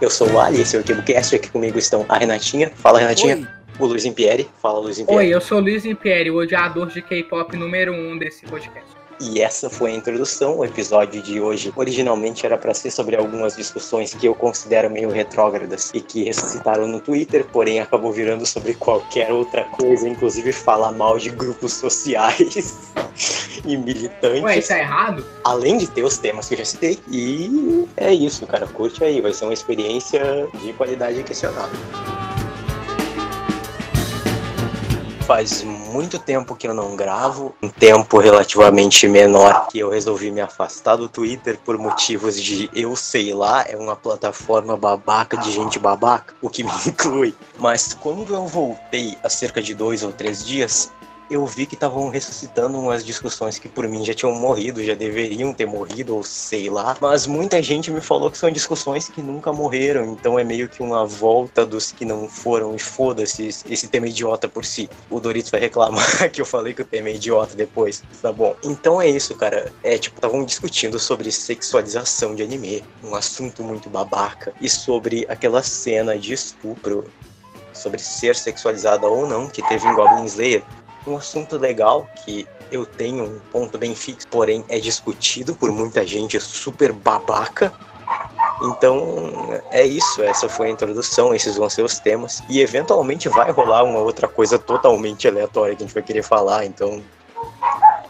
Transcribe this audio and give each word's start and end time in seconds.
Eu 0.00 0.10
sou 0.10 0.30
o 0.30 0.40
Ali, 0.40 0.60
esse 0.60 0.76
é 0.76 0.80
o 0.80 0.84
KiboCast, 0.84 1.34
aqui 1.34 1.50
comigo 1.50 1.76
estão 1.76 2.06
a 2.08 2.16
Renatinha. 2.16 2.70
Fala, 2.76 3.00
Renatinha. 3.00 3.36
Oi. 3.36 3.46
O 3.80 3.86
Luiz 3.86 4.04
Impieri. 4.04 4.48
Fala, 4.62 4.78
Luiz 4.78 4.98
Impieri. 4.98 5.18
Oi, 5.18 5.34
eu 5.34 5.40
sou 5.40 5.58
o 5.58 5.60
Luiz 5.60 5.84
Impieri, 5.84 6.30
o 6.30 6.36
odiador 6.36 6.86
de 6.86 7.02
K-pop 7.02 7.56
número 7.56 7.92
um 7.92 8.16
desse 8.16 8.44
podcast. 8.46 8.97
E 9.20 9.40
essa 9.40 9.68
foi 9.68 9.92
a 9.92 9.94
introdução. 9.94 10.58
O 10.58 10.64
episódio 10.64 11.20
de 11.20 11.40
hoje 11.40 11.72
originalmente 11.74 12.46
era 12.46 12.56
para 12.56 12.72
ser 12.72 12.90
sobre 12.90 13.16
algumas 13.16 13.56
discussões 13.56 14.14
que 14.14 14.26
eu 14.26 14.34
considero 14.34 14.88
meio 14.88 15.10
retrógradas 15.10 15.90
e 15.92 16.00
que 16.00 16.24
ressuscitaram 16.24 16.86
no 16.86 17.00
Twitter, 17.00 17.44
porém 17.46 17.80
acabou 17.80 18.12
virando 18.12 18.46
sobre 18.46 18.74
qualquer 18.74 19.32
outra 19.32 19.64
coisa, 19.64 20.08
inclusive 20.08 20.52
falar 20.52 20.92
mal 20.92 21.18
de 21.18 21.30
grupos 21.30 21.74
sociais 21.74 22.78
e 23.64 23.76
militantes. 23.76 24.42
Ué, 24.42 24.58
isso 24.58 24.72
é 24.72 24.80
errado? 24.80 25.24
Além 25.44 25.78
de 25.78 25.88
ter 25.88 26.04
os 26.04 26.18
temas 26.18 26.48
que 26.48 26.54
eu 26.54 26.58
já 26.58 26.64
citei. 26.64 26.98
E 27.08 27.88
é 27.96 28.12
isso, 28.12 28.46
cara. 28.46 28.66
Curte 28.66 29.02
aí, 29.02 29.20
vai 29.20 29.32
ser 29.32 29.44
uma 29.44 29.54
experiência 29.54 30.48
de 30.62 30.72
qualidade 30.74 31.22
questionável. 31.24 31.78
Faz 35.28 35.62
muito 35.62 36.18
tempo 36.18 36.56
que 36.56 36.66
eu 36.66 36.72
não 36.72 36.96
gravo, 36.96 37.54
um 37.62 37.68
tempo 37.68 38.16
relativamente 38.16 39.06
menor 39.06 39.68
que 39.68 39.78
eu 39.78 39.90
resolvi 39.90 40.30
me 40.30 40.40
afastar 40.40 40.96
do 40.96 41.06
Twitter 41.06 41.58
por 41.62 41.76
motivos 41.76 42.40
de 42.42 42.70
eu 42.74 42.96
sei 42.96 43.34
lá, 43.34 43.62
é 43.68 43.76
uma 43.76 43.94
plataforma 43.94 44.74
babaca 44.74 45.36
de 45.36 45.52
gente 45.52 45.78
babaca, 45.78 46.34
o 46.40 46.48
que 46.48 46.64
me 46.64 46.70
inclui. 46.88 47.34
Mas 47.58 47.92
quando 47.92 48.34
eu 48.34 48.46
voltei 48.46 49.18
há 49.22 49.28
cerca 49.28 49.60
de 49.60 49.74
dois 49.74 50.02
ou 50.02 50.12
três 50.12 50.42
dias, 50.42 50.90
eu 51.30 51.44
vi 51.46 51.66
que 51.66 51.74
estavam 51.74 52.08
ressuscitando 52.08 52.78
umas 52.78 53.04
discussões 53.04 53.58
que 53.58 53.68
por 53.68 53.86
mim 53.86 54.04
já 54.04 54.14
tinham 54.14 54.34
morrido, 54.34 54.82
já 54.82 54.94
deveriam 54.94 55.52
ter 55.52 55.66
morrido, 55.66 56.16
ou 56.16 56.24
sei 56.24 56.70
lá. 56.70 56.96
Mas 57.00 57.26
muita 57.26 57.62
gente 57.62 57.90
me 57.90 58.00
falou 58.00 58.30
que 58.30 58.38
são 58.38 58.50
discussões 58.50 59.08
que 59.08 59.20
nunca 59.20 59.52
morreram, 59.52 60.12
então 60.12 60.38
é 60.38 60.44
meio 60.44 60.68
que 60.68 60.82
uma 60.82 61.04
volta 61.04 61.66
dos 61.66 61.92
que 61.92 62.04
não 62.04 62.28
foram, 62.28 62.74
e 62.74 62.78
foda-se 62.78 63.48
esse 63.48 63.88
tema 63.88 64.08
idiota 64.08 64.48
por 64.48 64.64
si. 64.64 64.88
O 65.10 65.20
Doritos 65.20 65.50
vai 65.50 65.60
reclamar 65.60 66.30
que 66.32 66.40
eu 66.40 66.46
falei 66.46 66.72
que 66.72 66.82
o 66.82 66.84
tema 66.84 67.08
é 67.08 67.14
idiota 67.14 67.54
depois, 67.54 68.02
tá 68.22 68.32
bom. 68.32 68.56
Então 68.62 69.00
é 69.00 69.08
isso, 69.08 69.34
cara. 69.34 69.72
É 69.82 69.98
tipo, 69.98 70.16
estavam 70.16 70.44
discutindo 70.44 70.98
sobre 70.98 71.30
sexualização 71.30 72.34
de 72.34 72.42
anime, 72.42 72.84
um 73.02 73.14
assunto 73.14 73.62
muito 73.62 73.90
babaca, 73.90 74.52
e 74.60 74.68
sobre 74.68 75.26
aquela 75.28 75.62
cena 75.62 76.18
de 76.18 76.32
estupro 76.32 77.04
sobre 77.72 78.00
ser 78.00 78.34
sexualizada 78.34 79.06
ou 79.06 79.26
não 79.26 79.48
que 79.48 79.62
teve 79.68 79.86
em 79.86 79.94
Goblin 79.94 80.24
Slayer 80.24 80.64
um 81.06 81.16
assunto 81.16 81.56
legal 81.56 82.08
que 82.24 82.46
eu 82.70 82.84
tenho 82.84 83.24
um 83.24 83.38
ponto 83.50 83.78
bem 83.78 83.94
fixo, 83.94 84.26
porém 84.28 84.64
é 84.68 84.78
discutido 84.78 85.54
por 85.54 85.70
muita 85.72 86.06
gente 86.06 86.38
super 86.40 86.92
babaca. 86.92 87.72
Então 88.62 89.60
é 89.70 89.86
isso, 89.86 90.22
essa 90.22 90.48
foi 90.48 90.66
a 90.66 90.70
introdução, 90.70 91.34
esses 91.34 91.56
vão 91.56 91.70
ser 91.70 91.82
os 91.82 91.98
temas. 91.98 92.42
E 92.48 92.60
eventualmente 92.60 93.28
vai 93.28 93.50
rolar 93.50 93.84
uma 93.84 94.00
outra 94.00 94.26
coisa 94.26 94.58
totalmente 94.58 95.28
aleatória 95.28 95.76
que 95.76 95.82
a 95.82 95.86
gente 95.86 95.94
vai 95.94 96.02
querer 96.02 96.22
falar, 96.22 96.64
então 96.64 97.02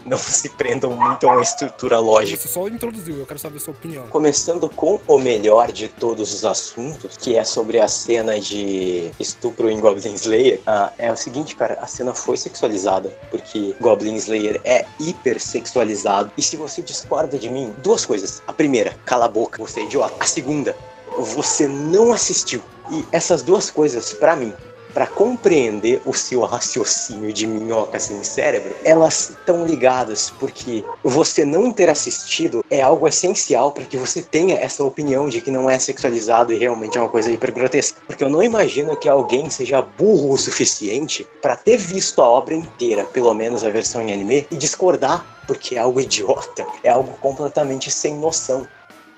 não 0.09 0.19
se 0.19 0.49
prendam 0.51 0.91
muito 0.91 1.29
a 1.29 1.33
uma 1.33 1.43
estrutura 1.43 1.99
lógica. 1.99 2.41
Você 2.41 2.49
só 2.49 2.67
introduziu, 2.67 3.19
eu 3.19 3.27
quero 3.27 3.39
saber 3.39 3.59
a 3.59 3.61
sua 3.61 3.75
opinião. 3.75 4.07
Começando 4.09 4.69
com 4.71 5.01
o 5.07 5.19
melhor 5.19 5.71
de 5.71 5.89
todos 5.89 6.33
os 6.33 6.45
assuntos, 6.45 7.17
que 7.17 7.37
é 7.37 7.45
sobre 7.45 7.81
a 7.81 7.89
cena 7.89 8.41
de 8.41 9.11
estupro 9.19 9.71
em 9.71 9.81
Goblin 9.81 10.15
Slayer, 10.15 10.61
ah, 10.67 10.93
é 10.99 11.13
o 11.13 11.17
seguinte, 11.17 11.55
cara, 11.55 11.79
a 11.81 11.87
cena 11.87 12.15
foi 12.15 12.37
sexualizada, 12.37 13.11
porque 13.31 13.75
Goblin 13.81 14.17
Slayer 14.17 14.61
é 14.65 14.85
hipersexualizado. 14.99 16.31
E 16.37 16.43
se 16.43 16.57
você 16.57 16.83
discorda 16.83 17.39
de 17.39 17.49
mim, 17.49 17.75
duas 17.79 18.05
coisas. 18.05 18.43
A 18.47 18.53
primeira, 18.53 18.97
cala 19.05 19.27
a 19.27 19.29
boca, 19.29 19.59
você 19.63 19.81
é 19.81 19.85
idiota. 19.85 20.15
A 20.21 20.27
segunda, 20.27 20.77
você 21.19 21.67
não 21.67 22.13
assistiu. 22.13 22.63
E 22.91 23.05
essas 23.13 23.43
duas 23.43 23.71
coisas, 23.71 24.15
para 24.15 24.35
mim, 24.35 24.53
para 24.99 25.07
compreender 25.07 26.03
o 26.05 26.13
seu 26.13 26.41
raciocínio 26.41 27.33
de 27.33 27.47
minhoca 27.47 28.01
sem 28.01 28.21
cérebro, 28.25 28.75
elas 28.83 29.31
estão 29.31 29.65
ligadas, 29.65 30.29
porque 30.41 30.85
você 31.05 31.45
não 31.45 31.71
ter 31.71 31.89
assistido 31.89 32.65
é 32.69 32.83
algo 32.83 33.07
essencial 33.07 33.71
para 33.71 33.85
que 33.85 33.97
você 33.97 34.21
tenha 34.21 34.57
essa 34.57 34.83
opinião 34.83 35.29
de 35.29 35.41
que 35.41 35.53
não 35.53 35.71
é 35.71 35.79
sexualizado 35.79 36.53
e 36.53 36.59
realmente 36.59 36.99
é 36.99 37.01
uma 37.01 37.09
coisa 37.09 37.31
hiper 37.31 37.53
grotesca. 37.53 38.01
Porque 38.09 38.25
eu 38.25 38.29
não 38.29 38.43
imagino 38.43 38.97
que 38.97 39.09
alguém 39.09 39.49
seja 39.49 39.81
burro 39.81 40.33
o 40.33 40.37
suficiente 40.37 41.25
para 41.41 41.55
ter 41.55 41.77
visto 41.77 42.21
a 42.21 42.29
obra 42.29 42.57
inteira, 42.57 43.05
pelo 43.05 43.33
menos 43.33 43.63
a 43.63 43.71
versão 43.71 44.03
em 44.03 44.13
anime, 44.13 44.49
e 44.51 44.57
discordar, 44.57 45.25
porque 45.47 45.77
é 45.77 45.79
algo 45.79 46.01
idiota, 46.01 46.67
é 46.83 46.91
algo 46.91 47.17
completamente 47.21 47.89
sem 47.89 48.17
noção. 48.17 48.67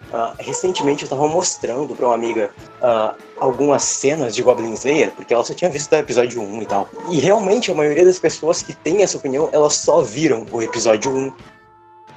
Uh, 0.09 0.35
recentemente 0.39 1.03
eu 1.03 1.07
estava 1.07 1.29
mostrando 1.29 1.95
para 1.95 2.07
uma 2.07 2.15
amiga 2.15 2.51
uh, 2.83 3.15
algumas 3.39 3.85
cenas 3.85 4.35
de 4.35 4.43
Goblin 4.43 4.73
Slayer, 4.73 5.13
porque 5.13 5.33
ela 5.33 5.45
só 5.45 5.55
tinha 5.55 5.71
visto 5.71 5.93
o 5.93 5.97
episódio 5.97 6.43
1 6.43 6.63
e 6.63 6.67
tal. 6.67 6.89
E 7.11 7.21
realmente 7.21 7.71
a 7.71 7.75
maioria 7.75 8.05
das 8.05 8.19
pessoas 8.19 8.61
que 8.61 8.75
tem 8.75 9.03
essa 9.03 9.17
opinião, 9.17 9.49
elas 9.53 9.75
só 9.75 10.03
viram 10.03 10.47
o 10.51 10.61
episódio 10.61 11.13
1 11.13 11.33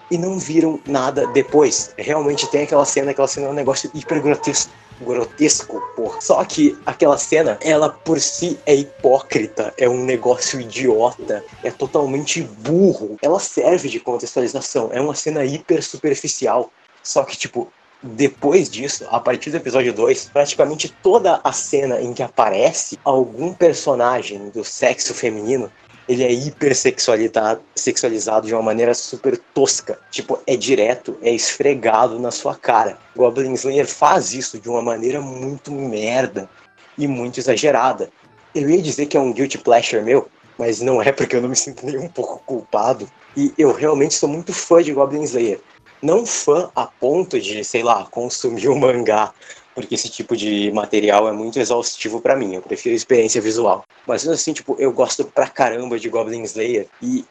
e 0.09 0.17
não 0.17 0.37
viram 0.37 0.79
nada 0.87 1.25
depois. 1.27 1.93
Realmente 1.97 2.47
tem 2.47 2.63
aquela 2.63 2.85
cena, 2.85 3.11
aquela 3.11 3.27
cena 3.27 3.47
é 3.47 3.49
um 3.49 3.53
negócio 3.53 3.89
hiper 3.93 4.21
grotesco. 4.21 4.71
Grotesco, 5.01 5.81
porra. 5.95 6.21
Só 6.21 6.43
que 6.45 6.77
aquela 6.85 7.17
cena, 7.17 7.57
ela 7.61 7.89
por 7.89 8.19
si 8.19 8.59
é 8.65 8.75
hipócrita, 8.75 9.73
é 9.77 9.89
um 9.89 10.03
negócio 10.03 10.61
idiota, 10.61 11.43
é 11.63 11.71
totalmente 11.71 12.41
burro. 12.41 13.17
Ela 13.21 13.39
serve 13.39 13.89
de 13.89 13.99
contextualização, 13.99 14.89
é 14.93 15.01
uma 15.01 15.15
cena 15.15 15.43
hiper 15.43 15.83
superficial. 15.83 16.71
Só 17.03 17.23
que, 17.23 17.37
tipo, 17.37 17.71
depois 18.01 18.69
disso, 18.69 19.05
a 19.09 19.19
partir 19.19 19.49
do 19.49 19.57
episódio 19.57 19.93
2, 19.93 20.31
praticamente 20.33 20.89
toda 21.01 21.39
a 21.41 21.53
cena 21.53 22.01
em 22.01 22.13
que 22.13 22.21
aparece 22.21 22.99
algum 23.03 23.53
personagem 23.53 24.49
do 24.49 24.63
sexo 24.63 25.13
feminino, 25.13 25.71
ele 26.07 26.21
é 26.21 26.31
hipersexualizado 26.31 27.61
sexualizado 27.73 28.47
de 28.47 28.53
uma 28.53 28.61
maneira 28.61 28.93
super 28.93 29.37
tosca. 29.53 29.97
Tipo, 30.11 30.37
é 30.45 30.57
direto, 30.57 31.17
é 31.21 31.31
esfregado 31.31 32.19
na 32.19 32.29
sua 32.29 32.55
cara. 32.55 32.97
Goblin 33.15 33.53
Slayer 33.53 33.87
faz 33.87 34.33
isso 34.33 34.59
de 34.59 34.69
uma 34.69 34.81
maneira 34.81 35.21
muito 35.21 35.71
merda 35.71 36.49
e 36.97 37.07
muito 37.07 37.39
exagerada. 37.39 38.09
Eu 38.53 38.69
ia 38.69 38.81
dizer 38.81 39.05
que 39.05 39.15
é 39.15 39.19
um 39.19 39.31
guilty 39.31 39.57
pleasure 39.57 40.03
meu, 40.03 40.27
mas 40.57 40.81
não 40.81 41.01
é 41.01 41.11
porque 41.11 41.37
eu 41.37 41.41
não 41.41 41.49
me 41.49 41.55
sinto 41.55 41.85
nem 41.85 41.97
um 41.97 42.09
pouco 42.09 42.41
culpado. 42.45 43.09
E 43.35 43.53
eu 43.57 43.71
realmente 43.71 44.13
sou 44.13 44.27
muito 44.27 44.53
fã 44.53 44.83
de 44.83 44.91
Goblin 44.91 45.23
Slayer 45.23 45.59
não 46.03 46.25
fã 46.25 46.69
a 46.75 46.85
ponto 46.85 47.39
de, 47.39 47.63
sei 47.63 47.81
lá, 47.81 48.05
consumir 48.05 48.67
o 48.67 48.73
um 48.73 48.79
mangá, 48.79 49.33
porque 49.73 49.95
esse 49.95 50.09
tipo 50.09 50.35
de 50.35 50.69
material 50.73 51.27
é 51.29 51.31
muito 51.31 51.59
exaustivo 51.59 52.19
para 52.19 52.35
mim. 52.35 52.55
Eu 52.55 52.61
prefiro 52.61 52.93
experiência 52.93 53.41
visual. 53.41 53.85
Mas 54.05 54.27
assim, 54.27 54.51
tipo, 54.51 54.75
eu 54.77 54.91
gosto 54.91 55.23
pra 55.23 55.47
caramba 55.47 55.97
de 55.97 56.09
Goblin 56.09 56.43
Slayer 56.43 56.87
e 57.01 57.25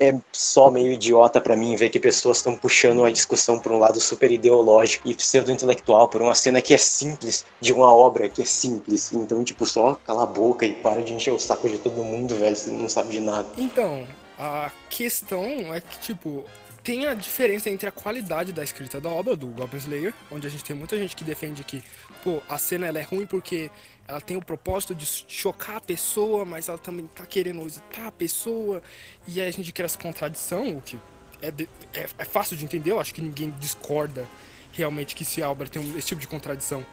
é 0.00 0.14
só 0.32 0.70
meio 0.70 0.92
idiota 0.92 1.40
para 1.40 1.56
mim 1.56 1.74
ver 1.74 1.90
que 1.90 1.98
pessoas 1.98 2.36
estão 2.36 2.56
puxando 2.56 3.04
a 3.04 3.10
discussão 3.10 3.58
por 3.58 3.72
um 3.72 3.78
lado 3.78 4.00
super 4.00 4.30
ideológico 4.30 5.08
e 5.08 5.14
pseudo-intelectual, 5.14 6.08
por 6.08 6.22
uma 6.22 6.34
cena 6.34 6.62
que 6.62 6.72
é 6.72 6.78
simples, 6.78 7.44
de 7.60 7.72
uma 7.72 7.92
obra 7.92 8.28
que 8.28 8.42
é 8.42 8.44
simples. 8.44 9.12
Então, 9.12 9.42
tipo, 9.42 9.66
só 9.66 9.94
cala 9.94 10.24
a 10.24 10.26
boca 10.26 10.66
e 10.66 10.72
para 10.72 11.02
de 11.02 11.12
encher 11.12 11.32
o 11.32 11.38
saco 11.38 11.68
de 11.68 11.78
todo 11.78 12.04
mundo, 12.04 12.36
velho, 12.36 12.54
você 12.54 12.70
não 12.70 12.88
sabe 12.88 13.10
de 13.10 13.20
nada. 13.20 13.48
Então, 13.56 14.06
a 14.38 14.70
questão 14.88 15.44
é 15.74 15.80
que, 15.80 15.98
tipo, 15.98 16.44
tem 16.88 17.06
a 17.06 17.12
diferença 17.12 17.68
entre 17.68 17.86
a 17.86 17.92
qualidade 17.92 18.50
da 18.50 18.64
escrita 18.64 18.98
da 18.98 19.10
obra, 19.10 19.36
do 19.36 19.48
Goblin 19.48 19.76
Slayer, 19.76 20.14
onde 20.30 20.46
a 20.46 20.50
gente 20.50 20.64
tem 20.64 20.74
muita 20.74 20.96
gente 20.96 21.14
que 21.14 21.22
defende 21.22 21.62
que, 21.62 21.84
pô, 22.24 22.42
a 22.48 22.56
cena 22.56 22.86
ela 22.86 22.98
é 22.98 23.02
ruim 23.02 23.26
porque 23.26 23.70
ela 24.06 24.22
tem 24.22 24.38
o 24.38 24.40
propósito 24.42 24.94
de 24.94 25.04
chocar 25.04 25.76
a 25.76 25.80
pessoa, 25.82 26.46
mas 26.46 26.66
ela 26.66 26.78
também 26.78 27.06
tá 27.08 27.26
querendo 27.26 27.60
excitar 27.66 28.06
a 28.06 28.10
pessoa, 28.10 28.82
e 29.26 29.38
aí 29.38 29.48
a 29.48 29.50
gente 29.50 29.70
cria 29.70 29.84
essa 29.84 29.98
contradição, 29.98 30.78
o 30.78 30.80
que 30.80 30.98
é, 31.42 31.48
é, 31.92 32.08
é, 32.16 32.24
fácil 32.24 32.56
de 32.56 32.64
entender, 32.64 32.92
eu 32.92 32.98
acho 32.98 33.12
que 33.12 33.20
ninguém 33.20 33.50
discorda 33.60 34.26
realmente 34.72 35.14
que 35.14 35.26
se 35.26 35.42
a 35.42 35.50
obra 35.50 35.68
tem 35.68 35.82
esse 35.94 36.06
tipo 36.06 36.22
de 36.22 36.26
contradição 36.26 36.86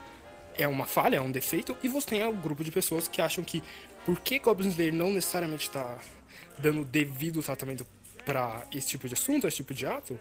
é 0.58 0.68
uma 0.68 0.86
falha, 0.86 1.16
é 1.16 1.22
um 1.22 1.32
defeito, 1.32 1.74
e 1.82 1.88
você 1.88 2.08
tem 2.08 2.28
um 2.28 2.36
grupo 2.36 2.66
de 2.66 2.72
pessoas 2.72 3.08
que 3.08 3.22
acham 3.22 3.46
que 3.46 3.64
porque 4.06 4.40
Goblin 4.40 4.68
Slayer 4.68 4.94
não 4.94 5.14
necessariamente 5.14 5.68
está 5.68 5.98
dando 6.60 6.84
devido 6.84 7.42
tratamento 7.42 7.88
para 8.26 8.66
esse 8.74 8.88
tipo 8.88 9.08
de 9.08 9.14
assunto, 9.14 9.48
esse 9.48 9.58
tipo 9.58 9.74
de 9.74 9.86
ato, 9.86 10.20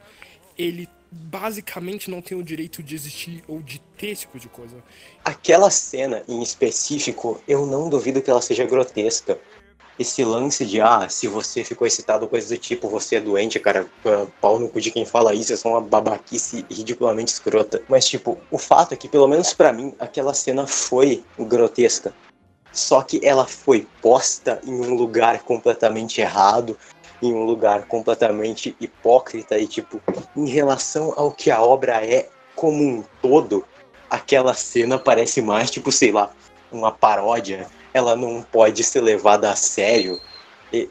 ele 0.57 0.89
basicamente 1.11 2.11
não 2.11 2.21
tem 2.21 2.37
o 2.37 2.43
direito 2.43 2.83
de 2.83 2.95
existir 2.95 3.43
ou 3.47 3.61
de 3.61 3.81
ter 3.97 4.09
esse 4.09 4.23
tipo 4.23 4.39
de 4.39 4.49
coisa. 4.49 4.77
Aquela 5.25 5.71
cena 5.71 6.23
em 6.29 6.43
específico, 6.43 7.41
eu 7.47 7.67
não 7.67 7.89
duvido 7.89 8.21
que 8.21 8.31
ela 8.31 8.43
seja 8.43 8.65
grotesca. 8.65 9.39
Esse 9.97 10.25
lance 10.25 10.67
de, 10.67 10.81
ah, 10.81 11.09
se 11.09 11.29
você 11.29 11.63
ficou 11.63 11.87
excitado, 11.87 12.27
coisa 12.27 12.49
do 12.49 12.59
tipo, 12.59 12.89
você 12.89 13.17
é 13.17 13.21
doente, 13.21 13.61
cara, 13.61 13.87
pau 14.41 14.59
no 14.59 14.69
cu 14.69 14.81
de 14.81 14.91
quem 14.91 15.07
fala 15.07 15.33
isso, 15.35 15.53
é 15.53 15.57
só 15.57 15.69
uma 15.69 15.81
babaquice 15.81 16.67
ridiculamente 16.69 17.33
escrota. 17.33 17.81
Mas, 17.89 18.05
tipo, 18.09 18.37
o 18.51 18.59
fato 18.59 18.93
é 18.93 18.97
que, 18.97 19.09
pelo 19.09 19.29
menos 19.29 19.55
para 19.55 19.73
mim, 19.73 19.95
aquela 20.01 20.35
cena 20.35 20.67
foi 20.67 21.23
grotesca. 21.39 22.13
Só 22.73 23.03
que 23.03 23.25
ela 23.25 23.47
foi 23.47 23.87
posta 24.03 24.61
em 24.67 24.75
um 24.75 24.95
lugar 24.95 25.45
completamente 25.45 26.21
errado, 26.21 26.77
em 27.23 27.33
um 27.33 27.45
lugar 27.45 27.87
completamente 27.87 28.77
hipócrita 28.81 29.59
e 29.59 29.67
tipo 29.67 30.01
em 30.37 30.49
relação 30.49 31.13
ao 31.17 31.31
que 31.31 31.51
a 31.51 31.63
obra 31.63 32.05
é 32.05 32.29
como 32.55 32.83
um 32.83 33.05
todo 33.23 33.65
aquela 34.15 34.55
cena 34.55 34.99
parece 34.99 35.43
mais, 35.43 35.71
tipo, 35.71 35.91
sei 35.91 36.13
lá, 36.13 36.31
uma 36.71 36.93
paródia. 36.93 37.67
Ela 37.93 38.15
não 38.17 38.43
pode 38.43 38.83
ser 38.85 39.01
levada 39.01 39.51
a 39.51 39.57
sério. 39.57 40.21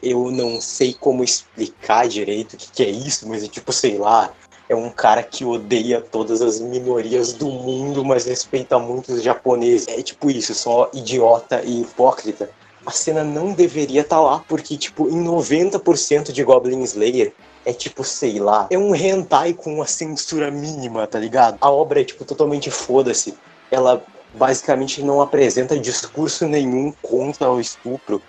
Eu 0.02 0.30
não 0.30 0.60
sei 0.60 0.94
como 0.94 1.24
explicar 1.24 2.08
direito 2.08 2.54
o 2.54 2.56
que, 2.56 2.82
é 2.82 2.90
isso, 2.90 3.28
mas 3.28 3.44
é 3.44 3.48
tipo, 3.48 3.72
sei 3.72 3.98
lá, 3.98 4.32
é 4.68 4.74
um 4.74 4.88
cara 4.90 5.22
que 5.22 5.44
odeia 5.44 6.00
todas 6.00 6.40
as 6.40 6.60
minorias 6.60 7.32
do 7.32 7.46
mundo, 7.46 8.04
mas 8.04 8.24
respeita 8.24 8.78
muito 8.78 9.12
os 9.12 9.22
japoneses. 9.22 9.88
É 9.88 10.02
tipo 10.02 10.30
isso, 10.30 10.54
só 10.54 10.90
idiota 10.94 11.62
e 11.62 11.82
hipócrita. 11.82 12.50
A 12.86 12.90
cena 12.90 13.24
não 13.24 13.52
deveria 13.52 14.02
estar 14.02 14.16
tá 14.16 14.22
lá, 14.22 14.44
porque, 14.48 14.76
tipo, 14.76 15.08
em 15.08 15.24
90% 15.24 16.32
de 16.32 16.44
Goblin 16.44 16.82
Slayer, 16.82 17.32
é 17.64 17.72
tipo, 17.72 18.04
sei 18.04 18.38
lá, 18.38 18.66
é 18.70 18.78
um 18.78 18.94
hentai 18.94 19.54
com 19.54 19.74
uma 19.74 19.86
censura 19.86 20.50
mínima, 20.50 21.06
tá 21.06 21.18
ligado? 21.18 21.56
A 21.60 21.70
obra 21.70 22.00
é, 22.00 22.04
tipo, 22.04 22.24
totalmente 22.24 22.70
foda-se. 22.70 23.34
Ela 23.70 24.04
basicamente 24.34 25.02
não 25.02 25.22
apresenta 25.22 25.78
discurso 25.78 26.46
nenhum 26.46 26.92
contra 27.00 27.50
o 27.50 27.60
estupro. 27.60 28.20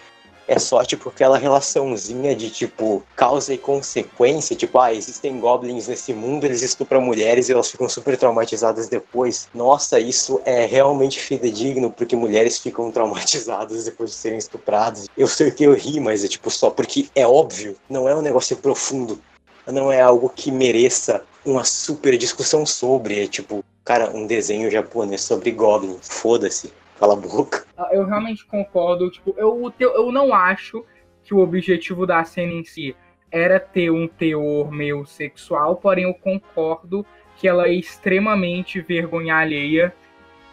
É 0.48 0.60
só, 0.60 0.84
tipo, 0.84 1.10
aquela 1.10 1.38
relaçãozinha 1.38 2.36
de, 2.36 2.50
tipo, 2.52 3.04
causa 3.16 3.54
e 3.54 3.58
consequência. 3.58 4.56
Tipo, 4.56 4.80
ah, 4.80 4.94
existem 4.94 5.40
goblins 5.40 5.88
nesse 5.88 6.14
mundo, 6.14 6.46
eles 6.46 6.62
estupram 6.62 7.02
mulheres 7.02 7.50
e 7.50 7.52
elas 7.52 7.72
ficam 7.72 7.90
super 7.90 8.16
traumatizadas 8.16 8.88
depois. 8.88 9.48
Nossa, 9.54 10.00
isso 10.00 10.40
é 10.46 10.66
realmente 10.66 11.20
fidedigno, 11.20 11.92
porque 11.92 12.16
mulheres 12.16 12.60
ficam 12.60 12.92
traumatizadas 12.92 13.86
depois 13.86 14.12
de 14.12 14.16
serem 14.18 14.38
estupradas. 14.38 15.08
Eu 15.18 15.28
sei 15.28 15.50
que 15.50 15.64
eu 15.64 15.74
ri, 15.74 16.00
mas 16.00 16.24
é, 16.24 16.28
tipo, 16.28 16.52
só 16.52 16.70
porque 16.70 17.08
é 17.16 17.26
óbvio. 17.26 17.76
Não 17.90 18.08
é 18.08 18.16
um 18.16 18.22
negócio 18.22 18.56
profundo. 18.58 19.20
Não 19.66 19.92
é 19.92 20.00
algo 20.00 20.30
que 20.30 20.52
mereça 20.52 21.24
uma 21.44 21.64
super 21.64 22.18
discussão 22.18 22.66
sobre. 22.66 23.24
É, 23.24 23.28
tipo, 23.28 23.64
cara, 23.84 24.12
um 24.16 24.28
desenho 24.28 24.70
japonês 24.70 25.22
sobre 25.22 25.52
goblins. 25.52 26.08
Foda-se. 26.08 26.72
Cala 27.00 27.14
a 27.14 27.18
boca. 27.18 27.66
Ah, 27.78 27.90
eu 27.92 28.06
realmente 28.06 28.46
concordo. 28.46 29.10
Tipo, 29.10 29.36
eu, 29.38 29.74
eu 29.80 30.12
não 30.12 30.34
acho 30.34 30.86
que 31.24 31.34
o 31.34 31.40
objetivo 31.40 32.06
da 32.06 32.24
cena 32.24 32.54
em 32.54 32.64
si 32.64 32.96
era 33.32 33.60
ter 33.60 33.90
um 33.90 34.08
teor 34.08 34.72
meio 34.72 35.06
sexual, 35.06 35.76
porém 35.76 36.06
eu 36.06 36.14
concordo 36.14 37.06
que 37.36 37.48
ela 37.48 37.68
é 37.68 37.74
extremamente 37.74 38.80
vergonha 38.80 39.36
alheia 39.36 39.94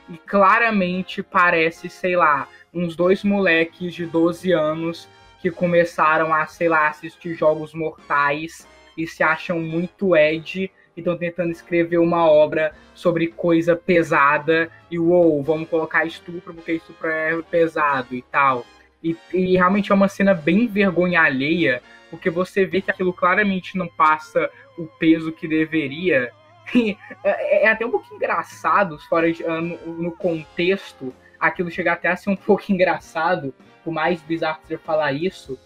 e 0.09 0.19
claramente 0.19 1.23
parece, 1.23 1.89
sei 1.89 2.17
lá, 2.17 2.49
uns 2.75 2.97
dois 2.97 3.23
moleques 3.23 3.95
de 3.95 4.05
12 4.05 4.50
anos 4.53 5.09
que 5.41 5.50
começaram 5.50 6.35
a, 6.35 6.47
sei 6.47 6.69
lá, 6.69 6.88
assistir 6.88 7.35
jogos 7.35 7.73
mortais 7.73 8.67
e 8.97 9.06
se 9.06 9.23
acham 9.23 9.61
muito 9.61 10.17
Ed 10.17 10.71
e 10.97 11.00
estão 11.00 11.17
tentando 11.17 11.50
escrever 11.50 11.99
uma 11.99 12.31
obra 12.31 12.75
sobre 12.94 13.29
coisa 13.29 13.75
pesada 13.75 14.71
e 14.91 14.99
uou, 14.99 15.43
vamos 15.43 15.69
colocar 15.69 16.05
estupro 16.05 16.55
porque 16.55 16.73
estupro 16.73 17.09
é 17.09 17.41
pesado 17.43 18.15
e 18.15 18.23
tal. 18.23 18.65
E, 19.03 19.17
e 19.33 19.56
realmente 19.56 19.91
é 19.91 19.94
uma 19.94 20.09
cena 20.09 20.33
bem 20.33 20.67
vergonha 20.67 21.23
alheia, 21.23 21.83
porque 22.11 22.31
você 22.31 22.65
vê 22.65 22.81
que 22.81 22.91
aquilo 22.91 23.12
claramente 23.12 23.77
não 23.77 23.89
passa 23.89 24.49
o 24.79 24.87
peso 24.87 25.33
que 25.33 25.49
deveria. 25.49 26.31
é, 27.25 27.65
é, 27.65 27.69
até 27.69 27.85
um 27.85 27.91
pouco 27.91 28.15
engraçado, 28.15 28.99
fora 29.09 29.33
de, 29.33 29.45
ah, 29.45 29.61
no, 29.61 29.79
no, 29.95 30.12
contexto, 30.12 31.12
aquilo 31.41 31.71
chega 31.71 31.93
até 31.93 32.09
a 32.09 32.17
ser 32.17 32.31
um 32.31 32.37
pouco 32.37 32.71
engraçado, 32.71 33.53
por 33.83 33.93
mais 33.93 34.23
bizarro 34.23 34.61
que 34.61 34.69
você 34.69 34.79
falar 34.79 35.12
isso. 35.12 35.59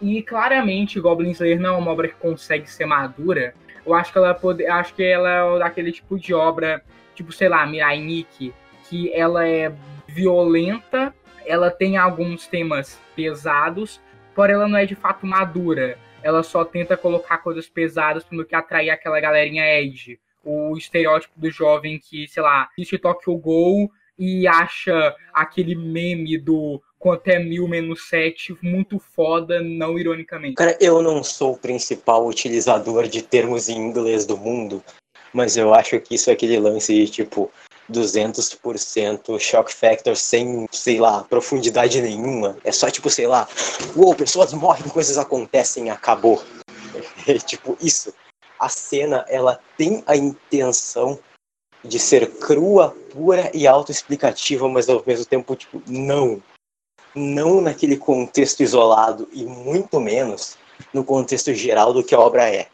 E 0.00 0.22
claramente 0.22 1.00
Goblin 1.00 1.30
Slayer 1.30 1.58
não 1.58 1.74
é 1.74 1.78
uma 1.78 1.90
obra 1.90 2.08
que 2.08 2.14
consegue 2.14 2.70
ser 2.70 2.84
madura, 2.84 3.54
eu 3.86 3.94
acho 3.94 4.12
que 4.12 4.18
ela 4.18 4.34
pode, 4.34 4.66
acho 4.66 4.94
que 4.94 5.02
ela 5.02 5.30
é 5.30 5.58
daquele 5.58 5.92
tipo 5.92 6.18
de 6.18 6.32
obra, 6.32 6.82
tipo, 7.14 7.32
sei 7.32 7.48
lá, 7.48 7.66
Mirai 7.66 7.98
Nikki, 8.00 8.54
que 8.88 9.12
ela 9.12 9.46
é 9.46 9.72
violenta, 10.06 11.14
ela 11.44 11.70
tem 11.70 11.96
alguns 11.96 12.46
temas 12.46 13.00
pesados, 13.14 14.00
porém 14.34 14.54
ela 14.54 14.68
não 14.68 14.78
é 14.78 14.86
de 14.86 14.94
fato 14.94 15.26
madura. 15.26 15.98
Ela 16.22 16.42
só 16.42 16.64
tenta 16.64 16.96
colocar 16.96 17.38
coisas 17.38 17.68
pesadas 17.68 18.24
para 18.24 18.44
que 18.44 18.54
atrair 18.54 18.90
aquela 18.90 19.20
galerinha 19.20 19.64
Edge. 19.80 20.18
O 20.42 20.76
estereótipo 20.76 21.38
do 21.38 21.50
jovem 21.50 21.98
que, 21.98 22.26
sei 22.28 22.42
lá, 22.42 22.68
assiste 22.72 22.98
Tokyo 22.98 23.36
Gol 23.36 23.90
e 24.18 24.46
acha 24.46 25.14
aquele 25.32 25.74
meme 25.74 26.38
do 26.38 26.82
quanto 27.04 27.28
é 27.28 27.38
mil 27.38 27.68
menos 27.68 28.08
sete 28.08 28.56
muito 28.62 28.98
foda, 28.98 29.60
não 29.60 29.98
ironicamente. 29.98 30.54
Cara, 30.54 30.74
eu 30.80 31.02
não 31.02 31.22
sou 31.22 31.52
o 31.52 31.58
principal 31.58 32.26
utilizador 32.26 33.06
de 33.06 33.20
termos 33.20 33.68
em 33.68 33.76
inglês 33.76 34.24
do 34.24 34.38
mundo, 34.38 34.82
mas 35.30 35.54
eu 35.54 35.74
acho 35.74 36.00
que 36.00 36.14
isso 36.14 36.30
é 36.30 36.32
aquele 36.32 36.58
lance 36.58 36.94
de 36.94 37.06
tipo 37.06 37.52
200% 37.92 39.38
shock 39.38 39.74
factor 39.74 40.16
sem, 40.16 40.66
sei 40.72 40.98
lá, 40.98 41.22
profundidade 41.24 42.00
nenhuma. 42.00 42.56
É 42.64 42.72
só 42.72 42.88
tipo, 42.88 43.10
sei 43.10 43.26
lá, 43.26 43.46
uou, 43.94 44.14
pessoas 44.14 44.54
morrem, 44.54 44.88
coisas 44.88 45.18
acontecem, 45.18 45.90
acabou. 45.90 46.42
É 47.26 47.38
tipo 47.38 47.76
isso. 47.82 48.14
A 48.58 48.68
cena, 48.68 49.26
ela 49.28 49.60
tem 49.76 50.02
a 50.06 50.16
intenção 50.16 51.18
de 51.84 51.98
ser 51.98 52.30
crua, 52.38 52.96
pura 53.10 53.50
e 53.52 53.66
autoexplicativa, 53.66 54.68
mas 54.68 54.88
ao 54.88 55.02
mesmo 55.06 55.26
tempo, 55.26 55.54
tipo, 55.56 55.82
não 55.86 56.42
não 57.14 57.60
naquele 57.60 57.96
contexto 57.96 58.62
isolado 58.62 59.28
e 59.32 59.44
muito 59.44 60.00
menos 60.00 60.56
no 60.92 61.04
contexto 61.04 61.52
geral 61.54 61.92
do 61.92 62.02
que 62.02 62.14
a 62.14 62.20
obra 62.20 62.48
é. 62.48 62.68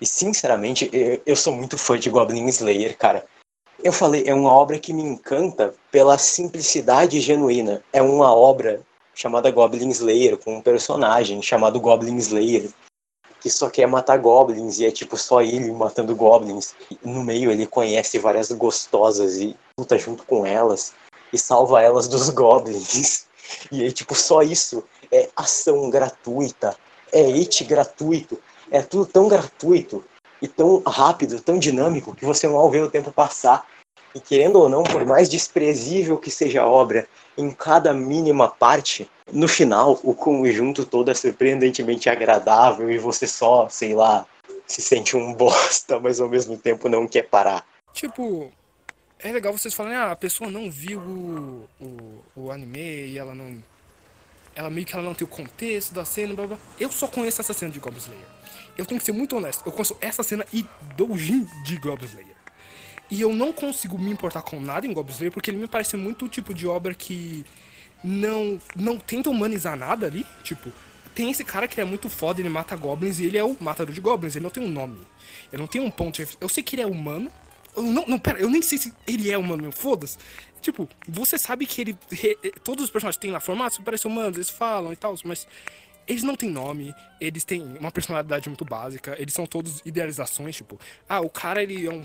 E 0.00 0.06
sinceramente, 0.06 0.90
eu 1.26 1.34
sou 1.34 1.52
muito 1.52 1.76
fã 1.76 1.98
de 1.98 2.08
Goblin 2.08 2.46
Slayer, 2.46 2.96
cara. 2.96 3.26
Eu 3.82 3.92
falei, 3.92 4.24
é 4.26 4.34
uma 4.34 4.52
obra 4.52 4.78
que 4.78 4.92
me 4.92 5.02
encanta 5.02 5.74
pela 5.90 6.18
simplicidade 6.18 7.20
genuína. 7.20 7.82
É 7.92 8.00
uma 8.00 8.32
obra 8.32 8.80
chamada 9.14 9.50
Goblin 9.50 9.90
Slayer, 9.90 10.36
com 10.36 10.56
um 10.56 10.62
personagem 10.62 11.42
chamado 11.42 11.80
Goblin 11.80 12.16
Slayer, 12.16 12.70
que 13.40 13.50
só 13.50 13.70
quer 13.70 13.86
matar 13.86 14.18
goblins 14.18 14.78
e 14.78 14.86
é 14.86 14.90
tipo 14.90 15.16
só 15.16 15.40
ele 15.40 15.70
matando 15.72 16.14
goblins. 16.14 16.74
No 17.04 17.22
meio 17.22 17.50
ele 17.50 17.66
conhece 17.66 18.18
várias 18.18 18.50
gostosas 18.52 19.36
e 19.36 19.56
luta 19.78 19.98
junto 19.98 20.24
com 20.24 20.44
elas 20.44 20.92
e 21.32 21.38
salva 21.38 21.82
elas 21.82 22.08
dos 22.08 22.30
goblins. 22.30 23.27
E 23.70 23.82
aí, 23.82 23.92
tipo, 23.92 24.14
só 24.14 24.42
isso 24.42 24.84
é 25.10 25.28
ação 25.36 25.90
gratuita, 25.90 26.76
é 27.12 27.22
it 27.32 27.64
gratuito, 27.64 28.38
é 28.70 28.82
tudo 28.82 29.06
tão 29.06 29.28
gratuito 29.28 30.04
e 30.40 30.46
tão 30.46 30.82
rápido, 30.86 31.40
tão 31.40 31.58
dinâmico, 31.58 32.14
que 32.14 32.24
você 32.24 32.46
mal 32.46 32.70
vê 32.70 32.80
o 32.80 32.90
tempo 32.90 33.10
passar. 33.10 33.66
E 34.14 34.20
querendo 34.20 34.56
ou 34.56 34.68
não, 34.68 34.82
por 34.82 35.04
mais 35.04 35.28
desprezível 35.28 36.16
que 36.16 36.30
seja 36.30 36.62
a 36.62 36.66
obra, 36.66 37.06
em 37.36 37.50
cada 37.50 37.92
mínima 37.92 38.48
parte, 38.48 39.08
no 39.30 39.46
final, 39.46 40.00
o 40.02 40.14
conjunto 40.14 40.84
todo 40.84 41.10
é 41.10 41.14
surpreendentemente 41.14 42.08
agradável 42.08 42.90
e 42.90 42.98
você 42.98 43.26
só, 43.26 43.68
sei 43.68 43.94
lá, 43.94 44.26
se 44.66 44.80
sente 44.80 45.16
um 45.16 45.32
bosta, 45.34 46.00
mas 46.00 46.20
ao 46.20 46.28
mesmo 46.28 46.56
tempo 46.56 46.88
não 46.88 47.06
quer 47.06 47.28
parar. 47.28 47.64
Tipo, 47.92 48.50
é 49.18 49.32
legal 49.32 49.52
vocês 49.52 49.74
falarem, 49.74 49.98
ah, 49.98 50.12
a 50.12 50.16
pessoa 50.16 50.50
não 50.50 50.70
viu 50.70 51.00
o, 51.00 51.68
o, 51.80 52.24
o 52.36 52.50
anime 52.50 53.06
e 53.08 53.18
ela 53.18 53.34
não. 53.34 53.62
Ela 54.54 54.70
meio 54.70 54.86
que 54.86 54.94
ela 54.94 55.02
não 55.02 55.14
tem 55.14 55.24
o 55.24 55.30
contexto 55.30 55.94
da 55.94 56.04
cena, 56.04 56.34
blá 56.34 56.46
blá. 56.46 56.58
Eu 56.78 56.90
só 56.90 57.06
conheço 57.06 57.40
essa 57.40 57.54
cena 57.54 57.70
de 57.70 57.78
Goblin 57.78 58.00
Slayer. 58.00 58.26
Eu 58.76 58.84
tenho 58.84 58.98
que 58.98 59.06
ser 59.06 59.12
muito 59.12 59.36
honesto. 59.36 59.62
Eu 59.64 59.72
conheço 59.72 59.96
essa 60.00 60.22
cena 60.22 60.44
e 60.52 60.66
Doujin 60.96 61.46
de 61.64 61.76
Goblin 61.76 62.06
Slayer. 62.08 62.36
E 63.10 63.20
eu 63.20 63.32
não 63.32 63.52
consigo 63.52 63.96
me 63.96 64.10
importar 64.10 64.42
com 64.42 64.60
nada 64.60 64.86
em 64.86 64.92
Goblin 64.92 65.12
Slayer 65.12 65.32
porque 65.32 65.50
ele 65.50 65.58
me 65.58 65.68
parece 65.68 65.96
muito 65.96 66.24
o 66.24 66.28
tipo 66.28 66.52
de 66.52 66.66
obra 66.66 66.92
que 66.94 67.44
não, 68.02 68.60
não 68.74 68.98
tenta 68.98 69.30
humanizar 69.30 69.76
nada 69.76 70.06
ali. 70.06 70.26
Tipo, 70.42 70.72
tem 71.14 71.30
esse 71.30 71.44
cara 71.44 71.66
que 71.66 71.80
é 71.80 71.84
muito 71.84 72.08
foda, 72.08 72.40
ele 72.40 72.48
mata 72.48 72.76
goblins 72.76 73.18
e 73.18 73.26
ele 73.26 73.38
é 73.38 73.44
o 73.44 73.56
matador 73.60 73.92
de 73.92 74.00
goblins, 74.00 74.36
ele 74.36 74.44
não 74.44 74.50
tem 74.50 74.62
um 74.62 74.68
nome. 74.68 74.98
Ele 75.52 75.60
não 75.60 75.66
tem 75.66 75.80
um 75.80 75.90
ponto. 75.90 76.22
Eu 76.40 76.48
sei 76.48 76.62
que 76.62 76.76
ele 76.76 76.82
é 76.82 76.86
humano, 76.86 77.30
não, 77.76 78.06
não, 78.06 78.18
pera, 78.18 78.38
eu 78.40 78.50
nem 78.50 78.62
sei 78.62 78.78
se 78.78 78.92
ele 79.06 79.30
é 79.30 79.38
humano, 79.38 79.70
foda-se. 79.72 80.18
Tipo, 80.60 80.88
você 81.08 81.38
sabe 81.38 81.66
que 81.66 81.80
ele. 81.80 81.98
todos 82.64 82.84
os 82.84 82.90
personagens 82.90 83.20
têm 83.20 83.30
lá 83.30 83.40
formatos, 83.40 83.78
parecem 83.78 84.10
humanos, 84.10 84.36
eles 84.36 84.50
falam 84.50 84.92
e 84.92 84.96
tal, 84.96 85.14
mas 85.24 85.46
eles 86.06 86.22
não 86.22 86.34
têm 86.34 86.50
nome, 86.50 86.94
eles 87.20 87.44
têm 87.44 87.62
uma 87.78 87.92
personalidade 87.92 88.48
muito 88.48 88.64
básica, 88.64 89.14
eles 89.20 89.34
são 89.34 89.46
todos 89.46 89.82
idealizações, 89.84 90.56
tipo, 90.56 90.80
ah, 91.08 91.20
o 91.20 91.28
cara 91.28 91.62
ele 91.62 91.86
é 91.86 91.90
um 91.90 92.02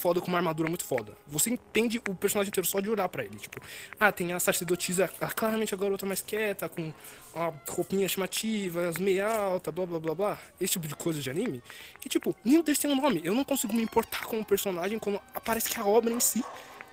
foda 0.00 0.20
com 0.20 0.28
uma 0.28 0.38
armadura 0.38 0.68
muito 0.68 0.84
foda. 0.84 1.12
Você 1.26 1.50
entende 1.50 2.00
o 2.08 2.14
personagem 2.14 2.48
inteiro 2.48 2.66
só 2.66 2.80
de 2.80 2.90
olhar 2.90 3.08
para 3.08 3.24
ele. 3.24 3.36
Tipo, 3.36 3.60
ah, 3.98 4.12
tem 4.12 4.32
a 4.32 4.40
sacerdotisa, 4.40 5.08
claramente 5.36 5.74
a 5.74 5.76
garota 5.76 6.06
mais 6.06 6.20
quieta, 6.20 6.68
com 6.68 6.92
uma 7.34 7.54
roupinha 7.68 8.08
chamativa, 8.08 8.88
as 8.88 8.98
meia 8.98 9.26
alta, 9.26 9.72
blá 9.72 9.86
blá 9.86 9.98
blá 9.98 10.14
blá. 10.14 10.38
Esse 10.60 10.74
tipo 10.74 10.86
de 10.86 10.94
coisa 10.94 11.20
de 11.20 11.30
anime. 11.30 11.62
E 12.04 12.08
tipo, 12.08 12.34
nenhum 12.44 12.62
deles 12.62 12.78
tem 12.78 12.90
um 12.90 12.96
nome. 12.96 13.20
Eu 13.24 13.34
não 13.34 13.44
consigo 13.44 13.72
me 13.72 13.82
importar 13.82 14.24
com 14.24 14.40
o 14.40 14.44
personagem 14.44 14.98
quando 14.98 15.20
aparece 15.34 15.68
que 15.68 15.80
a 15.80 15.84
obra 15.84 16.12
em 16.12 16.20
si, 16.20 16.44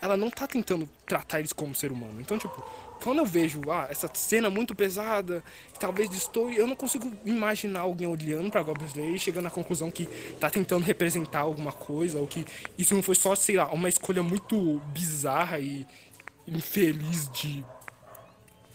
ela 0.02 0.18
não 0.18 0.30
tá 0.30 0.48
tentando 0.48 0.90
tratar 1.06 1.40
eles 1.40 1.54
como 1.54 1.76
ser 1.76 1.92
humano. 1.92 2.20
Então, 2.20 2.38
tipo, 2.38 2.64
quando 3.04 3.20
eu 3.20 3.26
vejo 3.26 3.62
ah, 3.70 3.88
essa 3.90 4.10
cena 4.14 4.50
muito 4.50 4.76
pesada, 4.76 5.44
talvez 5.80 6.12
estou, 6.14 6.52
eu 6.52 6.68
não 6.68 6.76
consigo 6.76 7.12
imaginar 7.26 7.82
alguém 7.82 8.08
olhando 8.08 8.52
para 8.52 8.62
Goblin 8.62 8.86
Slayer 8.86 9.16
e 9.16 9.20
chegando 9.20 9.48
à 9.48 9.52
conclusão 9.52 9.90
que 9.90 10.06
tá 10.40 10.50
tentando 10.50 10.84
representar 10.84 11.40
alguma 11.40 11.72
coisa, 11.72 12.20
ou 12.20 12.28
que 12.28 12.46
isso 12.78 12.94
não 12.94 13.02
foi 13.02 13.16
só, 13.16 13.36
sei 13.36 13.56
lá, 13.56 13.72
uma 13.72 13.90
escolha 13.90 14.22
muito 14.22 14.80
bizarra 14.94 15.60
e 15.60 15.86
infeliz 16.48 17.30
de, 17.30 17.66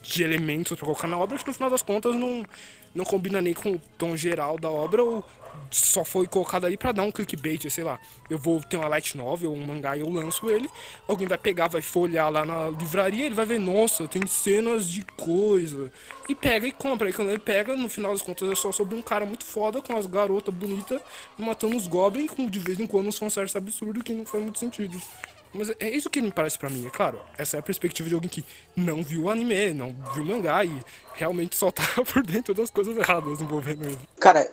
de 0.03 0.23
elementos 0.23 0.77
para 0.77 0.85
colocar 0.85 1.07
na 1.07 1.19
obra, 1.19 1.39
que 1.39 1.47
no 1.47 1.55
final 1.55 1.71
das 1.71 1.83
contas 1.83 2.15
não, 2.15 2.45
não 2.95 3.05
combina 3.05 3.41
nem 3.41 3.55
com 3.55 3.73
o 3.73 3.81
tom 3.97 4.17
geral 4.17 4.59
da 4.59 4.71
obra, 4.71 5.05
ou 5.05 5.25
só 5.71 6.05
foi 6.05 6.27
colocado 6.27 6.65
ali 6.65 6.77
para 6.77 6.93
dar 6.93 7.03
um 7.03 7.13
clickbait, 7.13 7.69
sei 7.71 7.85
lá. 7.85 7.99
Eu 8.29 8.39
vou 8.39 8.61
ter 8.61 8.77
uma 8.77 8.89
light 8.89 9.17
novel, 9.17 9.53
um 9.53 9.67
mangá 9.67 9.97
e 9.97 10.01
eu 10.01 10.09
lanço 10.09 10.49
ele. 10.51 10.69
Alguém 11.07 11.27
vai 11.27 11.39
pegar, 11.39 11.69
vai 11.69 11.83
folhear 11.83 12.31
lá 12.31 12.45
na 12.45 12.71
livraria, 12.71 13.27
ele 13.27 13.35
vai 13.35 13.47
ver, 13.47 13.59
nossa, 13.59 14.09
tem 14.09 14.27
cenas 14.27 14.89
de 14.89 15.03
coisa. 15.17 15.93
E 16.29 16.35
pega 16.35 16.67
e 16.67 16.73
compra. 16.73 17.09
E 17.09 17.13
quando 17.13 17.31
ele 17.31 17.39
pega, 17.39 17.77
no 17.77 17.89
final 17.89 18.13
das 18.13 18.23
contas, 18.23 18.51
é 18.51 18.55
só 18.55 18.73
sobre 18.73 18.95
um 18.95 19.03
cara 19.03 19.27
muito 19.27 19.45
foda 19.45 19.81
com 19.81 19.97
as 19.97 20.07
garotas 20.07 20.55
bonitas 20.55 21.01
matando 21.39 21.77
os 21.77 21.87
goblins 21.87 22.31
com 22.31 22.49
de 22.49 22.59
vez 22.59 22.81
em 22.81 22.87
quando 22.87 23.09
uns 23.09 23.19
fanservice 23.19 23.57
absurdo 23.57 24.03
que 24.03 24.13
não 24.13 24.25
faz 24.25 24.43
muito 24.43 24.59
sentido. 24.59 25.01
Mas 25.57 25.73
é 25.81 25.89
isso 25.89 26.11
que 26.11 26.21
me 26.21 26.31
parece 26.31 26.59
para 26.59 26.71
mim, 26.71 26.87
é 26.87 26.91
claro. 26.91 27.21
Essa 27.37 27.57
é 27.57 27.61
a 27.61 27.63
perspectiva 27.63 28.09
de 28.09 28.15
alguém 28.15 28.29
que 28.29 28.45
não 28.75 29.03
viu 29.03 29.25
o 29.25 29.31
anime, 29.31 29.73
não 29.73 29.95
viu 30.15 30.23
o 30.23 30.27
mangá 30.27 30.65
e 30.65 30.83
realmente 31.15 31.57
só 31.57 31.71
tá 31.71 31.83
por 32.13 32.23
dentro 32.23 32.55
das 32.55 32.71
coisas 32.71 32.97
erradas 32.97 33.41
envolvendo 33.41 33.85
ele. 33.85 33.99
Cara, 34.21 34.51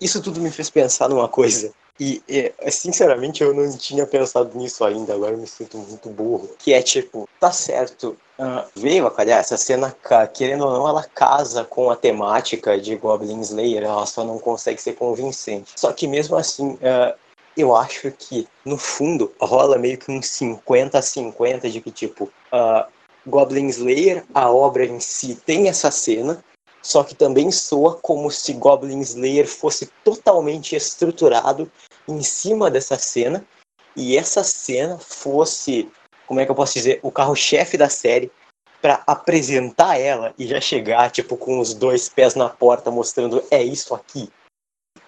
isso 0.00 0.22
tudo 0.22 0.40
me 0.40 0.50
fez 0.50 0.70
pensar 0.70 1.08
numa 1.08 1.28
coisa. 1.28 1.72
E, 1.98 2.22
sinceramente, 2.70 3.42
eu 3.42 3.54
não 3.54 3.76
tinha 3.76 4.04
pensado 4.04 4.56
nisso 4.58 4.84
ainda, 4.84 5.14
agora 5.14 5.36
me 5.36 5.46
sinto 5.46 5.78
muito 5.78 6.08
burro. 6.08 6.50
Que 6.58 6.72
é 6.72 6.82
tipo, 6.82 7.28
tá 7.38 7.52
certo, 7.52 8.16
uh, 8.36 8.68
veio 8.74 9.06
a 9.06 9.10
calhar, 9.12 9.38
essa 9.38 9.56
cena, 9.56 9.94
querendo 10.32 10.64
ou 10.64 10.72
não, 10.72 10.88
ela 10.88 11.04
casa 11.04 11.64
com 11.64 11.90
a 11.90 11.96
temática 11.96 12.80
de 12.80 12.96
Goblin 12.96 13.40
Slayer, 13.40 13.84
ela 13.84 14.06
só 14.06 14.24
não 14.24 14.40
consegue 14.40 14.82
ser 14.82 14.94
convincente. 14.94 15.72
Só 15.76 15.92
que 15.92 16.08
mesmo 16.08 16.36
assim, 16.36 16.70
uh, 16.72 17.14
eu 17.56 17.74
acho 17.74 18.10
que, 18.12 18.48
no 18.64 18.76
fundo, 18.76 19.32
rola 19.40 19.78
meio 19.78 19.98
que 19.98 20.10
um 20.10 20.20
50 20.20 20.98
a 20.98 21.02
50 21.02 21.70
de 21.70 21.80
que, 21.80 21.90
tipo, 21.90 22.24
uh, 22.52 22.90
Goblin 23.26 23.68
Slayer, 23.68 24.24
a 24.34 24.50
obra 24.50 24.84
em 24.84 24.98
si, 25.00 25.34
tem 25.34 25.68
essa 25.68 25.90
cena, 25.90 26.44
só 26.82 27.02
que 27.04 27.14
também 27.14 27.50
soa 27.50 27.94
como 27.96 28.30
se 28.30 28.52
Goblin 28.54 29.00
Slayer 29.00 29.48
fosse 29.48 29.86
totalmente 30.02 30.74
estruturado 30.74 31.70
em 32.08 32.22
cima 32.22 32.70
dessa 32.70 32.98
cena, 32.98 33.44
e 33.96 34.16
essa 34.16 34.42
cena 34.42 34.98
fosse, 34.98 35.88
como 36.26 36.40
é 36.40 36.44
que 36.44 36.50
eu 36.50 36.56
posso 36.56 36.74
dizer, 36.74 36.98
o 37.02 37.12
carro-chefe 37.12 37.76
da 37.76 37.88
série, 37.88 38.30
para 38.82 39.02
apresentar 39.06 39.98
ela 39.98 40.34
e 40.38 40.46
já 40.46 40.60
chegar, 40.60 41.10
tipo, 41.10 41.38
com 41.38 41.58
os 41.58 41.72
dois 41.72 42.08
pés 42.08 42.34
na 42.34 42.50
porta, 42.50 42.90
mostrando 42.90 43.42
é 43.50 43.62
isso 43.62 43.94
aqui. 43.94 44.28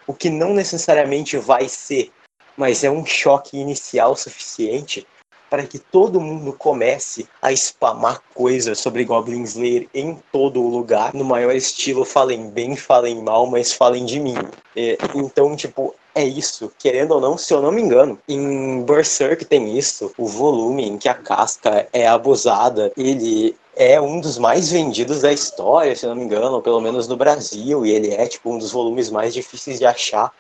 O 0.06 0.14
que 0.14 0.30
não 0.30 0.54
necessariamente 0.54 1.36
vai 1.36 1.68
ser 1.68 2.10
mas 2.56 2.84
é 2.84 2.90
um 2.90 3.04
choque 3.04 3.56
inicial 3.56 4.16
suficiente 4.16 5.06
para 5.48 5.64
que 5.64 5.78
todo 5.78 6.20
mundo 6.20 6.52
comece 6.52 7.28
a 7.40 7.52
spamar 7.52 8.20
coisas 8.34 8.78
sobre 8.78 9.04
Goblin 9.04 9.42
Slayer 9.42 9.88
em 9.94 10.18
todo 10.32 10.60
o 10.60 10.68
lugar, 10.68 11.14
no 11.14 11.24
maior 11.24 11.54
estilo, 11.54 12.04
falem 12.04 12.50
bem, 12.50 12.76
falem 12.76 13.22
mal, 13.22 13.46
mas 13.46 13.72
falem 13.72 14.04
de 14.04 14.18
mim. 14.18 14.34
É, 14.74 14.98
então, 15.14 15.54
tipo, 15.54 15.94
é 16.14 16.24
isso, 16.24 16.72
querendo 16.78 17.12
ou 17.12 17.20
não, 17.20 17.38
se 17.38 17.52
eu 17.52 17.60
não 17.60 17.70
me 17.70 17.82
engano, 17.82 18.18
em 18.28 18.82
Berserk 18.82 19.44
tem 19.44 19.76
isso, 19.76 20.12
o 20.16 20.26
volume 20.26 20.88
em 20.88 20.98
que 20.98 21.08
a 21.08 21.14
casca 21.14 21.86
é 21.92 22.08
abusada, 22.08 22.90
ele 22.96 23.54
é 23.76 24.00
um 24.00 24.20
dos 24.20 24.38
mais 24.38 24.72
vendidos 24.72 25.20
da 25.20 25.30
história, 25.30 25.94
se 25.94 26.06
eu 26.06 26.10
não 26.10 26.16
me 26.16 26.24
engano, 26.24 26.54
ou 26.54 26.62
pelo 26.62 26.80
menos 26.80 27.06
no 27.06 27.16
Brasil, 27.16 27.84
e 27.84 27.90
ele 27.90 28.14
é 28.14 28.26
tipo 28.26 28.50
um 28.50 28.58
dos 28.58 28.72
volumes 28.72 29.10
mais 29.10 29.34
difíceis 29.34 29.78
de 29.78 29.84
achar 29.84 30.32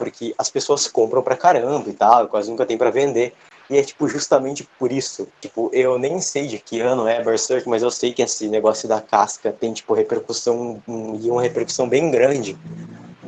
porque 0.00 0.34
as 0.38 0.48
pessoas 0.48 0.88
compram 0.88 1.22
pra 1.22 1.36
caramba 1.36 1.90
e 1.90 1.92
tal, 1.92 2.26
quase 2.26 2.50
nunca 2.50 2.64
tem 2.64 2.78
para 2.78 2.88
vender. 2.88 3.34
E 3.68 3.76
é 3.76 3.82
tipo 3.82 4.08
justamente 4.08 4.66
por 4.78 4.90
isso, 4.90 5.28
tipo, 5.42 5.70
eu 5.74 5.98
nem 5.98 6.22
sei 6.22 6.46
de 6.46 6.58
que 6.58 6.80
ano 6.80 7.06
é 7.06 7.22
Berserk, 7.22 7.68
mas 7.68 7.82
eu 7.82 7.90
sei 7.90 8.14
que 8.14 8.22
esse 8.22 8.48
negócio 8.48 8.88
da 8.88 9.00
casca 9.02 9.52
tem 9.52 9.74
tipo 9.74 9.92
repercussão 9.92 10.82
e 11.20 11.30
uma 11.30 11.42
repercussão 11.42 11.86
bem 11.86 12.10
grande 12.10 12.56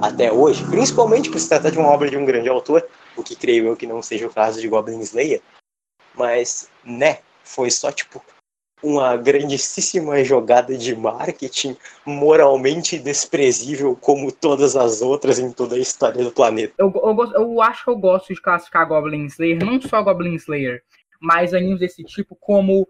até 0.01 0.33
hoje, 0.33 0.65
principalmente 0.65 1.31
por 1.31 1.39
se 1.39 1.49
tratar 1.49 1.71
de 1.71 1.79
uma 1.79 1.91
obra 1.91 2.11
de 2.11 2.17
um 2.17 2.25
grande 2.25 2.49
autor, 2.49 2.85
o 3.15 3.23
que 3.23 3.37
creio 3.37 3.67
eu 3.67 3.77
que 3.77 3.87
não 3.87 4.03
seja 4.03 4.27
o 4.27 4.33
caso 4.33 4.61
de 4.61 4.67
Goblin 4.67 5.01
Slayer. 5.01 5.43
Mas, 6.15 6.69
né, 6.83 7.19
foi 7.45 7.71
só 7.71 7.93
tipo 7.93 8.25
uma 8.83 9.17
grandíssima 9.17 10.25
jogada 10.25 10.77
de 10.77 10.95
marketing 10.95 11.77
moralmente 12.05 12.99
desprezível 12.99 13.95
como 13.95 14.33
todas 14.33 14.77
as 14.77 15.01
outras 15.01 15.39
em 15.39 15.53
toda 15.53 15.77
a 15.77 15.79
história 15.79 16.25
do 16.25 16.33
planeta. 16.33 16.75
Eu, 16.77 16.93
eu, 16.95 17.33
eu 17.35 17.63
acho 17.63 17.85
que 17.85 17.91
eu 17.91 17.97
gosto 17.97 18.35
de 18.35 18.41
classificar 18.41 18.89
Goblin 18.89 19.27
Slayer, 19.27 19.65
não 19.65 19.81
só 19.81 20.03
Goblin 20.03 20.35
Slayer, 20.35 20.83
mas 21.21 21.55
animes 21.55 21.79
desse 21.79 22.03
tipo 22.03 22.35
como. 22.35 22.89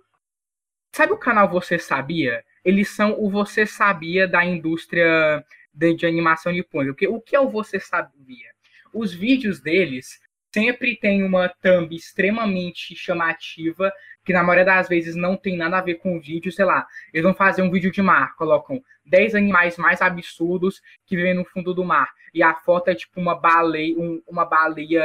Sabe 0.94 1.12
o 1.12 1.18
canal 1.18 1.48
Você 1.50 1.78
Sabia? 1.78 2.42
Eles 2.64 2.88
são 2.88 3.14
o 3.18 3.30
Você 3.30 3.66
Sabia 3.66 4.26
da 4.26 4.44
indústria 4.44 5.44
de, 5.72 5.94
de 5.94 6.06
animação 6.06 6.52
nipônica. 6.52 7.08
O 7.10 7.20
que 7.20 7.36
é 7.36 7.40
o 7.40 7.50
Você 7.50 7.78
Sabia? 7.78 8.50
Os 8.92 9.12
vídeos 9.12 9.60
deles 9.60 10.20
sempre 10.52 10.96
tem 10.96 11.22
uma 11.22 11.48
thumb 11.48 11.94
extremamente 11.94 12.94
chamativa 12.94 13.92
que 14.24 14.32
na 14.32 14.42
maioria 14.42 14.64
das 14.64 14.88
vezes 14.88 15.16
não 15.16 15.36
tem 15.36 15.56
nada 15.56 15.78
a 15.78 15.82
ver 15.82 15.96
com 15.96 16.16
o 16.16 16.20
vídeo, 16.20 16.52
sei 16.52 16.64
lá, 16.64 16.86
eles 17.12 17.24
vão 17.24 17.34
fazer 17.34 17.62
um 17.62 17.70
vídeo 17.70 17.90
de 17.90 18.00
mar, 18.00 18.36
colocam 18.36 18.82
10 19.04 19.34
animais 19.34 19.76
mais 19.76 20.00
absurdos 20.00 20.80
que 21.06 21.16
vivem 21.16 21.34
no 21.34 21.44
fundo 21.44 21.74
do 21.74 21.84
mar, 21.84 22.08
e 22.32 22.42
a 22.42 22.54
foto 22.54 22.88
é 22.88 22.94
tipo 22.94 23.20
uma 23.20 23.34
baleia, 23.34 23.98
um, 23.98 24.22
uma 24.28 24.44
baleia 24.44 25.02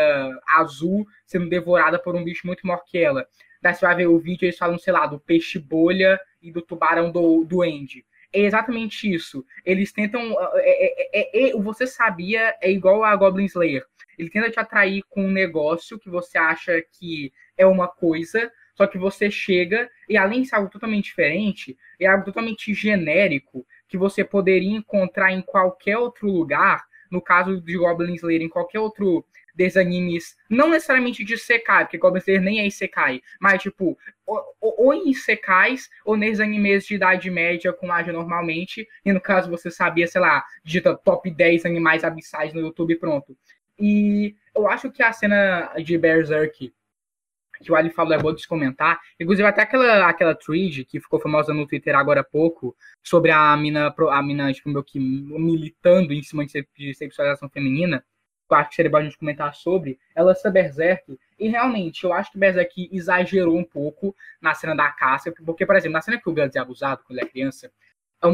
azul 0.56 1.08
sendo 1.26 1.50
devorada 1.50 1.98
por 1.98 2.16
um 2.16 2.24
bicho 2.24 2.46
muito 2.46 2.66
maior 2.66 2.84
que 2.86 2.98
ela. 2.98 3.26
Daí 3.62 3.74
você 3.74 3.86
vai 3.86 3.96
ver 3.96 4.08
o 4.08 4.20
vídeo, 4.20 4.46
eles 4.46 4.58
falam, 4.58 4.78
sei 4.78 4.94
lá, 4.94 5.08
do 5.08 5.20
peixe 5.20 5.58
bolha 5.58 6.20
e 6.42 6.52
do 6.52 6.62
tubarão 6.62 7.12
do, 7.12 7.44
do 7.44 7.64
Andy. 7.64 8.06
É 8.34 8.42
exatamente 8.42 9.12
isso. 9.12 9.46
Eles 9.66 9.92
tentam. 9.92 10.22
É, 10.56 11.20
é, 11.20 11.48
é, 11.48 11.50
é 11.50 11.54
você 11.54 11.88
sabia, 11.88 12.56
é 12.62 12.72
igual 12.72 13.04
a 13.04 13.16
Goblin 13.16 13.46
Slayer. 13.46 13.86
Ele 14.18 14.30
tenta 14.30 14.50
te 14.50 14.60
atrair 14.60 15.04
com 15.10 15.26
um 15.26 15.32
negócio 15.32 16.00
que 16.00 16.10
você 16.10 16.38
acha 16.38 16.84
que 16.94 17.32
é 17.56 17.66
uma 17.66 17.88
coisa, 17.88 18.52
só 18.76 18.88
que 18.88 18.98
você 18.98 19.30
chega 19.30 19.90
e 20.10 20.18
além 20.18 20.42
de 20.42 20.50
ser 20.50 20.56
algo 20.56 20.70
totalmente 20.70 21.06
diferente, 21.06 21.78
é 22.00 22.08
algo 22.08 22.26
totalmente 22.26 22.74
genérico 22.74 23.66
que 23.88 23.98
você 23.98 24.24
poderia 24.24 24.76
encontrar 24.76 25.32
em 25.32 25.42
qualquer 25.42 25.98
outro 25.98 26.30
lugar, 26.30 26.84
no 27.12 27.22
caso 27.22 27.62
de 27.62 27.78
Goblin 27.78 28.16
Slayer, 28.16 28.42
em 28.42 28.50
qualquer 28.50 28.80
outro 28.80 29.24
desses 29.58 29.76
animes, 29.76 30.38
não 30.48 30.70
necessariamente 30.70 31.24
de 31.24 31.36
Sekai, 31.36 31.86
porque 31.86 31.98
Goblin 31.98 32.20
Slayer 32.20 32.42
nem 32.42 32.60
é 32.60 32.68
Isekai, 32.68 33.22
mas 33.42 33.62
tipo, 33.62 33.98
ou, 34.26 34.56
ou 34.62 34.94
em 34.94 35.10
Isekais, 35.10 35.90
ou 36.06 36.16
nesses 36.16 36.40
animes 36.40 36.86
de 36.86 36.96
idade 36.96 37.30
média 37.32 37.74
com 37.74 37.92
age 37.92 38.12
normalmente, 38.12 38.88
e 39.04 39.12
no 39.12 39.20
caso 39.20 39.50
você 39.50 39.72
sabia, 39.72 40.08
sei 40.08 40.22
lá, 40.22 40.46
digita 40.64 40.96
top 40.96 41.32
10 41.32 41.66
animais 41.66 42.04
abissais 42.04 42.54
no 42.54 42.62
YouTube 42.62 42.96
pronto. 42.98 43.36
E 43.80 44.36
eu 44.56 44.68
acho 44.68 44.92
que 44.92 45.02
a 45.02 45.12
cena 45.12 45.74
de 45.84 45.98
Berserk 45.98 46.72
que 47.64 47.72
o 47.72 47.76
Ali 47.76 47.90
falou 47.90 48.14
é 48.14 48.20
bom 48.20 48.32
de 48.32 48.48
comentar. 48.48 49.00
Inclusive, 49.20 49.48
até 49.48 49.64
aquela, 49.64 50.08
aquela 50.08 50.36
thread 50.36 50.86
que 50.86 51.00
ficou 51.00 51.20
famosa 51.20 51.56
no 51.56 51.66
Twitter 51.66 51.96
agora 51.96 52.22
há 52.22 52.24
pouco, 52.24 52.76
sobre 53.02 53.32
a 53.32 53.58
mina, 53.58 53.92
a 54.12 54.22
mina 54.22 54.54
tipo, 54.54 54.70
meio 54.70 54.84
que 54.84 55.00
militando 55.00 56.14
em 56.14 56.22
cima 56.22 56.46
de 56.46 56.94
sexualização 56.94 57.50
feminina, 57.50 58.06
seria 58.72 58.92
bom 58.92 58.98
a 58.98 59.04
gente 59.04 59.18
comentar 59.18 59.54
sobre, 59.56 60.00
ela 60.16 60.34
é 60.34 60.50
Berserk. 60.50 61.20
E 61.40 61.48
realmente, 61.48 62.04
eu 62.04 62.14
acho 62.14 62.32
que 62.32 62.38
Berserk 62.38 62.90
exagerou 62.92 63.58
um 63.58 63.64
pouco 63.64 64.16
na 64.42 64.54
cena 64.54 64.76
da 64.76 64.90
caça, 64.90 65.32
porque, 65.46 65.66
por 65.66 65.76
exemplo, 65.76 65.94
na 65.94 66.02
cena 66.02 66.20
que 66.20 66.30
o 66.30 66.34
Guts 66.34 66.56
é 66.56 66.60
abusado 66.60 67.04
quando 67.06 67.20
ele 67.20 67.28
é 67.28 67.30
criança, 67.30 67.72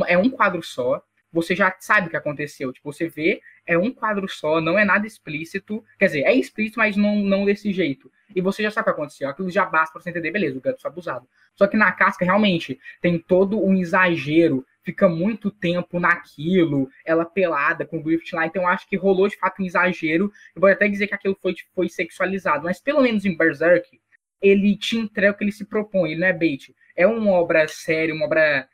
é 0.07 0.17
um 0.17 0.25
é 0.25 0.29
quadro 0.29 0.63
só, 0.63 1.03
você 1.33 1.55
já 1.55 1.75
sabe 1.79 2.07
o 2.07 2.09
que 2.11 2.15
aconteceu. 2.15 2.71
Tipo, 2.71 2.93
você 2.93 3.09
vê, 3.09 3.41
é 3.65 3.75
um 3.75 3.91
quadro 3.91 4.29
só, 4.29 4.61
não 4.61 4.77
é 4.77 4.85
nada 4.85 5.07
explícito. 5.07 5.83
Quer 5.97 6.05
dizer, 6.05 6.21
é 6.21 6.33
explícito, 6.33 6.77
mas 6.77 6.95
não, 6.95 7.15
não 7.15 7.43
desse 7.43 7.73
jeito. 7.73 8.11
E 8.35 8.39
você 8.39 8.61
já 8.61 8.69
sabe 8.69 8.83
o 8.83 8.93
que 8.93 9.01
aconteceu. 9.01 9.27
Aquilo 9.27 9.49
já 9.49 9.65
basta 9.65 9.93
pra 9.93 10.01
você 10.01 10.11
entender, 10.11 10.31
beleza, 10.31 10.57
o 10.57 10.61
gato 10.61 10.79
foi 10.79 10.91
abusado. 10.91 11.27
Só 11.55 11.65
que 11.65 11.75
na 11.75 11.91
casca, 11.91 12.23
realmente, 12.23 12.79
tem 13.01 13.17
todo 13.17 13.63
um 13.63 13.73
exagero. 13.75 14.65
Fica 14.83 15.07
muito 15.07 15.49
tempo 15.49 15.99
naquilo, 15.99 16.89
ela 17.05 17.25
pelada 17.25 17.85
com 17.85 17.97
o 17.97 18.03
Griffith 18.03 18.35
lá. 18.35 18.45
Então, 18.45 18.67
acho 18.67 18.87
que 18.87 18.97
rolou 18.97 19.27
de 19.27 19.37
fato 19.37 19.61
um 19.61 19.65
exagero. 19.65 20.31
Eu 20.53 20.61
vou 20.61 20.69
até 20.69 20.87
dizer 20.87 21.07
que 21.07 21.15
aquilo 21.15 21.37
foi, 21.41 21.55
foi 21.73 21.87
sexualizado. 21.87 22.65
Mas 22.65 22.81
pelo 22.81 23.01
menos 23.01 23.23
em 23.23 23.35
Berserk, 23.35 23.99
ele 24.41 24.75
te 24.77 24.97
entrega 24.97 25.33
o 25.33 25.37
que 25.37 25.43
ele 25.43 25.51
se 25.51 25.65
propõe. 25.65 26.11
Ele 26.11 26.19
não 26.19 26.27
é 26.27 26.33
bait. 26.33 26.75
É 26.95 27.07
uma 27.07 27.31
obra 27.31 27.67
séria, 27.67 28.13
uma 28.13 28.25
obra 28.25 28.67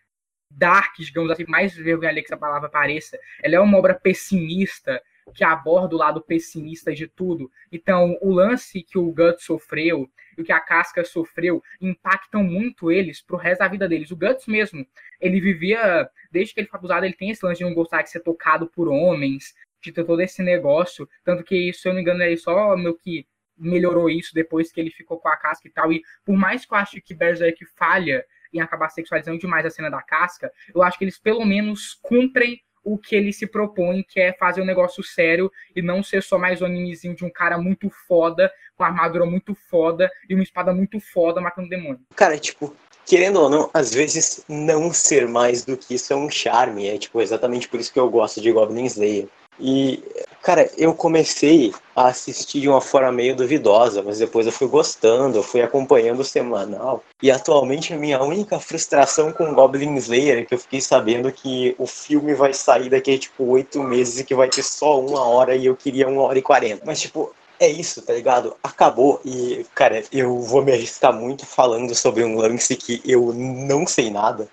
dark, 0.50 0.96
digamos 0.98 1.30
assim, 1.30 1.46
mais 1.48 1.76
vergonha 1.76 2.14
que 2.16 2.22
essa 2.22 2.38
palavra 2.38 2.70
pareça. 2.70 3.18
Ela 3.44 3.56
é 3.56 3.60
uma 3.60 3.78
obra 3.78 3.94
pessimista, 3.94 5.02
que 5.30 5.44
aborda 5.44 5.96
o 5.96 5.98
lado 5.98 6.22
pessimista 6.22 6.94
de 6.94 7.08
tudo. 7.08 7.52
Então, 7.72 8.18
o 8.22 8.32
lance 8.32 8.82
que 8.82 8.98
o 8.98 9.12
Guts 9.12 9.44
sofreu 9.44 10.10
e 10.38 10.42
o 10.42 10.46
que 10.46 10.52
a 10.52 10.60
Casca 10.60 11.04
sofreu 11.04 11.62
impactam 11.82 12.44
muito 12.44 12.92
eles 12.92 13.22
pro 13.22 13.38
resto 13.38 13.60
da 13.60 13.68
vida 13.68 13.88
deles. 13.88 14.12
O 14.12 14.16
Guts 14.16 14.48
mesmo, 14.48 14.86
ele 15.20 15.40
vivia, 15.40 16.10
desde 16.32 16.54
que 16.54 16.62
ele 16.62 16.68
foi 16.68 16.78
abusado, 16.78 17.06
ele 17.06 17.16
tem 17.16 17.30
esse 17.30 17.46
lance 17.46 17.60
de 17.60 17.66
não 17.66 17.74
gostar 17.74 18.02
de 18.02 18.10
ser 18.10 18.22
tocado 18.22 18.68
por 18.68 18.88
homens, 18.88 19.54
de 19.82 19.92
ter 19.92 20.04
todo 20.04 20.22
esse 20.22 20.42
negócio. 20.42 21.08
Tanto 21.24 21.44
que, 21.44 21.74
se 21.74 21.88
eu 21.88 21.92
não 21.92 21.96
me 21.98 22.02
engano, 22.02 22.24
ele 22.24 22.38
só 22.38 22.76
meio 22.76 22.96
que 22.96 23.28
melhorou 23.58 24.10
isso 24.10 24.34
depois 24.34 24.72
que 24.72 24.80
ele 24.80 24.90
ficou 24.90 25.20
com 25.20 25.28
a 25.28 25.36
casca 25.36 25.68
e 25.68 25.72
tal. 25.72 25.92
E 25.92 26.02
por 26.26 26.36
mais 26.38 26.66
que 26.66 26.74
eu 26.74 26.78
acho 26.78 27.02
que 27.02 27.14
Berserk 27.14 27.66
falha 27.76 28.26
em 28.54 28.62
acabar 28.62 28.90
sexualizando 28.90 29.38
demais 29.38 29.66
a 29.66 29.70
cena 29.70 29.90
da 29.90 30.02
casca, 30.02 30.52
eu 30.74 30.82
acho 30.82 30.98
que 30.98 31.04
eles 31.04 31.20
pelo 31.20 31.46
menos 31.46 32.00
cumprem 32.02 32.62
o 32.84 32.98
que 32.98 33.16
ele 33.16 33.32
se 33.34 33.48
propõe, 33.48 34.04
que 34.04 34.20
é 34.20 34.34
fazer 34.34 34.62
um 34.62 34.66
negócio 34.66 35.04
sério 35.04 35.52
e 35.76 35.82
não 35.82 36.02
ser 36.02 36.24
só 36.24 36.38
mais 36.38 36.62
um 36.62 36.66
animezinho 36.66 37.16
de 37.16 37.26
um 37.26 37.30
cara 37.30 37.58
muito 37.58 37.90
foda, 38.08 38.52
com 38.76 38.84
armadura 38.84 39.26
muito 39.26 39.56
foda 39.70 40.10
e 40.30 40.34
uma 40.34 40.44
espada 40.44 40.74
muito 40.74 41.00
foda 41.00 41.42
matando 41.42 41.70
demônio. 41.70 42.02
Cara, 42.16 42.38
tipo, 42.38 42.76
querendo 43.06 43.42
ou 43.42 43.50
não, 43.50 43.70
às 43.74 43.94
vezes 43.94 44.44
não 44.48 44.94
ser 44.94 45.28
mais 45.28 45.66
do 45.66 45.76
que 45.76 45.96
isso 45.96 46.14
é 46.14 46.16
um 46.16 46.30
charme. 46.30 46.88
É 46.88 46.98
tipo 46.98 47.20
exatamente 47.22 47.68
por 47.68 47.80
isso 47.80 47.92
que 47.92 48.00
eu 48.00 48.10
gosto 48.10 48.40
de 48.40 48.52
Goblin 48.52 48.86
Slayer. 48.86 49.28
E, 49.60 50.02
cara, 50.42 50.70
eu 50.78 50.94
comecei 50.94 51.74
a 51.96 52.08
assistir 52.08 52.62
de 52.62 52.70
uma 52.70 52.80
forma 52.80 53.12
meio 53.12 53.36
duvidosa, 53.36 54.02
mas 54.02 54.20
depois 54.20 54.46
eu 54.46 54.54
fui 54.54 54.68
gostando, 54.68 55.38
eu 55.38 55.44
fui 55.44 55.62
acompanhando 55.62 56.22
o 56.22 56.26
semanal. 56.26 57.04
E 57.22 57.30
atualmente 57.30 57.94
a 57.94 57.98
minha 57.98 58.24
única 58.24 58.60
frustração 58.60 59.34
com 59.34 59.54
Goblin 59.54 59.96
Slayer 59.98 60.40
é 60.40 60.46
que 60.46 60.54
eu 60.54 60.60
fiquei 60.60 60.80
sabendo 60.80 61.32
que 61.32 61.76
o 61.78 61.86
filme 61.86 62.34
vai 62.34 62.54
sair 62.54 62.90
daqui 62.90 63.16
a 63.16 63.20
tipo 63.20 63.44
oito 63.44 63.84
meses 63.84 64.20
e 64.20 64.24
que 64.24 64.34
vai 64.34 64.50
ter 64.50 64.64
só 64.64 65.00
uma 65.00 65.28
hora 65.28 65.56
e 65.56 65.66
eu 65.66 65.76
queria 65.76 66.08
uma 66.08 66.24
hora 66.24 66.40
e 66.40 66.42
quarenta. 66.42 66.84
Mas, 66.86 67.02
tipo, 67.02 67.34
é 67.60 67.68
isso, 67.68 68.02
tá 68.02 68.14
ligado? 68.14 68.56
Acabou 68.64 69.20
e, 69.26 69.66
cara, 69.76 70.02
eu 70.14 70.40
vou 70.40 70.64
me 70.64 70.72
arriscar 70.72 71.14
muito 71.14 71.46
falando 71.46 71.94
sobre 71.94 72.24
um 72.24 72.38
lance 72.38 72.78
que 72.78 73.02
eu 73.06 73.34
não 73.34 73.86
sei 73.86 74.10
nada. 74.10 74.48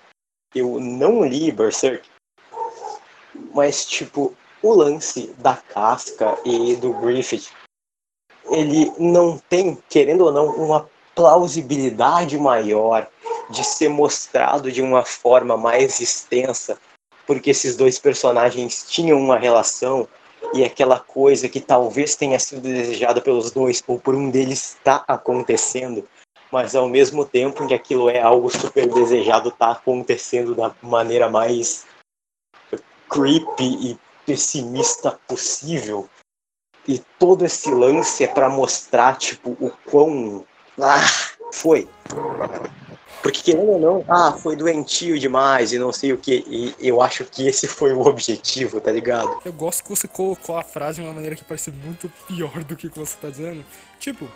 Eu 0.53 0.81
não 0.81 1.25
li 1.25 1.53
Berserk. 1.53 2.09
Mas, 3.55 3.85
tipo, 3.85 4.35
o 4.63 4.75
lance 4.75 5.35
da 5.39 5.55
casca 5.57 6.39
e 6.45 6.77
do 6.77 6.93
Griffith, 6.95 7.49
ele 8.51 8.93
não 8.99 9.39
tem, 9.39 9.77
querendo 9.89 10.25
ou 10.25 10.33
não, 10.33 10.47
uma 10.57 10.89
plausibilidade 11.15 12.39
maior 12.39 13.09
de 13.51 13.65
ser 13.65 13.89
mostrado 13.89 14.71
de 14.71 14.83
uma 14.83 15.05
forma 15.05 15.57
mais 15.57 16.01
extensa, 16.01 16.79
porque 17.27 17.51
esses 17.51 17.77
dois 17.77 17.99
personagens 17.99 18.85
tinham 18.89 19.19
uma 19.19 19.39
relação 19.39 20.09
e 20.55 20.65
aquela 20.65 21.01
coisa 21.01 21.49
que 21.49 21.61
talvez 21.61 22.15
tenha 22.15 22.39
sido 22.39 22.61
desejada 22.61 23.21
pelos 23.21 23.51
dois 23.51 23.83
ou 23.87 23.99
por 23.99 24.15
um 24.15 24.31
deles 24.31 24.75
está 24.75 25.05
acontecendo, 25.09 26.07
mas 26.53 26.75
ao 26.75 26.89
mesmo 26.89 27.25
tempo 27.25 27.67
que 27.67 27.75
aquilo 27.75 28.09
é 28.09 28.21
algo 28.21 28.51
super 28.51 28.89
desejado 28.89 29.49
está 29.49 29.73
acontecendo 29.73 30.55
da 30.55 30.75
maneira 30.83 31.29
mais 31.29 31.87
creepy 33.09 33.91
e 33.91 33.99
pessimista 34.27 35.19
possível. 35.27 36.09
E 36.87 36.99
todo 37.19 37.45
esse 37.45 37.71
lance 37.71 38.25
é 38.25 38.27
para 38.27 38.49
mostrar, 38.49 39.17
tipo, 39.17 39.57
o 39.61 39.71
quão. 39.89 40.45
Ah, 40.79 41.01
foi. 41.53 41.89
Porque 43.23 43.43
querendo 43.43 43.71
ou 43.71 43.81
não, 43.81 44.05
ah, 44.09 44.33
foi 44.33 44.55
doentio 44.55 45.19
demais 45.19 45.73
e 45.73 45.79
não 45.79 45.93
sei 45.93 46.13
o 46.13 46.19
que. 46.19 46.45
E 46.49 46.75
eu 46.79 47.03
acho 47.03 47.25
que 47.25 47.47
esse 47.47 47.67
foi 47.67 47.93
o 47.93 48.01
objetivo, 48.03 48.81
tá 48.81 48.93
ligado? 48.93 49.41
Eu 49.45 49.53
gosto 49.53 49.83
que 49.83 49.91
você 49.91 50.07
colocou 50.07 50.57
a 50.57 50.63
frase 50.63 51.01
de 51.01 51.07
uma 51.07 51.15
maneira 51.15 51.35
que 51.35 51.45
parece 51.45 51.73
muito 51.73 52.13
pior 52.29 52.63
do 52.63 52.77
que 52.77 52.89
você 52.89 53.17
tá 53.17 53.29
dizendo. 53.29 53.65
Tipo, 53.99 54.29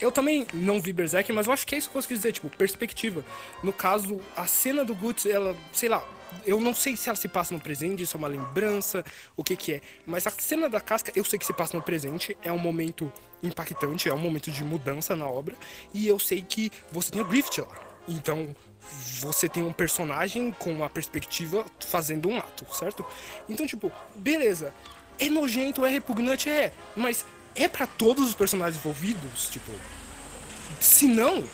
eu 0.00 0.10
também 0.10 0.46
não 0.54 0.80
vi 0.80 0.92
Berserk, 0.92 1.32
mas 1.32 1.46
eu 1.46 1.52
acho 1.52 1.66
que 1.66 1.74
é 1.74 1.78
isso 1.78 1.88
que 1.88 1.96
eu 1.96 2.00
consegui 2.00 2.14
dizer, 2.14 2.32
tipo, 2.32 2.48
perspectiva. 2.48 3.24
No 3.62 3.72
caso, 3.72 4.20
a 4.36 4.46
cena 4.46 4.84
do 4.84 4.94
Guts, 4.94 5.26
ela, 5.26 5.56
sei 5.72 5.88
lá, 5.88 6.02
eu 6.46 6.60
não 6.60 6.74
sei 6.74 6.96
se 6.96 7.08
ela 7.08 7.16
se 7.16 7.28
passa 7.28 7.52
no 7.52 7.60
presente, 7.60 8.02
isso 8.02 8.16
é 8.16 8.18
uma 8.18 8.28
lembrança, 8.28 9.04
o 9.36 9.44
que 9.44 9.56
que 9.56 9.74
é. 9.74 9.80
Mas 10.06 10.26
a 10.26 10.30
cena 10.30 10.68
da 10.68 10.80
casca, 10.80 11.12
eu 11.14 11.24
sei 11.24 11.38
que 11.38 11.46
se 11.46 11.52
passa 11.52 11.76
no 11.76 11.82
presente, 11.82 12.36
é 12.42 12.52
um 12.52 12.58
momento 12.58 13.12
impactante, 13.42 14.08
é 14.08 14.14
um 14.14 14.18
momento 14.18 14.50
de 14.50 14.64
mudança 14.64 15.16
na 15.16 15.26
obra. 15.26 15.54
E 15.92 16.06
eu 16.06 16.18
sei 16.18 16.42
que 16.42 16.70
você 16.90 17.10
tem 17.10 17.20
o 17.20 17.24
Griffith 17.24 17.60
lá. 17.60 17.78
Então, 18.08 18.54
você 19.20 19.48
tem 19.48 19.62
um 19.62 19.72
personagem 19.72 20.50
com 20.52 20.72
uma 20.72 20.88
perspectiva 20.88 21.64
fazendo 21.80 22.28
um 22.28 22.38
ato, 22.38 22.66
certo? 22.74 23.04
Então, 23.48 23.66
tipo, 23.66 23.92
beleza. 24.14 24.74
É 25.18 25.28
nojento, 25.28 25.84
é 25.84 25.90
repugnante, 25.90 26.48
é. 26.48 26.72
Mas 26.96 27.26
é 27.54 27.68
para 27.68 27.86
todos 27.86 28.28
os 28.28 28.34
personagens 28.34 28.76
envolvidos? 28.76 29.48
Tipo, 29.50 29.72
se 30.78 31.06
não, 31.06 31.44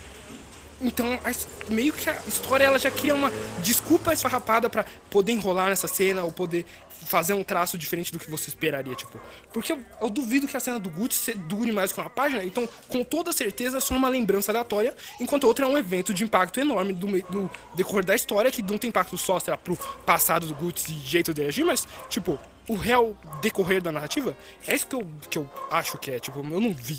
então, 0.80 1.14
a, 1.24 1.72
meio 1.72 1.92
que 1.92 2.08
a 2.08 2.20
história 2.26 2.64
ela 2.64 2.78
já 2.78 2.90
cria 2.90 3.14
uma 3.14 3.32
desculpa 3.60 4.12
esfarrapada 4.12 4.68
para 4.68 4.84
poder 5.08 5.32
enrolar 5.32 5.68
nessa 5.68 5.88
cena 5.88 6.22
ou 6.22 6.30
poder 6.30 6.66
fazer 7.06 7.34
um 7.34 7.44
traço 7.44 7.78
diferente 7.78 8.12
do 8.12 8.18
que 8.18 8.30
você 8.30 8.50
esperaria, 8.50 8.94
tipo. 8.94 9.18
Porque 9.52 9.72
eu, 9.72 9.84
eu 10.00 10.10
duvido 10.10 10.46
que 10.46 10.56
a 10.56 10.60
cena 10.60 10.78
do 10.78 10.90
Guts 10.90 11.30
dure 11.48 11.72
mais 11.72 11.92
que 11.92 12.00
uma 12.00 12.10
página, 12.10 12.44
então, 12.44 12.68
com 12.88 13.04
toda 13.04 13.32
certeza, 13.32 13.78
é 13.78 13.80
só 13.80 13.94
uma 13.94 14.08
lembrança 14.08 14.50
aleatória, 14.50 14.94
enquanto 15.20 15.44
outra 15.44 15.64
é 15.64 15.68
um 15.68 15.78
evento 15.78 16.12
de 16.12 16.24
impacto 16.24 16.58
enorme 16.60 16.92
do, 16.92 17.06
do 17.30 17.50
decorrer 17.74 18.04
da 18.04 18.14
história, 18.14 18.50
que 18.50 18.62
não 18.62 18.76
tem 18.76 18.88
impacto 18.88 19.16
só, 19.16 19.38
será, 19.38 19.56
pro 19.56 19.76
passado 20.04 20.46
do 20.46 20.54
Guts 20.54 20.88
e 20.88 20.94
jeito 20.94 21.32
de 21.32 21.44
agir, 21.44 21.64
mas, 21.64 21.86
tipo, 22.08 22.38
o 22.68 22.74
real 22.74 23.14
decorrer 23.40 23.80
da 23.80 23.92
narrativa, 23.92 24.36
é 24.66 24.74
isso 24.74 24.86
que 24.86 24.96
eu, 24.96 25.06
que 25.30 25.38
eu 25.38 25.48
acho 25.70 25.98
que 25.98 26.10
é, 26.10 26.18
tipo, 26.18 26.38
eu 26.38 26.60
não 26.60 26.72
vi 26.72 26.98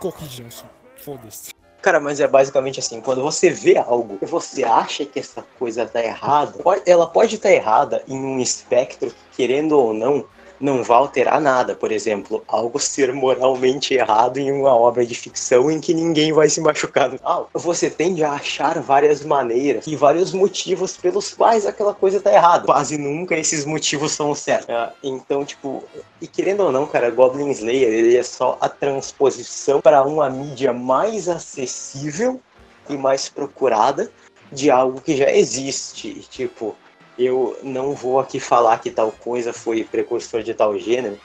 corrigir 0.00 0.46
isso. 0.46 0.64
Foda-se. 0.96 1.52
Cara, 1.80 2.00
mas 2.00 2.18
é 2.18 2.26
basicamente 2.26 2.80
assim, 2.80 3.00
quando 3.00 3.22
você 3.22 3.50
vê 3.50 3.76
algo 3.76 4.18
e 4.20 4.26
você 4.26 4.64
acha 4.64 5.04
que 5.06 5.20
essa 5.20 5.44
coisa 5.58 5.86
tá 5.86 6.02
errada, 6.02 6.58
ela 6.84 7.06
pode 7.06 7.36
estar 7.36 7.48
tá 7.48 7.54
errada 7.54 8.02
em 8.08 8.18
um 8.18 8.40
espectro, 8.40 9.14
querendo 9.36 9.78
ou 9.78 9.94
não, 9.94 10.24
não 10.60 10.82
vai 10.82 10.96
alterar 10.96 11.40
nada. 11.40 11.74
Por 11.74 11.92
exemplo, 11.92 12.42
algo 12.46 12.78
ser 12.78 13.12
moralmente 13.12 13.94
errado 13.94 14.38
em 14.38 14.50
uma 14.50 14.74
obra 14.74 15.04
de 15.06 15.14
ficção 15.14 15.70
em 15.70 15.80
que 15.80 15.94
ninguém 15.94 16.32
vai 16.32 16.48
se 16.48 16.60
machucar 16.60 17.10
no 17.10 17.18
final. 17.18 17.50
Você 17.54 17.90
tende 17.90 18.24
a 18.24 18.32
achar 18.32 18.80
várias 18.80 19.24
maneiras 19.24 19.86
e 19.86 19.96
vários 19.96 20.32
motivos 20.32 20.96
pelos 20.96 21.34
quais 21.34 21.66
aquela 21.66 21.94
coisa 21.94 22.20
tá 22.20 22.32
errada. 22.32 22.64
Quase 22.64 22.98
nunca 22.98 23.36
esses 23.36 23.64
motivos 23.64 24.12
são 24.12 24.34
certos. 24.34 24.68
É, 24.68 24.92
então, 25.02 25.44
tipo, 25.44 25.84
e 26.20 26.26
querendo 26.26 26.64
ou 26.64 26.72
não, 26.72 26.86
cara, 26.86 27.10
Goblin 27.10 27.50
Slayer 27.50 27.88
ele 27.88 28.16
é 28.16 28.22
só 28.22 28.58
a 28.60 28.68
transposição 28.68 29.80
para 29.80 30.02
uma 30.02 30.28
mídia 30.28 30.72
mais 30.72 31.28
acessível 31.28 32.40
e 32.88 32.96
mais 32.96 33.28
procurada 33.28 34.10
de 34.50 34.70
algo 34.70 35.00
que 35.00 35.16
já 35.16 35.30
existe. 35.30 36.26
Tipo, 36.30 36.74
eu 37.18 37.58
não 37.62 37.94
vou 37.94 38.20
aqui 38.20 38.38
falar 38.38 38.78
que 38.78 38.90
tal 38.90 39.10
coisa 39.10 39.52
foi 39.52 39.82
precursor 39.84 40.42
de 40.42 40.54
tal 40.54 40.78
gênero, 40.78 41.18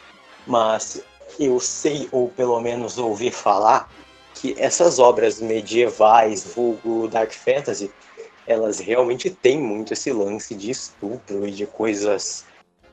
mas 0.48 1.04
eu 1.40 1.60
sei, 1.60 2.10
ou 2.12 2.30
pelo 2.30 2.60
menos 2.60 2.98
ouvi 2.98 3.30
falar, 3.30 3.90
que 4.34 4.56
essas 4.58 5.00
obras 5.00 5.40
medievais, 5.40 6.44
vulgo 6.44 7.08
Dark 7.08 7.32
Fantasy, 7.32 7.92
elas 8.46 8.80
realmente 8.80 9.30
têm 9.30 9.62
muito 9.62 9.94
esse 9.94 10.12
lance 10.12 10.56
de 10.56 10.72
estupro 10.72 11.48
e 11.48 11.52
de 11.52 11.66
coisas 11.66 12.46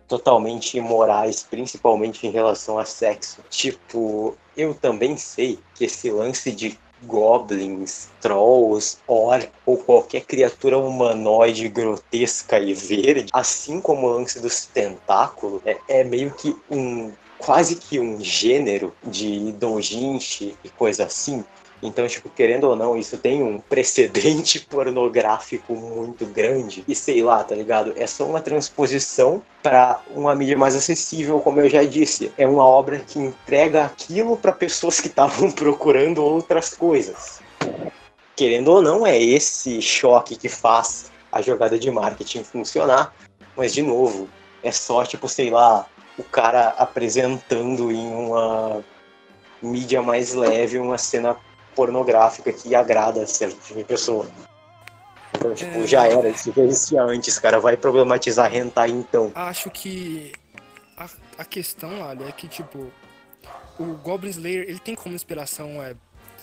totalmente 0.07 0.77
imorais, 0.77 1.43
principalmente 1.43 2.27
em 2.27 2.31
relação 2.31 2.79
a 2.79 2.85
sexo. 2.85 3.43
Tipo, 3.49 4.37
eu 4.57 4.75
também 4.75 5.17
sei 5.17 5.59
que 5.75 5.85
esse 5.85 6.11
lance 6.11 6.53
de 6.53 6.79
goblins, 7.03 8.09
trolls, 8.21 8.99
orc 9.07 9.49
ou 9.65 9.79
qualquer 9.79 10.23
criatura 10.23 10.79
humanoide 10.79 11.69
grotesca 11.69 12.59
e 12.59 12.75
verde, 12.75 13.31
assim 13.33 13.81
como 13.81 14.07
o 14.07 14.11
lance 14.11 14.41
dos 14.41 14.67
tentáculos, 14.67 15.63
é, 15.65 15.79
é 15.89 16.05
meio 16.05 16.31
que 16.33 16.57
um 16.71 17.13
quase 17.39 17.77
que 17.77 17.99
um 17.99 18.21
gênero 18.21 18.95
de 19.03 19.53
doujinshi 19.53 20.57
e 20.63 20.69
coisa 20.69 21.05
assim, 21.05 21.43
então, 21.83 22.07
tipo, 22.07 22.29
querendo 22.29 22.65
ou 22.65 22.77
não, 22.77 22.97
isso 22.97 23.17
tem 23.17 23.43
um 23.43 23.59
precedente 23.59 24.61
pornográfico 24.69 25.75
muito 25.75 26.27
grande. 26.27 26.85
E 26.87 26.95
sei 26.95 27.23
lá, 27.23 27.43
tá 27.43 27.55
ligado? 27.55 27.95
É 27.97 28.07
só 28.07 28.27
uma 28.27 28.41
transposição 28.41 29.43
para 29.63 30.03
uma 30.15 30.35
mídia 30.35 30.59
mais 30.59 30.77
acessível, 30.77 31.41
como 31.41 31.61
eu 31.61 31.69
já 31.71 31.83
disse. 31.85 32.31
É 32.37 32.47
uma 32.47 32.65
obra 32.65 32.99
que 32.99 33.19
entrega 33.19 33.85
aquilo 33.85 34.37
para 34.37 34.53
pessoas 34.53 35.01
que 35.01 35.09
estavam 35.09 35.51
procurando 35.53 36.23
outras 36.23 36.75
coisas. 36.75 37.41
Querendo 38.37 38.69
ou 38.69 38.83
não, 38.83 39.07
é 39.07 39.21
esse 39.21 39.81
choque 39.81 40.37
que 40.37 40.49
faz 40.49 41.11
a 41.33 41.41
jogada 41.41 41.79
de 41.79 41.91
marketing 41.91 42.45
funcionar. 42.45 43.15
Mas, 43.57 43.73
de 43.73 43.83
novo, 43.83 44.29
é 44.63 44.71
só, 44.71 45.05
tipo, 45.05 45.29
sei 45.29 45.51
lá, 45.51 45.87
o 46.19 46.23
cara 46.23 46.75
apresentando 46.77 47.91
em 47.91 48.07
uma 48.13 48.85
mídia 49.63 50.03
mais 50.03 50.35
leve 50.35 50.79
uma 50.79 50.99
cena 50.99 51.37
pornográfica 51.75 52.53
que 52.53 52.75
agrada 52.75 53.27
certo 53.27 53.59
tipo 53.61 53.79
de 53.79 53.85
pessoa. 53.85 54.27
Então, 55.37 55.55
tipo, 55.55 55.79
é... 55.79 55.87
já 55.87 56.07
era, 56.07 56.29
isso 56.29 56.53
já 56.53 56.63
existia 56.63 57.03
antes, 57.03 57.39
cara. 57.39 57.61
Vai 57.61 57.77
problematizar 57.77 58.55
hentai 58.55 58.91
então. 58.91 59.33
Acho 59.35 59.71
que 59.71 60.33
a, 60.97 61.09
a 61.39 61.45
questão, 61.45 62.09
Ali, 62.09 62.25
é 62.25 62.33
que, 62.33 62.49
tipo, 62.49 62.91
o 63.79 63.85
Goblin 63.95 64.31
Slayer, 64.31 64.65
ele 64.69 64.79
tem 64.79 64.95
como 64.95 65.15
inspiração 65.15 65.83
é 65.83 65.95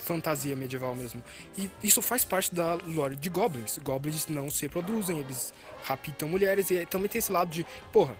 fantasia 0.08 0.56
medieval 0.56 0.94
mesmo. 0.94 1.22
E 1.56 1.70
isso 1.82 2.00
faz 2.00 2.24
parte 2.24 2.54
da 2.54 2.78
lore 2.86 3.14
de 3.14 3.28
Goblins. 3.28 3.78
Goblins 3.78 4.26
não 4.26 4.50
se 4.50 4.62
reproduzem, 4.62 5.18
eles 5.18 5.52
raptam 5.84 6.28
mulheres 6.28 6.70
e 6.70 6.86
também 6.86 7.08
tem 7.08 7.18
esse 7.18 7.30
lado 7.30 7.50
de, 7.50 7.66
porra, 7.92 8.16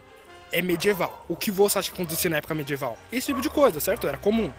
é 0.52 0.60
medieval. 0.60 1.24
O 1.28 1.34
que 1.34 1.50
você 1.50 1.78
acha 1.78 1.90
que 1.90 2.00
acontecia 2.00 2.30
na 2.30 2.36
época 2.36 2.54
medieval? 2.54 2.96
Esse 3.10 3.28
tipo 3.28 3.40
de 3.40 3.50
coisa, 3.50 3.80
certo? 3.80 4.06
Era 4.06 4.18
comum. 4.18 4.52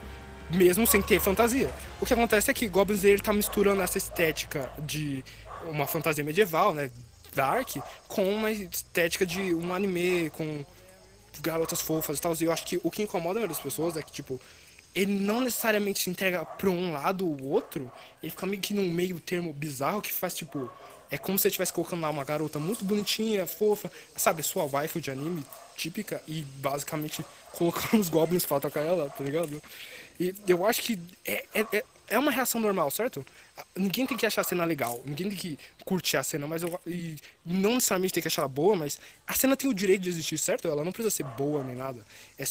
Mesmo 0.49 0.87
sem 0.87 1.01
ter 1.01 1.19
fantasia. 1.19 1.69
O 2.01 2.05
que 2.05 2.13
acontece 2.13 2.49
é 2.49 2.53
que 2.53 2.67
Goblins 2.67 3.03
ele 3.03 3.21
tá 3.21 3.31
misturando 3.31 3.81
essa 3.81 3.97
estética 3.97 4.71
de 4.79 5.23
uma 5.65 5.85
fantasia 5.85 6.23
medieval, 6.23 6.73
né? 6.73 6.89
Dark, 7.33 7.77
com 8.07 8.27
uma 8.33 8.51
estética 8.51 9.25
de 9.25 9.53
um 9.53 9.73
anime, 9.73 10.31
com 10.31 10.65
garotas 11.41 11.81
fofas 11.81 12.17
e 12.17 12.21
tal. 12.21 12.33
E 12.39 12.43
eu 12.43 12.51
acho 12.51 12.65
que 12.65 12.79
o 12.83 12.89
que 12.89 13.03
incomoda 13.03 13.45
as 13.45 13.59
pessoas 13.59 13.95
é 13.95 14.01
que, 14.01 14.11
tipo, 14.11 14.41
ele 14.93 15.13
não 15.13 15.41
necessariamente 15.41 15.99
se 15.99 16.09
entrega 16.09 16.43
pra 16.43 16.69
um 16.69 16.93
lado 16.93 17.27
ou 17.27 17.51
outro, 17.51 17.91
ele 18.21 18.31
fica 18.31 18.45
meio 18.45 18.61
que 18.61 18.73
num 18.73 18.89
meio 18.89 19.19
termo 19.19 19.53
bizarro 19.53 20.01
que 20.01 20.11
faz, 20.11 20.33
tipo, 20.33 20.69
é 21.11 21.17
como 21.17 21.37
se 21.37 21.43
você 21.43 21.47
estivesse 21.49 21.73
colocando 21.73 22.01
lá 22.01 22.09
uma 22.09 22.23
garota 22.23 22.59
muito 22.59 22.83
bonitinha, 22.83 23.45
fofa, 23.45 23.91
sabe, 24.15 24.43
sua 24.43 24.65
waifu 24.65 24.99
de 24.99 25.11
anime 25.11 25.45
típica, 25.75 26.21
e 26.27 26.41
basicamente 26.41 27.25
colocando 27.53 28.01
os 28.01 28.09
goblins 28.09 28.45
pra 28.45 28.57
atacar 28.57 28.85
ela, 28.85 29.09
tá 29.09 29.23
ligado? 29.23 29.61
E 30.19 30.35
eu 30.47 30.65
acho 30.65 30.81
que 30.81 30.99
é, 31.25 31.45
é, 31.53 31.61
é, 31.71 31.83
é 32.09 32.19
uma 32.19 32.31
reação 32.31 32.59
normal, 32.59 32.91
certo? 32.91 33.25
Ninguém 33.75 34.05
tem 34.05 34.17
que 34.17 34.25
achar 34.25 34.41
a 34.41 34.43
cena 34.43 34.65
legal, 34.65 35.01
ninguém 35.05 35.29
tem 35.29 35.37
que 35.37 35.59
curtir 35.85 36.17
a 36.17 36.23
cena, 36.23 36.47
mas 36.47 36.61
eu. 36.61 36.79
E 36.85 37.15
não 37.45 37.75
necessariamente 37.75 38.13
tem 38.13 38.21
que 38.21 38.27
achar 38.27 38.41
ela 38.41 38.49
boa, 38.49 38.75
mas 38.75 38.99
a 39.25 39.33
cena 39.33 39.55
tem 39.55 39.69
o 39.69 39.73
direito 39.73 40.01
de 40.01 40.09
existir, 40.09 40.37
certo? 40.37 40.67
Ela 40.67 40.83
não 40.83 40.91
precisa 40.91 41.15
ser 41.15 41.23
boa 41.23 41.63
nem 41.63 41.75
nada. 41.75 42.05
É, 42.37 42.43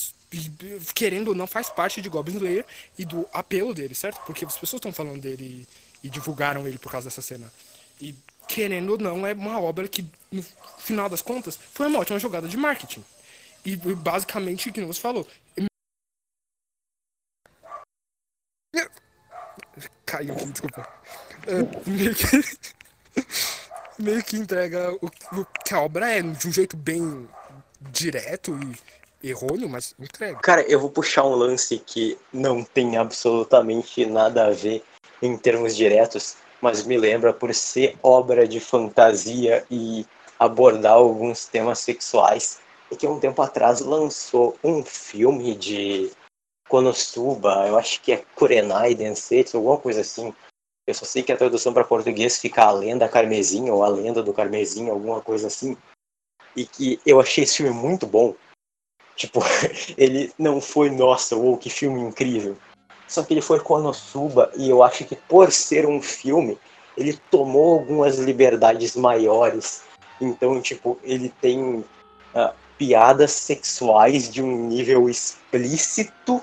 querendo 0.94 1.28
ou 1.28 1.34
não, 1.34 1.46
faz 1.46 1.68
parte 1.68 2.00
de 2.00 2.08
Goblin 2.08 2.36
Slayer 2.36 2.64
e 2.98 3.04
do 3.04 3.28
apelo 3.32 3.74
dele, 3.74 3.94
certo? 3.94 4.20
Porque 4.24 4.44
as 4.44 4.56
pessoas 4.56 4.78
estão 4.78 4.92
falando 4.92 5.20
dele 5.20 5.66
e, 6.02 6.06
e 6.06 6.10
divulgaram 6.10 6.66
ele 6.66 6.78
por 6.78 6.90
causa 6.90 7.08
dessa 7.08 7.22
cena. 7.22 7.52
E 8.00 8.14
querendo 8.46 8.92
ou 8.92 8.98
não, 8.98 9.26
é 9.26 9.34
uma 9.34 9.60
obra 9.60 9.86
que, 9.86 10.04
no 10.32 10.44
final 10.78 11.08
das 11.08 11.20
contas, 11.20 11.58
foi 11.74 11.86
uma 11.86 11.98
ótima 11.98 12.18
jogada 12.18 12.48
de 12.48 12.56
marketing. 12.56 13.04
E 13.64 13.76
basicamente, 13.76 14.68
o 14.68 14.72
que 14.72 14.80
você 14.84 15.00
falou. 15.00 15.26
Caiu 20.04 20.34
aqui, 20.34 20.46
desculpa. 20.46 20.88
É, 21.46 21.90
meio, 21.90 22.14
que, 22.14 22.44
meio 24.02 24.24
que 24.24 24.36
entrega 24.36 24.92
o, 24.92 25.06
o, 25.06 25.46
que 25.64 25.74
a 25.74 25.80
obra 25.80 26.10
é 26.10 26.22
de 26.22 26.48
um 26.48 26.52
jeito 26.52 26.76
bem 26.76 27.28
direto 27.80 28.58
e 29.22 29.30
errôneo, 29.30 29.68
mas 29.68 29.94
entrega. 29.98 30.38
Cara, 30.40 30.62
eu 30.62 30.80
vou 30.80 30.90
puxar 30.90 31.24
um 31.24 31.34
lance 31.34 31.78
que 31.78 32.18
não 32.32 32.64
tem 32.64 32.96
absolutamente 32.96 34.04
nada 34.06 34.46
a 34.46 34.50
ver 34.50 34.82
em 35.20 35.36
termos 35.36 35.76
diretos, 35.76 36.36
mas 36.60 36.84
me 36.84 36.96
lembra 36.96 37.32
por 37.32 37.54
ser 37.54 37.96
obra 38.02 38.46
de 38.46 38.60
fantasia 38.60 39.64
e 39.70 40.06
abordar 40.38 40.92
alguns 40.92 41.46
temas 41.46 41.80
sexuais. 41.80 42.60
E 42.90 42.96
que 42.96 43.06
um 43.06 43.20
tempo 43.20 43.42
atrás 43.42 43.80
lançou 43.80 44.56
um 44.64 44.82
filme 44.82 45.54
de 45.54 46.10
Konosuba, 46.68 47.66
eu 47.66 47.78
acho 47.78 48.00
que 48.02 48.12
é 48.12 48.24
Kurenai 48.34 48.94
Densetsu, 48.94 49.56
alguma 49.56 49.78
coisa 49.78 50.02
assim. 50.02 50.34
Eu 50.86 50.94
só 50.94 51.04
sei 51.04 51.22
que 51.22 51.32
a 51.32 51.36
tradução 51.36 51.72
para 51.72 51.84
português 51.84 52.38
fica 52.38 52.64
a 52.64 52.70
lenda 52.70 53.08
carmesim 53.08 53.68
ou 53.70 53.82
a 53.82 53.88
lenda 53.88 54.22
do 54.22 54.32
carmesim, 54.32 54.88
alguma 54.88 55.20
coisa 55.20 55.46
assim. 55.48 55.76
E 56.54 56.66
que 56.66 57.00
eu 57.04 57.20
achei 57.20 57.44
esse 57.44 57.58
filme 57.58 57.72
muito 57.72 58.06
bom. 58.06 58.34
Tipo, 59.16 59.40
ele 59.96 60.32
não 60.38 60.60
foi, 60.60 60.90
nossa, 60.90 61.36
uou, 61.36 61.58
que 61.58 61.70
filme 61.70 62.00
incrível. 62.00 62.56
Só 63.06 63.22
que 63.22 63.34
ele 63.34 63.40
foi 63.40 63.58
Konosuba 63.60 64.52
e 64.56 64.68
eu 64.68 64.82
acho 64.82 65.04
que 65.04 65.16
por 65.16 65.50
ser 65.50 65.86
um 65.86 66.00
filme, 66.00 66.58
ele 66.96 67.18
tomou 67.30 67.78
algumas 67.78 68.18
liberdades 68.18 68.94
maiores. 68.94 69.82
Então, 70.20 70.60
tipo, 70.60 70.98
ele 71.02 71.30
tem 71.40 71.78
uh, 71.78 71.84
piadas 72.76 73.32
sexuais 73.32 74.30
de 74.30 74.42
um 74.42 74.68
nível 74.68 75.08
explícito 75.08 76.42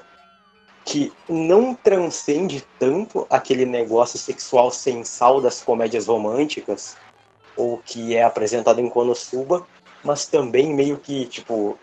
que 0.86 1.12
não 1.28 1.74
transcende 1.74 2.64
tanto 2.80 3.26
aquele 3.28 3.66
negócio 3.66 4.20
sexual 4.20 4.70
sensal 4.70 5.42
das 5.42 5.62
comédias 5.62 6.06
românticas, 6.06 6.96
ou 7.58 7.80
que 7.84 8.16
é 8.16 8.24
apresentado 8.24 8.80
em 8.80 8.88
Konosuba, 8.88 9.66
mas 10.04 10.28
também 10.28 10.72
meio 10.72 10.98
que, 10.98 11.26
tipo, 11.26 11.78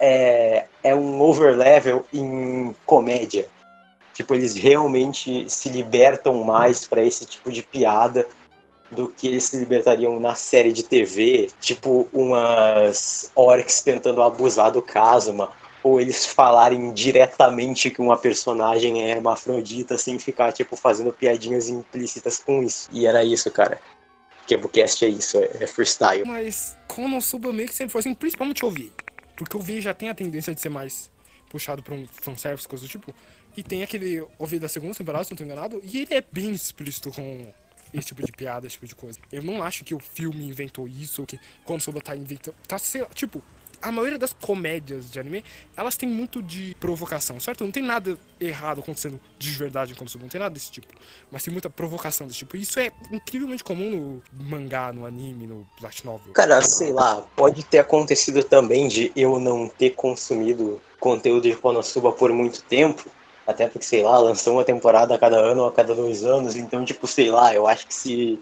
é, 0.00 0.64
é 0.82 0.94
um 0.94 1.20
overlevel 1.20 2.06
em 2.12 2.74
comédia. 2.86 3.48
Tipo, 4.14 4.34
eles 4.34 4.54
realmente 4.54 5.48
se 5.50 5.68
libertam 5.68 6.42
mais 6.42 6.86
para 6.86 7.02
esse 7.02 7.26
tipo 7.26 7.52
de 7.52 7.62
piada 7.62 8.26
do 8.90 9.08
que 9.08 9.26
eles 9.26 9.44
se 9.44 9.56
libertariam 9.56 10.20
na 10.20 10.34
série 10.34 10.72
de 10.72 10.82
TV, 10.82 11.50
tipo 11.60 12.08
umas 12.12 13.30
orcs 13.34 13.80
tentando 13.80 14.22
abusar 14.22 14.70
do 14.70 14.82
Kazuma, 14.82 15.50
ou 15.82 16.00
eles 16.00 16.24
falarem 16.32 16.92
diretamente 16.92 17.90
que 17.90 18.00
uma 18.00 18.16
personagem 18.16 19.02
é 19.02 19.10
hermafrodita 19.10 19.98
sem 19.98 20.18
ficar, 20.18 20.52
tipo, 20.52 20.76
fazendo 20.76 21.12
piadinhas 21.12 21.68
implícitas 21.68 22.38
com 22.38 22.62
isso. 22.62 22.88
E 22.92 23.06
era 23.06 23.24
isso, 23.24 23.50
cara. 23.50 23.80
Kebucast 24.46 25.04
é 25.04 25.08
isso, 25.08 25.38
é, 25.38 25.50
é 25.60 25.66
freestyle. 25.66 26.24
Mas 26.26 26.76
Konosuba 26.88 27.52
meio 27.52 27.68
que 27.68 27.74
sempre 27.74 27.92
foi 27.92 28.00
assim, 28.00 28.14
principalmente 28.14 28.64
ouvir. 28.64 28.92
Porque 29.36 29.56
o 29.56 29.60
V 29.60 29.80
já 29.80 29.94
tem 29.94 30.08
a 30.08 30.14
tendência 30.14 30.54
de 30.54 30.60
ser 30.60 30.68
mais 30.68 31.10
puxado 31.48 31.82
pra 31.82 31.94
um 31.94 32.06
fanservice, 32.06 32.66
coisa 32.66 32.84
do 32.84 32.88
tipo. 32.88 33.14
E 33.56 33.62
tem 33.62 33.82
aquele 33.82 34.26
ouvir 34.38 34.58
da 34.58 34.68
segunda 34.68 34.94
temporada, 34.94 35.24
se 35.24 35.30
não 35.30 35.36
tô 35.36 35.44
enganado, 35.44 35.80
e 35.84 36.02
ele 36.02 36.14
é 36.14 36.24
bem 36.32 36.50
explícito 36.52 37.10
com 37.10 37.52
esse 37.92 38.08
tipo 38.08 38.24
de 38.24 38.32
piada, 38.32 38.66
esse 38.66 38.74
tipo 38.74 38.86
de 38.86 38.94
coisa. 38.94 39.18
Eu 39.30 39.42
não 39.42 39.62
acho 39.62 39.84
que 39.84 39.94
o 39.94 40.00
filme 40.00 40.44
inventou 40.44 40.88
isso, 40.88 41.22
ou 41.22 41.26
que 41.26 41.38
Konosuba 41.64 42.00
tá 42.00 42.16
inventando. 42.16 42.54
Tá, 42.66 42.76
tipo, 43.14 43.42
a 43.82 43.90
maioria 43.90 44.18
das 44.18 44.32
comédias 44.32 45.10
de 45.10 45.18
anime, 45.18 45.44
elas 45.76 45.96
têm 45.96 46.08
muito 46.08 46.40
de 46.40 46.74
provocação, 46.78 47.40
certo? 47.40 47.64
Não 47.64 47.72
tem 47.72 47.82
nada 47.82 48.16
errado 48.40 48.80
acontecendo 48.80 49.20
de 49.38 49.50
verdade 49.50 49.94
Konosuba, 49.94 50.22
não 50.22 50.30
tem 50.30 50.40
nada 50.40 50.54
desse 50.54 50.70
tipo. 50.70 50.86
Mas 51.30 51.42
tem 51.42 51.52
muita 51.52 51.68
provocação 51.68 52.26
desse 52.26 52.38
tipo. 52.40 52.56
E 52.56 52.62
isso 52.62 52.78
é 52.78 52.92
incrivelmente 53.10 53.64
comum 53.64 53.90
no 53.90 54.44
mangá, 54.44 54.92
no 54.92 55.04
anime, 55.04 55.46
no 55.46 55.66
light 55.80 56.04
novel. 56.04 56.32
Cara, 56.32 56.62
sei 56.62 56.92
lá, 56.92 57.26
pode 57.34 57.64
ter 57.64 57.80
acontecido 57.80 58.42
também 58.44 58.86
de 58.86 59.12
eu 59.16 59.38
não 59.38 59.68
ter 59.68 59.90
consumido 59.90 60.80
conteúdo 61.00 61.42
de 61.42 61.56
Konosuba 61.56 62.12
por 62.12 62.32
muito 62.32 62.62
tempo. 62.62 63.04
Até 63.44 63.66
porque, 63.66 63.84
sei 63.84 64.04
lá, 64.04 64.16
lançou 64.18 64.54
uma 64.54 64.64
temporada 64.64 65.14
a 65.14 65.18
cada 65.18 65.36
ano 65.36 65.62
ou 65.62 65.68
a 65.68 65.72
cada 65.72 65.94
dois 65.94 66.24
anos. 66.24 66.54
Então, 66.54 66.84
tipo, 66.84 67.08
sei 67.08 67.28
lá, 67.30 67.52
eu 67.52 67.66
acho 67.66 67.88
que 67.88 67.94
se 67.94 68.38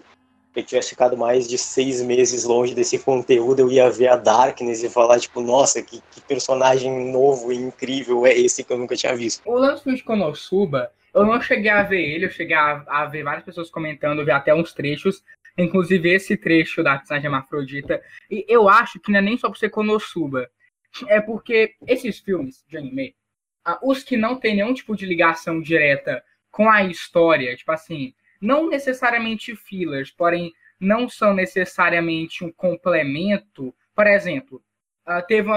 eu 0.55 0.63
tivesse 0.63 0.89
ficado 0.89 1.15
mais 1.17 1.47
de 1.47 1.57
seis 1.57 2.01
meses 2.01 2.43
longe 2.43 2.75
desse 2.75 2.99
conteúdo, 2.99 3.61
eu 3.61 3.71
ia 3.71 3.89
ver 3.89 4.07
a 4.07 4.15
Darkness 4.15 4.83
e 4.83 4.89
falar, 4.89 5.19
tipo, 5.19 5.41
nossa, 5.41 5.81
que, 5.81 6.01
que 6.11 6.21
personagem 6.21 7.11
novo 7.11 7.51
e 7.51 7.55
incrível 7.55 8.25
é 8.25 8.33
esse 8.37 8.63
que 8.63 8.71
eu 8.71 8.77
nunca 8.77 8.95
tinha 8.95 9.15
visto. 9.15 9.41
O 9.45 9.55
lance 9.55 9.89
de 9.93 10.03
Konosuba, 10.03 10.91
eu 11.13 11.25
não 11.25 11.41
cheguei 11.41 11.71
a 11.71 11.83
ver 11.83 12.01
ele, 12.01 12.25
eu 12.25 12.31
cheguei 12.31 12.55
a, 12.55 12.83
a 12.87 13.05
ver 13.05 13.23
várias 13.23 13.45
pessoas 13.45 13.69
comentando, 13.69 14.25
ver 14.25 14.31
até 14.31 14.53
uns 14.53 14.73
trechos, 14.73 15.23
inclusive 15.57 16.13
esse 16.13 16.35
trecho 16.35 16.83
da 16.83 16.97
personagem 16.97 17.27
hermafrodita, 17.27 18.01
e 18.29 18.45
eu 18.47 18.67
acho 18.67 18.99
que 18.99 19.11
não 19.11 19.19
é 19.19 19.21
nem 19.21 19.37
só 19.37 19.49
por 19.49 19.57
ser 19.57 19.69
Konosuba, 19.69 20.49
é 21.07 21.21
porque 21.21 21.75
esses 21.87 22.19
filmes 22.19 22.63
de 22.67 22.77
anime, 22.77 23.15
os 23.81 24.03
que 24.03 24.17
não 24.17 24.35
tem 24.35 24.55
nenhum 24.55 24.73
tipo 24.73 24.95
de 24.95 25.05
ligação 25.05 25.61
direta 25.61 26.21
com 26.51 26.69
a 26.69 26.83
história, 26.83 27.55
tipo 27.55 27.71
assim, 27.71 28.13
não 28.41 28.67
necessariamente 28.67 29.55
fillers, 29.55 30.09
porém 30.11 30.51
não 30.79 31.07
são 31.07 31.33
necessariamente 31.33 32.43
um 32.43 32.51
complemento. 32.51 33.73
Por 33.95 34.07
exemplo, 34.07 34.63
uh, 35.07 35.25
teve 35.27 35.49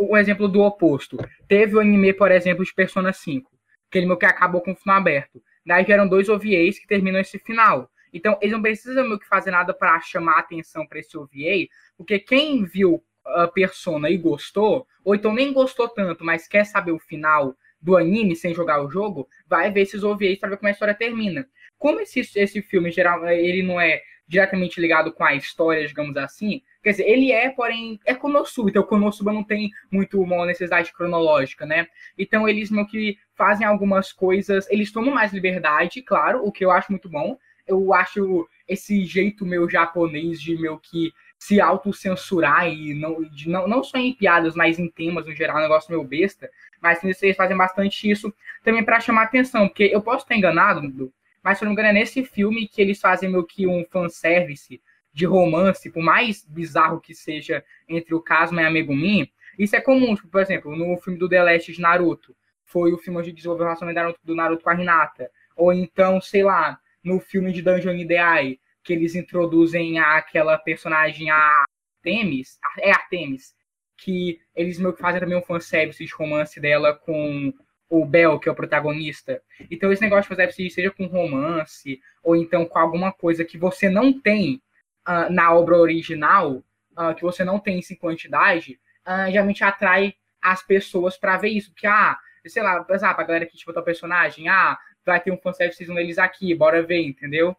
um 0.00 0.16
exemplo 0.16 0.48
do 0.48 0.60
oposto. 0.60 1.16
Teve 1.46 1.76
o 1.76 1.80
anime, 1.80 2.12
por 2.12 2.32
exemplo, 2.32 2.64
de 2.64 2.74
Persona 2.74 3.12
5, 3.12 3.48
aquele 3.88 4.06
meu 4.06 4.16
que 4.16 4.26
acabou 4.26 4.60
com 4.60 4.72
o 4.72 4.76
final 4.76 4.96
aberto. 4.96 5.40
Daí 5.64 5.84
vieram 5.84 6.08
dois 6.08 6.28
OVAs 6.28 6.78
que 6.78 6.88
terminam 6.88 7.20
esse 7.20 7.38
final. 7.38 7.88
Então, 8.12 8.36
eles 8.42 8.52
não 8.52 8.60
precisam 8.60 9.04
meio 9.04 9.18
que 9.18 9.28
fazer 9.28 9.52
nada 9.52 9.72
para 9.72 9.98
chamar 10.00 10.40
atenção 10.40 10.86
para 10.86 10.98
esse 10.98 11.16
OVA, 11.16 11.68
porque 11.96 12.18
quem 12.18 12.64
viu 12.64 13.02
a 13.24 13.46
Persona 13.46 14.10
e 14.10 14.18
gostou, 14.18 14.86
ou 15.04 15.14
então 15.14 15.32
nem 15.32 15.52
gostou 15.52 15.88
tanto, 15.88 16.24
mas 16.24 16.48
quer 16.48 16.64
saber 16.64 16.90
o 16.90 16.98
final 16.98 17.56
do 17.80 17.96
anime 17.96 18.36
sem 18.36 18.52
jogar 18.52 18.84
o 18.84 18.90
jogo, 18.90 19.28
vai 19.46 19.70
ver 19.70 19.82
esses 19.82 20.02
OVAs 20.02 20.38
para 20.38 20.50
ver 20.50 20.56
como 20.56 20.68
a 20.68 20.72
história 20.72 20.94
termina 20.94 21.48
como 21.82 21.98
esse, 21.98 22.20
esse 22.20 22.62
filme 22.62 22.92
geral 22.92 23.28
ele 23.28 23.60
não 23.60 23.80
é 23.80 24.00
diretamente 24.28 24.80
ligado 24.80 25.12
com 25.12 25.24
a 25.24 25.34
história, 25.34 25.84
digamos 25.84 26.16
assim, 26.16 26.62
quer 26.80 26.92
dizer, 26.92 27.08
ele 27.08 27.32
é, 27.32 27.50
porém, 27.50 27.98
é 28.06 28.14
Konosuba, 28.14 28.70
então 28.70 28.84
Konosuba 28.84 29.32
não 29.32 29.42
tem 29.42 29.68
muito 29.90 30.20
uma 30.22 30.46
necessidade 30.46 30.92
cronológica, 30.92 31.66
né? 31.66 31.88
Então 32.16 32.48
eles 32.48 32.70
meio 32.70 32.86
que 32.86 33.18
fazem 33.34 33.66
algumas 33.66 34.12
coisas, 34.12 34.70
eles 34.70 34.92
tomam 34.92 35.12
mais 35.12 35.32
liberdade, 35.32 36.02
claro, 36.02 36.46
o 36.46 36.52
que 36.52 36.64
eu 36.64 36.70
acho 36.70 36.92
muito 36.92 37.08
bom. 37.08 37.36
Eu 37.66 37.92
acho 37.92 38.48
esse 38.68 39.04
jeito 39.04 39.44
meu 39.44 39.68
japonês 39.68 40.40
de 40.40 40.56
meio 40.56 40.78
que 40.78 41.12
se 41.36 41.60
autocensurar 41.60 42.68
e 42.68 42.94
não, 42.94 43.22
de, 43.24 43.48
não, 43.48 43.66
não 43.66 43.82
só 43.82 43.98
em 43.98 44.14
piadas, 44.14 44.54
mas 44.54 44.78
em 44.78 44.88
temas 44.88 45.26
no 45.26 45.34
geral, 45.34 45.56
um 45.58 45.62
negócio 45.62 45.90
meio 45.90 46.04
besta, 46.04 46.48
mas 46.80 47.02
eles 47.02 47.36
fazem 47.36 47.56
bastante 47.56 48.08
isso 48.08 48.32
também 48.62 48.84
para 48.84 49.00
chamar 49.00 49.24
atenção, 49.24 49.66
porque 49.66 49.90
eu 49.92 50.00
posso 50.00 50.24
estar 50.24 50.36
enganado, 50.36 51.12
mas 51.42 51.58
se 51.58 51.64
eu 51.64 51.66
não 51.66 51.74
me 51.74 51.80
engano 51.80 51.96
é 51.96 52.00
nesse 52.00 52.24
filme 52.24 52.68
que 52.68 52.80
eles 52.80 53.00
fazem 53.00 53.30
meio 53.30 53.44
que 53.44 53.66
um 53.66 53.84
fanservice 53.90 54.80
de 55.12 55.26
romance, 55.26 55.90
por 55.90 56.02
mais 56.02 56.44
bizarro 56.44 57.00
que 57.00 57.14
seja 57.14 57.64
entre 57.88 58.14
o 58.14 58.20
Kazuma 58.20 58.62
e 58.62 58.64
a 58.64 58.70
Megumin, 58.70 59.30
isso 59.58 59.76
é 59.76 59.80
comum, 59.80 60.14
tipo, 60.14 60.28
por 60.28 60.40
exemplo, 60.40 60.74
no 60.74 60.96
filme 60.96 61.18
do 61.18 61.28
The 61.28 61.42
Last 61.42 61.72
de 61.72 61.80
Naruto, 61.80 62.34
foi 62.64 62.92
o 62.92 62.98
filme 62.98 63.18
onde 63.18 63.32
desenvolveu 63.32 63.64
o 63.64 63.68
relacionamento 63.68 64.18
do 64.24 64.34
Naruto 64.34 64.64
com 64.64 64.70
a 64.70 64.74
Hinata, 64.74 65.30
ou 65.54 65.72
então, 65.72 66.20
sei 66.20 66.42
lá, 66.42 66.78
no 67.04 67.20
filme 67.20 67.52
de 67.52 67.60
Dungeon 67.60 67.94
Ideai, 67.94 68.58
que 68.82 68.92
eles 68.92 69.14
introduzem 69.14 69.98
aquela 69.98 70.56
personagem, 70.56 71.30
a 71.30 71.64
Artemis, 71.98 72.58
é 72.78 72.90
Artemis, 72.90 73.54
que 73.96 74.40
eles 74.54 74.78
meio 74.78 74.92
que 74.92 75.00
fazem 75.00 75.20
também 75.20 75.36
um 75.36 75.42
fanservice 75.42 76.04
de 76.04 76.12
romance 76.12 76.58
dela 76.58 76.94
com 76.94 77.52
o 77.92 78.06
Bel, 78.06 78.38
que 78.38 78.48
é 78.48 78.52
o 78.52 78.54
protagonista. 78.54 79.42
Então, 79.70 79.92
esse 79.92 80.00
negócio 80.00 80.22
de 80.22 80.28
fanservice, 80.28 80.70
seja 80.70 80.90
com 80.90 81.04
romance, 81.04 82.00
ou 82.24 82.34
então 82.34 82.64
com 82.64 82.78
alguma 82.78 83.12
coisa 83.12 83.44
que 83.44 83.58
você 83.58 83.90
não 83.90 84.18
tem 84.18 84.62
uh, 85.06 85.30
na 85.30 85.54
obra 85.54 85.76
original, 85.76 86.64
uh, 86.96 87.14
que 87.14 87.20
você 87.20 87.44
não 87.44 87.58
tem 87.58 87.78
em 87.78 87.94
quantidade, 87.96 88.80
uh, 89.06 89.30
geralmente 89.30 89.62
atrai 89.62 90.14
as 90.40 90.62
pessoas 90.62 91.18
para 91.18 91.36
ver 91.36 91.50
isso. 91.50 91.70
Porque, 91.70 91.86
ah, 91.86 92.18
sei 92.46 92.62
lá, 92.62 92.82
exemplo, 92.88 93.20
a 93.20 93.24
galera 93.24 93.44
que 93.44 93.58
tipo, 93.58 93.78
o 93.78 93.82
personagem, 93.82 94.48
ah, 94.48 94.78
vai 95.04 95.20
ter 95.20 95.30
um 95.30 95.36
fanservice 95.36 95.84
deles 95.84 96.16
aqui, 96.16 96.54
bora 96.54 96.82
ver, 96.82 97.02
entendeu? 97.02 97.54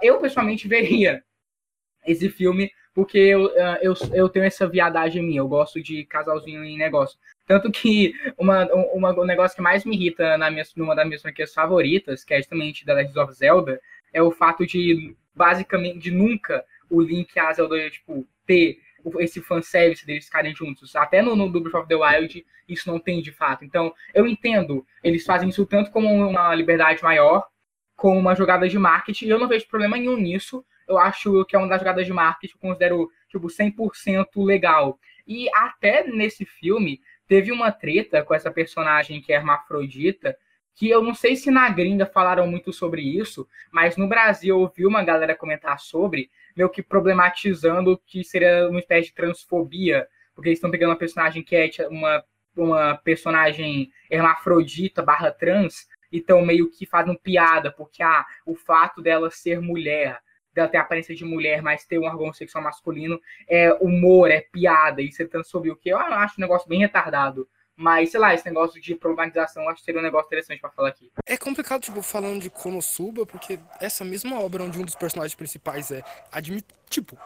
Eu, 0.00 0.18
pessoalmente, 0.18 0.66
veria 0.66 1.22
esse 2.06 2.30
filme, 2.30 2.72
porque 2.94 3.18
eu, 3.18 3.50
eu, 3.82 3.92
eu 4.14 4.28
tenho 4.30 4.46
essa 4.46 4.66
viadagem 4.66 5.22
minha, 5.22 5.40
eu 5.40 5.48
gosto 5.48 5.82
de 5.82 6.06
casalzinho 6.06 6.64
em 6.64 6.78
negócio. 6.78 7.18
Tanto 7.46 7.70
que 7.70 8.12
uma, 8.36 8.66
uma, 8.92 9.18
um 9.18 9.24
negócio 9.24 9.56
que 9.56 9.62
mais 9.62 9.84
me 9.84 9.94
irrita 9.94 10.36
na 10.36 10.50
minha, 10.50 10.64
numa 10.76 10.96
das 10.96 11.06
minhas 11.06 11.22
franquias 11.22 11.54
favoritas, 11.54 12.24
que 12.24 12.34
é 12.34 12.38
justamente 12.38 12.84
The 12.84 12.92
Legend 12.92 13.18
of 13.20 13.32
Zelda, 13.32 13.80
é 14.12 14.20
o 14.20 14.32
fato 14.32 14.66
de, 14.66 15.16
basicamente, 15.34 15.98
de 15.98 16.10
nunca 16.10 16.64
o 16.90 17.00
Link 17.00 17.34
e 17.34 17.38
a 17.38 17.52
Zelda, 17.52 17.88
tipo, 17.88 18.26
ter 18.44 18.80
esse 19.20 19.40
fanservice 19.40 20.04
deles 20.04 20.24
ficarem 20.24 20.54
juntos. 20.54 20.96
Até 20.96 21.22
no, 21.22 21.36
no 21.36 21.48
Breath 21.48 21.74
of 21.74 21.88
the 21.88 21.94
Wild, 21.94 22.44
isso 22.68 22.90
não 22.90 22.98
tem 22.98 23.22
de 23.22 23.30
fato. 23.30 23.64
Então, 23.64 23.94
eu 24.12 24.26
entendo, 24.26 24.84
eles 25.02 25.24
fazem 25.24 25.48
isso 25.48 25.64
tanto 25.64 25.90
como 25.90 26.08
uma 26.08 26.54
liberdade 26.54 27.02
maior, 27.02 27.46
como 27.94 28.18
uma 28.18 28.34
jogada 28.34 28.68
de 28.68 28.78
marketing, 28.78 29.26
e 29.26 29.30
eu 29.30 29.38
não 29.38 29.48
vejo 29.48 29.68
problema 29.68 29.96
nenhum 29.96 30.16
nisso. 30.16 30.64
Eu 30.88 30.98
acho 30.98 31.44
que 31.44 31.54
é 31.54 31.58
uma 31.58 31.68
das 31.68 31.78
jogadas 31.78 32.06
de 32.06 32.12
marketing 32.12 32.52
que 32.52 32.66
eu 32.66 32.68
considero, 32.68 33.10
tipo, 33.28 33.46
100% 33.46 34.26
legal. 34.44 34.98
E 35.26 35.48
até 35.54 36.06
nesse 36.06 36.44
filme, 36.44 37.00
teve 37.26 37.52
uma 37.52 37.72
treta 37.72 38.22
com 38.22 38.34
essa 38.34 38.50
personagem 38.50 39.20
que 39.20 39.32
é 39.32 39.36
hermafrodita, 39.36 40.36
que 40.74 40.90
eu 40.90 41.02
não 41.02 41.14
sei 41.14 41.36
se 41.36 41.50
na 41.50 41.68
gringa 41.70 42.04
falaram 42.04 42.46
muito 42.46 42.72
sobre 42.72 43.00
isso, 43.00 43.48
mas 43.70 43.96
no 43.96 44.06
Brasil 44.06 44.54
eu 44.54 44.60
ouvi 44.60 44.86
uma 44.86 45.02
galera 45.02 45.34
comentar 45.34 45.80
sobre, 45.80 46.30
meio 46.54 46.68
que 46.68 46.82
problematizando 46.82 48.00
que 48.06 48.22
seria 48.22 48.68
uma 48.68 48.78
espécie 48.78 49.08
de 49.08 49.14
transfobia, 49.14 50.06
porque 50.34 50.50
eles 50.50 50.58
estão 50.58 50.70
pegando 50.70 50.90
uma 50.90 50.98
personagem 50.98 51.42
que 51.42 51.56
é 51.56 51.70
uma, 51.88 52.22
uma 52.54 52.94
personagem 52.96 53.90
hermafrodita 54.10 55.02
barra 55.02 55.30
trans, 55.30 55.88
e 56.12 56.18
estão 56.18 56.44
meio 56.44 56.70
que 56.70 56.86
fazendo 56.86 57.18
piada, 57.18 57.70
porque 57.70 58.02
ah, 58.02 58.24
o 58.44 58.54
fato 58.54 59.02
dela 59.02 59.30
ser 59.30 59.60
mulher, 59.60 60.20
dela 60.56 60.68
ter 60.68 60.78
aparência 60.78 61.14
de 61.14 61.24
mulher, 61.24 61.62
mas 61.62 61.84
ter 61.84 61.98
um 61.98 62.06
órgão 62.06 62.32
sexual 62.32 62.64
masculino, 62.64 63.20
é 63.46 63.72
humor, 63.74 64.30
é 64.30 64.40
piada, 64.40 65.00
e 65.02 65.12
você 65.12 65.24
transfobia 65.26 65.72
o 65.72 65.76
que 65.76 65.90
eu 65.90 65.98
acho 65.98 66.34
um 66.38 66.40
negócio 66.40 66.68
bem 66.68 66.80
retardado. 66.80 67.46
Mas, 67.78 68.10
sei 68.10 68.18
lá, 68.18 68.32
esse 68.32 68.46
negócio 68.46 68.80
de 68.80 68.94
problematização 68.94 69.68
acho 69.68 69.80
que 69.80 69.84
seria 69.84 70.00
um 70.00 70.02
negócio 70.02 70.26
interessante 70.28 70.60
para 70.60 70.70
falar 70.70 70.88
aqui. 70.88 71.12
É 71.26 71.36
complicado, 71.36 71.82
tipo, 71.82 72.00
falando 72.00 72.40
de 72.40 72.48
Konosuba, 72.48 73.26
porque 73.26 73.58
essa 73.78 74.02
mesma 74.02 74.40
obra 74.40 74.64
onde 74.64 74.78
um 74.78 74.82
dos 74.82 74.94
personagens 74.94 75.34
principais 75.34 75.90
é 75.90 76.02
admit... 76.32 76.64
tipo, 76.88 77.18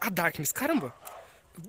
a 0.00 0.08
Darkness, 0.08 0.52
caramba, 0.52 0.94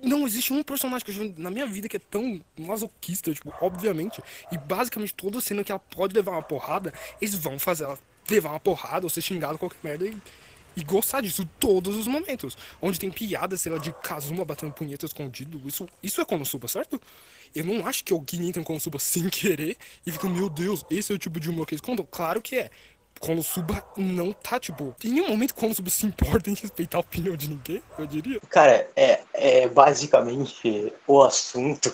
não 0.00 0.24
existe 0.24 0.52
um 0.52 0.62
personagem 0.62 1.04
que 1.04 1.10
eu 1.10 1.34
na 1.36 1.50
minha 1.50 1.66
vida 1.66 1.88
que 1.88 1.96
é 1.96 2.00
tão 2.00 2.40
masoquista, 2.56 3.34
tipo, 3.34 3.52
obviamente. 3.60 4.22
E 4.52 4.56
basicamente 4.56 5.12
toda 5.12 5.40
cena 5.40 5.64
que 5.64 5.72
ela 5.72 5.80
pode 5.80 6.14
levar 6.14 6.30
uma 6.30 6.42
porrada, 6.42 6.94
eles 7.20 7.34
vão 7.34 7.58
fazer 7.58 7.82
ela 7.82 7.98
levar 8.30 8.50
uma 8.50 8.60
porrada 8.60 9.04
ou 9.04 9.10
ser 9.10 9.22
xingado 9.22 9.58
qualquer 9.58 9.78
merda 9.82 10.06
e, 10.06 10.16
e 10.76 10.84
gostar 10.84 11.20
disso 11.20 11.48
todos 11.58 11.96
os 11.96 12.06
momentos. 12.06 12.56
Onde 12.80 12.98
tem 12.98 13.10
piada, 13.10 13.56
sei 13.56 13.72
lá, 13.72 13.78
de 13.78 13.92
Kazuma 14.02 14.44
batendo 14.44 14.72
punheta 14.72 15.06
escondido. 15.06 15.60
Isso, 15.66 15.88
isso 16.02 16.20
é 16.20 16.24
Konosuba, 16.24 16.68
certo? 16.68 17.00
Eu 17.54 17.64
não 17.64 17.86
acho 17.86 18.04
que 18.04 18.12
alguém 18.12 18.48
entra 18.48 18.60
em 18.60 18.64
Konosuba 18.64 18.98
sem 19.00 19.28
querer 19.28 19.76
e 20.06 20.12
fica, 20.12 20.28
meu 20.28 20.48
Deus, 20.48 20.84
esse 20.90 21.12
é 21.12 21.14
o 21.14 21.18
tipo 21.18 21.40
de 21.40 21.50
humor 21.50 21.66
que 21.66 21.74
eles 21.74 21.82
contam. 21.82 22.06
Claro 22.10 22.40
que 22.40 22.56
é. 22.56 22.70
Konosuba 23.18 23.84
não 23.98 24.32
tá, 24.32 24.58
tipo, 24.58 24.96
em 25.04 25.10
nenhum 25.10 25.28
momento 25.28 25.54
Konosuba 25.54 25.90
se 25.90 26.06
importa 26.06 26.48
em 26.48 26.54
respeitar 26.54 26.96
a 26.96 27.00
opinião 27.02 27.36
de 27.36 27.50
ninguém, 27.50 27.82
eu 27.98 28.06
diria. 28.06 28.40
Cara, 28.48 28.88
é, 28.96 29.20
é 29.34 29.68
basicamente 29.68 30.90
o 31.06 31.22
assunto 31.22 31.92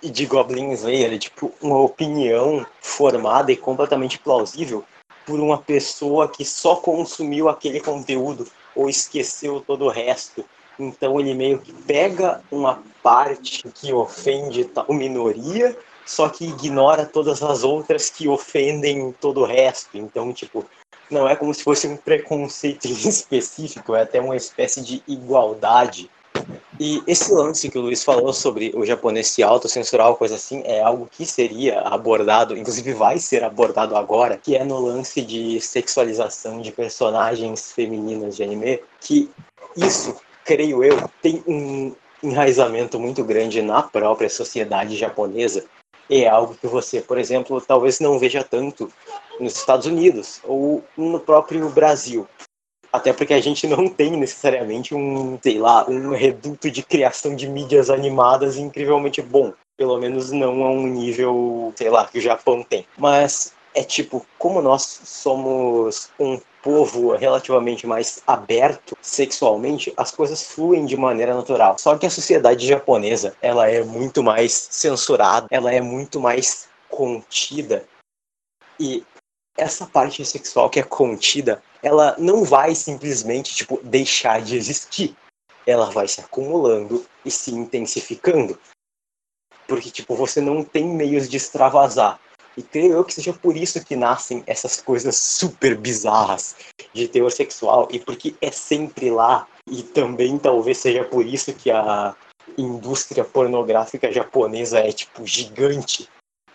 de 0.00 0.24
Goblin 0.24 0.72
Slayer, 0.72 1.12
é, 1.12 1.18
tipo, 1.18 1.52
uma 1.60 1.78
opinião 1.78 2.66
formada 2.80 3.52
e 3.52 3.56
completamente 3.56 4.18
plausível 4.18 4.82
por 5.26 5.40
uma 5.40 5.58
pessoa 5.58 6.28
que 6.28 6.44
só 6.44 6.76
consumiu 6.76 7.48
aquele 7.48 7.80
conteúdo 7.80 8.46
ou 8.74 8.88
esqueceu 8.88 9.60
todo 9.60 9.84
o 9.84 9.90
resto. 9.90 10.44
Então 10.78 11.18
ele 11.18 11.34
meio 11.34 11.58
que 11.58 11.72
pega 11.72 12.42
uma 12.50 12.82
parte 13.02 13.62
que 13.74 13.92
ofende 13.92 14.64
tal 14.64 14.86
minoria, 14.92 15.76
só 16.04 16.28
que 16.28 16.46
ignora 16.46 17.04
todas 17.04 17.42
as 17.42 17.64
outras 17.64 18.08
que 18.08 18.28
ofendem 18.28 19.12
todo 19.20 19.40
o 19.40 19.46
resto. 19.46 19.98
Então, 19.98 20.32
tipo, 20.32 20.64
não 21.10 21.28
é 21.28 21.34
como 21.34 21.52
se 21.52 21.64
fosse 21.64 21.88
um 21.88 21.96
preconceito 21.96 22.84
específico, 22.86 23.94
é 23.94 24.02
até 24.02 24.20
uma 24.20 24.36
espécie 24.36 24.82
de 24.82 25.02
igualdade. 25.08 26.10
E 26.78 27.02
esse 27.06 27.32
lance 27.32 27.70
que 27.70 27.78
o 27.78 27.80
Luiz 27.80 28.04
falou 28.04 28.32
sobre 28.32 28.72
o 28.74 28.84
japonês 28.84 29.28
se 29.28 29.42
autocensurar 29.42 30.12
coisa 30.14 30.34
assim, 30.34 30.62
é 30.64 30.82
algo 30.82 31.08
que 31.10 31.24
seria 31.24 31.80
abordado, 31.80 32.56
inclusive 32.56 32.92
vai 32.92 33.18
ser 33.18 33.42
abordado 33.44 33.96
agora, 33.96 34.36
que 34.36 34.54
é 34.54 34.62
no 34.62 34.78
lance 34.78 35.22
de 35.22 35.60
sexualização 35.60 36.60
de 36.60 36.70
personagens 36.70 37.72
femininas 37.72 38.36
de 38.36 38.42
anime, 38.42 38.80
que 39.00 39.30
isso 39.76 40.16
creio 40.44 40.84
eu, 40.84 41.10
tem 41.22 41.42
um 41.46 41.94
enraizamento 42.22 43.00
muito 43.00 43.24
grande 43.24 43.62
na 43.62 43.82
própria 43.82 44.28
sociedade 44.28 44.96
japonesa. 44.96 45.64
É 46.08 46.28
algo 46.28 46.54
que 46.54 46.66
você, 46.66 47.00
por 47.00 47.18
exemplo, 47.18 47.60
talvez 47.60 47.98
não 48.00 48.18
veja 48.18 48.44
tanto 48.44 48.92
nos 49.40 49.56
Estados 49.56 49.86
Unidos 49.86 50.40
ou 50.44 50.84
no 50.96 51.18
próprio 51.18 51.68
Brasil. 51.68 52.28
Até 52.96 53.12
porque 53.12 53.34
a 53.34 53.40
gente 53.40 53.66
não 53.66 53.88
tem 53.88 54.12
necessariamente 54.12 54.94
um, 54.94 55.38
sei 55.42 55.58
lá, 55.58 55.88
um 55.88 56.10
reduto 56.10 56.70
de 56.70 56.82
criação 56.82 57.36
de 57.36 57.48
mídias 57.48 57.90
animadas 57.90 58.56
incrivelmente 58.56 59.20
bom. 59.22 59.52
Pelo 59.76 59.98
menos 59.98 60.32
não 60.32 60.64
a 60.64 60.70
um 60.70 60.86
nível, 60.86 61.72
sei 61.76 61.90
lá, 61.90 62.06
que 62.06 62.18
o 62.18 62.22
Japão 62.22 62.62
tem. 62.62 62.86
Mas 62.96 63.52
é 63.74 63.84
tipo, 63.84 64.26
como 64.38 64.62
nós 64.62 64.82
somos 65.04 66.10
um 66.18 66.40
povo 66.62 67.14
relativamente 67.14 67.86
mais 67.86 68.22
aberto 68.26 68.96
sexualmente, 69.00 69.92
as 69.96 70.10
coisas 70.10 70.42
fluem 70.42 70.86
de 70.86 70.96
maneira 70.96 71.34
natural. 71.34 71.78
Só 71.78 71.96
que 71.96 72.06
a 72.06 72.10
sociedade 72.10 72.66
japonesa, 72.66 73.36
ela 73.40 73.70
é 73.70 73.84
muito 73.84 74.22
mais 74.22 74.68
censurada, 74.70 75.46
ela 75.50 75.72
é 75.72 75.80
muito 75.80 76.18
mais 76.18 76.68
contida. 76.88 77.84
E 78.80 79.04
essa 79.56 79.86
parte 79.86 80.24
sexual 80.24 80.68
que 80.68 80.80
é 80.80 80.82
contida, 80.82 81.62
ela 81.86 82.16
não 82.18 82.42
vai 82.42 82.74
simplesmente 82.74 83.54
tipo 83.54 83.78
deixar 83.80 84.42
de 84.42 84.56
existir. 84.56 85.16
Ela 85.64 85.88
vai 85.88 86.08
se 86.08 86.20
acumulando 86.20 87.06
e 87.24 87.30
se 87.30 87.52
intensificando. 87.52 88.58
Porque 89.68 89.88
tipo, 89.88 90.16
você 90.16 90.40
não 90.40 90.64
tem 90.64 90.84
meios 90.84 91.28
de 91.28 91.36
extravasar. 91.36 92.18
E 92.56 92.62
creio 92.62 92.94
eu 92.94 93.04
que 93.04 93.14
seja 93.14 93.32
por 93.32 93.56
isso 93.56 93.84
que 93.84 93.94
nascem 93.94 94.42
essas 94.48 94.80
coisas 94.80 95.16
super 95.16 95.76
bizarras 95.76 96.56
de 96.92 97.06
teor 97.06 97.30
sexual 97.30 97.86
e 97.92 98.00
porque 98.00 98.34
é 98.40 98.50
sempre 98.50 99.08
lá. 99.08 99.46
E 99.70 99.84
também 99.84 100.38
talvez 100.38 100.78
seja 100.78 101.04
por 101.04 101.24
isso 101.24 101.54
que 101.54 101.70
a 101.70 102.16
indústria 102.58 103.24
pornográfica 103.24 104.10
japonesa 104.10 104.80
é 104.80 104.90
tipo 104.90 105.24
gigante. 105.24 106.08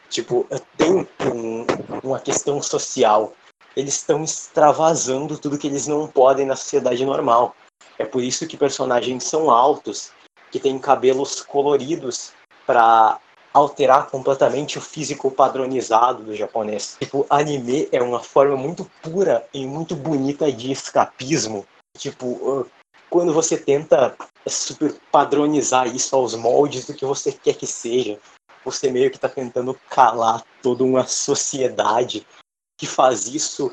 Tipo, 0.10 0.46
tem 0.76 1.08
um, 1.26 1.65
uma 2.04 2.20
questão 2.20 2.62
social. 2.62 3.34
Eles 3.76 3.96
estão 3.96 4.24
extravasando 4.24 5.38
tudo 5.38 5.58
que 5.58 5.68
eles 5.68 5.88
não 5.88 6.08
podem 6.08 6.46
na 6.46 6.56
sociedade 6.56 7.06
normal. 7.06 7.56
É 7.98 8.06
por 8.06 8.24
isso 8.24 8.48
que 8.48 8.58
personagens 8.58 9.24
são 9.24 9.50
altos, 9.50 10.12
que 10.52 10.60
têm 10.60 10.78
cabelos 10.78 11.42
coloridos 11.42 12.34
para 12.66 13.20
alterar 13.54 14.10
completamente 14.10 14.78
o 14.78 14.82
físico 14.82 15.30
padronizado 15.30 16.24
do 16.24 16.36
japonês. 16.36 16.98
Tipo, 17.00 17.26
anime 17.30 17.88
é 17.92 18.02
uma 18.02 18.22
forma 18.22 18.56
muito 18.56 18.90
pura 19.02 19.46
e 19.54 19.66
muito 19.66 19.96
bonita 19.96 20.52
de 20.52 20.72
escapismo. 20.72 21.66
Tipo, 21.98 22.66
quando 23.10 23.34
você 23.34 23.58
tenta 23.58 24.16
super 24.48 24.96
padronizar 25.12 25.94
isso 25.94 26.16
aos 26.16 26.34
moldes 26.34 26.86
do 26.86 26.94
que 26.94 27.06
você 27.06 27.32
quer 27.32 27.56
que 27.56 27.68
seja, 27.68 28.18
você 28.64 28.90
meio 28.90 29.10
que 29.10 29.18
está 29.18 29.28
tentando 29.28 29.78
calar 29.90 30.44
toda 30.62 30.84
uma 30.84 31.06
sociedade 31.06 32.26
que 32.82 32.88
faz 32.88 33.28
isso 33.28 33.72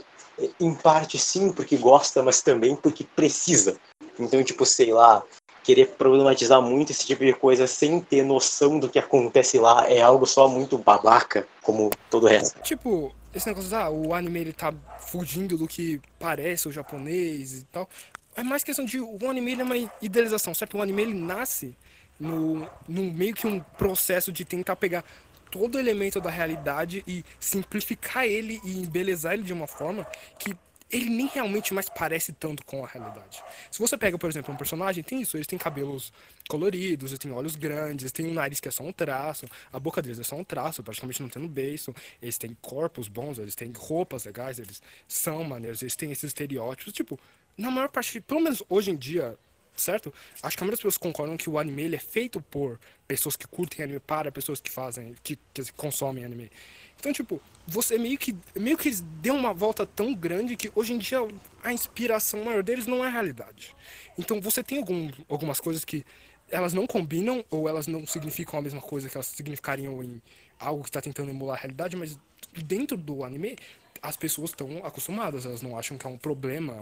em 0.60 0.74
parte 0.74 1.18
sim 1.18 1.50
porque 1.50 1.78
gosta, 1.78 2.22
mas 2.22 2.42
também 2.42 2.76
porque 2.76 3.02
precisa. 3.02 3.80
Então, 4.18 4.44
tipo, 4.44 4.66
sei 4.66 4.92
lá, 4.92 5.22
querer 5.64 5.86
problematizar 5.96 6.60
muito 6.60 6.92
esse 6.92 7.06
tipo 7.06 7.24
de 7.24 7.32
coisa 7.32 7.66
sem 7.66 8.02
ter 8.02 8.22
noção 8.22 8.78
do 8.78 8.86
que 8.86 8.98
acontece 8.98 9.58
lá 9.58 9.88
é 9.88 10.02
algo 10.02 10.26
só 10.26 10.46
muito 10.46 10.76
babaca, 10.76 11.48
como 11.62 11.88
todo 12.10 12.24
o 12.24 12.26
resto. 12.28 12.60
Tipo, 12.60 13.14
esse 13.34 13.46
negócio, 13.46 13.74
ah, 13.74 13.88
o 13.88 14.12
anime 14.12 14.40
ele 14.40 14.52
tá 14.52 14.74
fugindo 15.00 15.56
do 15.56 15.66
que 15.66 15.98
parece 16.18 16.68
o 16.68 16.72
japonês 16.72 17.60
e 17.60 17.64
tal. 17.64 17.88
É 18.36 18.42
mais 18.42 18.62
questão 18.62 18.84
de 18.84 19.00
o 19.00 19.18
anime 19.26 19.52
ele 19.52 19.62
é 19.62 19.64
uma 19.64 19.90
idealização, 20.02 20.52
certo? 20.52 20.76
O 20.76 20.82
anime 20.82 21.00
ele 21.00 21.14
nasce 21.14 21.74
no, 22.20 22.68
no 22.86 23.04
meio 23.04 23.34
que 23.34 23.46
um 23.46 23.60
processo 23.60 24.30
de 24.30 24.44
tentar 24.44 24.76
pegar 24.76 25.02
todo 25.50 25.78
elemento 25.78 26.20
da 26.20 26.30
realidade 26.30 27.02
e 27.06 27.24
simplificar 27.38 28.24
ele 28.24 28.60
e 28.64 28.78
embelezar 28.78 29.34
ele 29.34 29.42
de 29.42 29.52
uma 29.52 29.66
forma 29.66 30.06
que 30.38 30.56
ele 30.90 31.10
nem 31.10 31.26
realmente 31.26 31.74
mais 31.74 31.88
parece 31.88 32.32
tanto 32.32 32.64
com 32.64 32.84
a 32.84 32.88
realidade. 32.88 33.42
Se 33.70 33.78
você 33.78 33.96
pega, 33.96 34.16
por 34.18 34.28
exemplo, 34.28 34.52
um 34.52 34.56
personagem, 34.56 35.02
tem 35.02 35.20
isso, 35.20 35.36
eles 35.36 35.46
têm 35.46 35.58
cabelos 35.58 36.12
coloridos, 36.48 37.10
eles 37.10 37.18
têm 37.18 37.30
olhos 37.30 37.56
grandes, 37.56 38.04
eles 38.04 38.12
têm 38.12 38.26
um 38.26 38.32
nariz 38.32 38.58
que 38.58 38.68
é 38.68 38.70
só 38.70 38.82
um 38.82 38.92
traço, 38.92 39.46
a 39.70 39.78
boca 39.78 40.00
deles 40.00 40.18
é 40.18 40.22
só 40.22 40.36
um 40.36 40.44
traço, 40.44 40.82
praticamente 40.82 41.20
não 41.20 41.28
tem 41.28 41.42
no 41.42 41.48
beiço, 41.48 41.94
eles 42.22 42.38
têm 42.38 42.56
corpos 42.62 43.06
bons, 43.06 43.38
eles 43.38 43.54
têm 43.54 43.70
roupas 43.76 44.24
legais, 44.24 44.58
eles 44.58 44.82
são 45.06 45.44
maneiros, 45.44 45.82
eles 45.82 45.94
têm 45.94 46.10
esses 46.10 46.24
estereótipos, 46.24 46.92
tipo, 46.92 47.20
na 47.56 47.70
maior 47.70 47.88
parte, 47.88 48.20
pelo 48.20 48.40
menos 48.40 48.62
hoje 48.68 48.90
em 48.90 48.96
dia, 48.96 49.36
certo? 49.80 50.12
Acho 50.42 50.56
que 50.56 50.62
a 50.62 50.64
maioria 50.64 50.72
das 50.72 50.80
pessoas 50.80 50.98
concordam 50.98 51.36
que 51.36 51.48
o 51.48 51.58
anime 51.58 51.82
ele 51.82 51.96
é 51.96 52.00
feito 52.00 52.40
por 52.40 52.78
pessoas 53.06 53.36
que 53.36 53.46
curtem 53.46 53.84
anime 53.84 54.00
para 54.00 54.30
pessoas 54.30 54.60
que 54.60 54.70
fazem, 54.70 55.14
que, 55.22 55.38
que 55.52 55.72
consomem 55.72 56.24
anime. 56.24 56.50
Então, 56.98 57.12
tipo, 57.12 57.40
você 57.66 57.96
meio 57.96 58.18
que 58.18 58.34
meio 58.54 58.76
que 58.76 58.90
deu 58.90 59.34
uma 59.34 59.54
volta 59.54 59.86
tão 59.86 60.14
grande 60.14 60.56
que 60.56 60.70
hoje 60.74 60.92
em 60.92 60.98
dia 60.98 61.18
a 61.62 61.72
inspiração 61.72 62.44
maior 62.44 62.62
deles 62.62 62.86
não 62.86 63.04
é 63.04 63.08
a 63.08 63.10
realidade. 63.10 63.74
Então, 64.18 64.40
você 64.40 64.62
tem 64.62 64.78
algum, 64.78 65.10
algumas 65.28 65.60
coisas 65.60 65.84
que 65.84 66.04
elas 66.50 66.72
não 66.72 66.86
combinam 66.86 67.44
ou 67.50 67.68
elas 67.68 67.86
não 67.86 68.06
significam 68.06 68.58
a 68.58 68.62
mesma 68.62 68.80
coisa 68.80 69.08
que 69.08 69.16
elas 69.16 69.26
significariam 69.26 70.02
em 70.02 70.20
algo 70.58 70.82
que 70.82 70.88
está 70.88 71.00
tentando 71.00 71.30
emular 71.30 71.56
a 71.56 71.60
realidade, 71.60 71.96
mas 71.96 72.18
dentro 72.64 72.96
do 72.96 73.22
anime 73.22 73.56
as 74.02 74.16
pessoas 74.16 74.50
estão 74.50 74.84
acostumadas, 74.84 75.44
elas 75.44 75.62
não 75.62 75.78
acham 75.78 75.96
que 75.98 76.06
é 76.06 76.10
um 76.10 76.18
problema, 76.18 76.76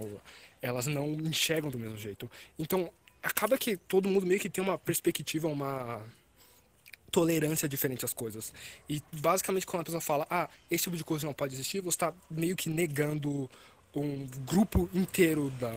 elas 0.60 0.86
não 0.86 1.12
enxergam 1.12 1.70
do 1.70 1.78
mesmo 1.78 1.96
jeito. 1.96 2.30
Então, 2.58 2.90
acaba 3.22 3.58
que 3.58 3.76
todo 3.76 4.08
mundo 4.08 4.26
meio 4.26 4.40
que 4.40 4.48
tem 4.48 4.62
uma 4.62 4.78
perspectiva, 4.78 5.48
uma 5.48 6.02
tolerância 7.10 7.68
diferente 7.68 8.04
às 8.04 8.12
coisas. 8.12 8.52
E 8.88 9.02
basicamente 9.12 9.66
quando 9.66 9.82
a 9.82 9.84
pessoa 9.84 10.00
fala, 10.00 10.26
ah, 10.30 10.48
esse 10.70 10.84
tipo 10.84 10.96
de 10.96 11.04
coisa 11.04 11.26
não 11.26 11.32
pode 11.32 11.54
existir, 11.54 11.80
você 11.80 11.96
está 11.96 12.12
meio 12.30 12.54
que 12.54 12.68
negando 12.68 13.48
um 13.94 14.26
grupo 14.44 14.88
inteiro 14.92 15.50
da. 15.58 15.72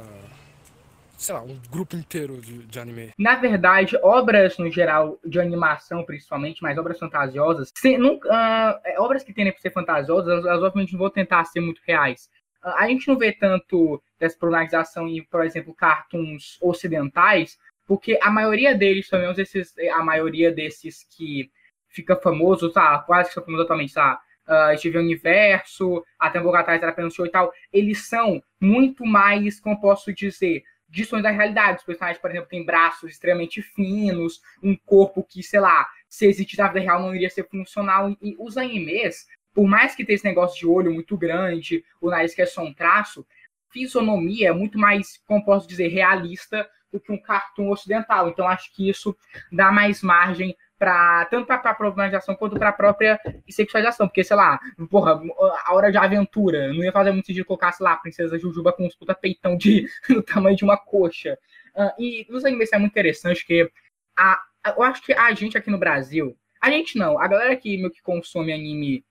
Sei 1.20 1.36
lá, 1.36 1.42
um 1.42 1.60
grupo 1.70 1.98
inteiro 1.98 2.40
de, 2.40 2.60
de 2.60 2.80
anime. 2.80 3.14
Na 3.18 3.36
verdade, 3.36 3.98
obras 4.02 4.58
no 4.58 4.72
geral, 4.72 5.20
de 5.26 5.38
animação 5.38 6.06
principalmente, 6.06 6.64
mas 6.64 6.78
obras 6.78 6.98
fantasiosas, 6.98 7.74
se, 7.76 7.98
nunca, 7.98 8.30
uh, 8.30 9.04
obras 9.04 9.22
que 9.22 9.34
tendem 9.34 9.54
a 9.54 9.62
ser 9.62 9.72
fantasiosas, 9.72 10.46
elas, 10.46 10.64
obviamente 10.64 10.94
não 10.94 11.00
vão 11.00 11.10
tentar 11.10 11.44
ser 11.44 11.60
muito 11.60 11.82
reais. 11.86 12.30
Uh, 12.64 12.70
a 12.70 12.88
gente 12.88 13.06
não 13.10 13.18
vê 13.18 13.34
tanto 13.34 14.02
dessa 14.18 14.38
polarização 14.40 15.10
em, 15.10 15.22
por 15.26 15.44
exemplo, 15.44 15.74
cartoons 15.74 16.58
ocidentais, 16.62 17.60
porque 17.86 18.18
a 18.22 18.32
maioria 18.32 18.74
deles, 18.74 19.10
pelo 19.10 19.24
menos 19.24 19.38
esses, 19.38 19.74
a 19.94 20.02
maioria 20.02 20.54
desses 20.54 21.06
que 21.18 21.52
fica 21.90 22.16
famoso, 22.16 22.72
tá, 22.72 22.98
quase 23.00 23.28
que 23.28 23.34
são 23.34 23.44
famosos 23.44 23.66
atualmente, 23.66 23.94
tá, 23.94 24.22
uh, 24.48 24.78
Steven 24.78 25.02
Universo, 25.02 26.02
até 26.18 26.40
um 26.40 26.44
pouco 26.44 26.58
atrás 26.58 26.82
era 26.82 26.94
apenas 26.94 27.14
e 27.20 27.30
tal, 27.30 27.52
eles 27.74 28.08
são 28.08 28.42
muito 28.58 29.06
mais, 29.06 29.60
como 29.60 29.82
posso 29.82 30.14
dizer, 30.14 30.64
distorções 30.90 31.24
da 31.24 31.32
realidade. 31.32 31.80
Os 31.80 31.84
personagens, 31.84 32.22
por 32.22 32.30
exemplo, 32.30 32.50
têm 32.50 32.66
braços 32.66 33.12
extremamente 33.12 33.62
finos, 33.62 34.42
um 34.62 34.76
corpo 34.76 35.24
que, 35.24 35.44
sei 35.44 35.60
lá, 35.60 35.88
se 36.08 36.26
existisse 36.26 36.58
na 36.58 36.68
vida 36.68 36.80
real 36.80 37.02
não 37.02 37.16
iria 37.16 37.30
ser 37.30 37.48
funcional. 37.48 38.16
E 38.22 38.36
os 38.40 38.58
animes, 38.58 39.28
por 39.54 39.68
mais 39.68 39.96
que 39.96 40.04
tenha 40.04 40.16
esse 40.16 40.26
negócio 40.26 40.60
de 40.60 40.66
olho 40.66 40.94
muito 40.94 41.18
grande, 41.18 41.84
o 42.02 42.10
nariz 42.10 42.34
que 42.34 42.42
é 42.42 42.46
só 42.46 42.64
um 42.64 42.74
traço, 42.74 43.26
fisionomia 43.72 44.50
é 44.50 44.54
muito 44.54 44.78
mais, 44.78 45.22
como 45.26 45.46
posso 45.46 45.68
dizer, 45.68 45.88
realista 45.90 46.68
do 46.92 47.00
que 47.00 47.12
um 47.12 47.22
cartoon 47.22 47.70
ocidental. 47.70 48.30
Então, 48.30 48.48
acho 48.48 48.74
que 48.74 48.90
isso 48.90 49.16
dá 49.52 49.72
mais 49.72 50.02
margem 50.02 50.58
para 50.80 51.26
tanto 51.26 51.46
para 51.46 51.58
a 51.58 51.74
problematização 51.74 52.36
quanto 52.36 52.58
para 52.58 52.70
a 52.70 52.74
própria 52.74 53.20
sexualização, 53.50 54.08
porque 54.08 54.24
sei 54.24 54.38
lá, 54.38 54.58
porra, 54.90 55.22
a 55.66 55.76
hora 55.76 55.92
de 55.92 55.98
aventura, 55.98 56.70
não 56.70 56.82
ia 56.82 56.92
fazer 56.92 57.12
muito 57.12 57.28
sentido 57.28 57.46
colocar, 57.46 57.74
sei 57.74 57.84
lá, 57.84 57.94
a 57.94 57.98
princesa 57.98 58.40
Jujuba 58.40 58.72
com 58.72 58.88
uns 58.88 58.96
puta 58.96 59.14
peitão 59.14 59.58
de 59.58 59.86
do 60.08 60.24
tamanho 60.24 60.56
de 60.56 60.64
uma 60.64 60.78
coxa. 60.78 61.38
Uh, 61.76 62.02
e 62.02 62.26
nos 62.30 62.46
animes 62.46 62.72
é 62.72 62.80
muito 62.80 62.94
interessante 62.94 63.46
que 63.46 63.70
a, 64.18 64.42
eu 64.76 64.82
acho 64.82 65.04
que 65.04 65.12
a 65.12 65.34
gente 65.34 65.58
aqui 65.58 65.70
no 65.70 65.78
Brasil, 65.78 66.36
a 66.62 66.72
gente 66.72 66.98
não, 66.98 67.20
a 67.20 67.28
galera 67.28 67.56
que 67.58 67.78
meio 67.78 67.92
que 67.92 68.02
consome 68.02 68.54
anime 68.54 69.06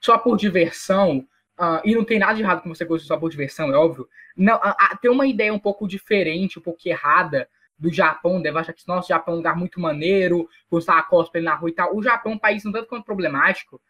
só 0.00 0.16
por 0.16 0.36
diversão, 0.36 1.26
Uh, 1.60 1.76
e 1.84 1.94
não 1.94 2.06
tem 2.06 2.18
nada 2.18 2.32
de 2.32 2.40
errado 2.40 2.62
com 2.62 2.74
você 2.74 2.86
gostar 2.86 3.06
só 3.06 3.20
por 3.20 3.28
diversão, 3.28 3.70
é 3.70 3.76
óbvio. 3.76 4.08
Não, 4.34 4.58
tem 5.02 5.10
uma 5.10 5.26
ideia 5.26 5.52
um 5.52 5.58
pouco 5.58 5.86
diferente, 5.86 6.58
um 6.58 6.62
pouco 6.62 6.80
errada 6.86 7.46
do 7.80 7.90
Japão, 7.90 8.42
deve 8.42 8.58
achar 8.58 8.74
que 8.74 8.86
nosso 8.86 9.08
Japão 9.08 9.32
é 9.32 9.34
um 9.34 9.38
lugar 9.38 9.56
muito 9.56 9.80
maneiro, 9.80 10.46
gostar 10.70 11.02
cosplay 11.08 11.42
na 11.42 11.54
rua 11.54 11.70
e 11.70 11.72
tal. 11.72 11.96
O 11.96 12.02
Japão 12.02 12.32
é 12.32 12.34
um 12.34 12.38
país 12.38 12.64
um 12.66 12.72
tanto 12.72 12.86
quanto 12.86 13.04
problemático. 13.04 13.80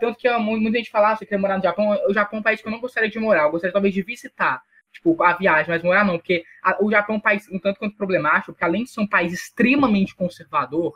tanto 0.00 0.18
que 0.18 0.30
muita 0.38 0.78
gente 0.78 0.90
fala, 0.90 1.10
ah, 1.10 1.16
você 1.16 1.26
quer 1.26 1.38
morar 1.38 1.58
no 1.58 1.62
Japão, 1.62 1.90
o 2.08 2.14
Japão 2.14 2.38
é 2.38 2.40
um 2.40 2.42
país 2.42 2.62
que 2.62 2.66
eu 2.66 2.72
não 2.72 2.80
gostaria 2.80 3.10
de 3.10 3.18
morar, 3.18 3.42
eu 3.42 3.50
gostaria 3.50 3.72
talvez 3.72 3.92
de 3.92 4.02
visitar, 4.02 4.62
tipo, 4.90 5.22
a 5.22 5.34
viagem, 5.34 5.68
mas 5.68 5.82
morar 5.82 6.04
não, 6.06 6.16
porque 6.16 6.42
o 6.80 6.90
Japão 6.90 7.16
é 7.16 7.18
um 7.18 7.20
país 7.20 7.46
um 7.52 7.58
tanto 7.58 7.78
quanto 7.78 7.96
problemático, 7.96 8.52
porque 8.52 8.64
além 8.64 8.84
de 8.84 8.90
ser 8.90 9.00
um 9.00 9.06
país 9.06 9.32
extremamente 9.32 10.16
conservador, 10.16 10.94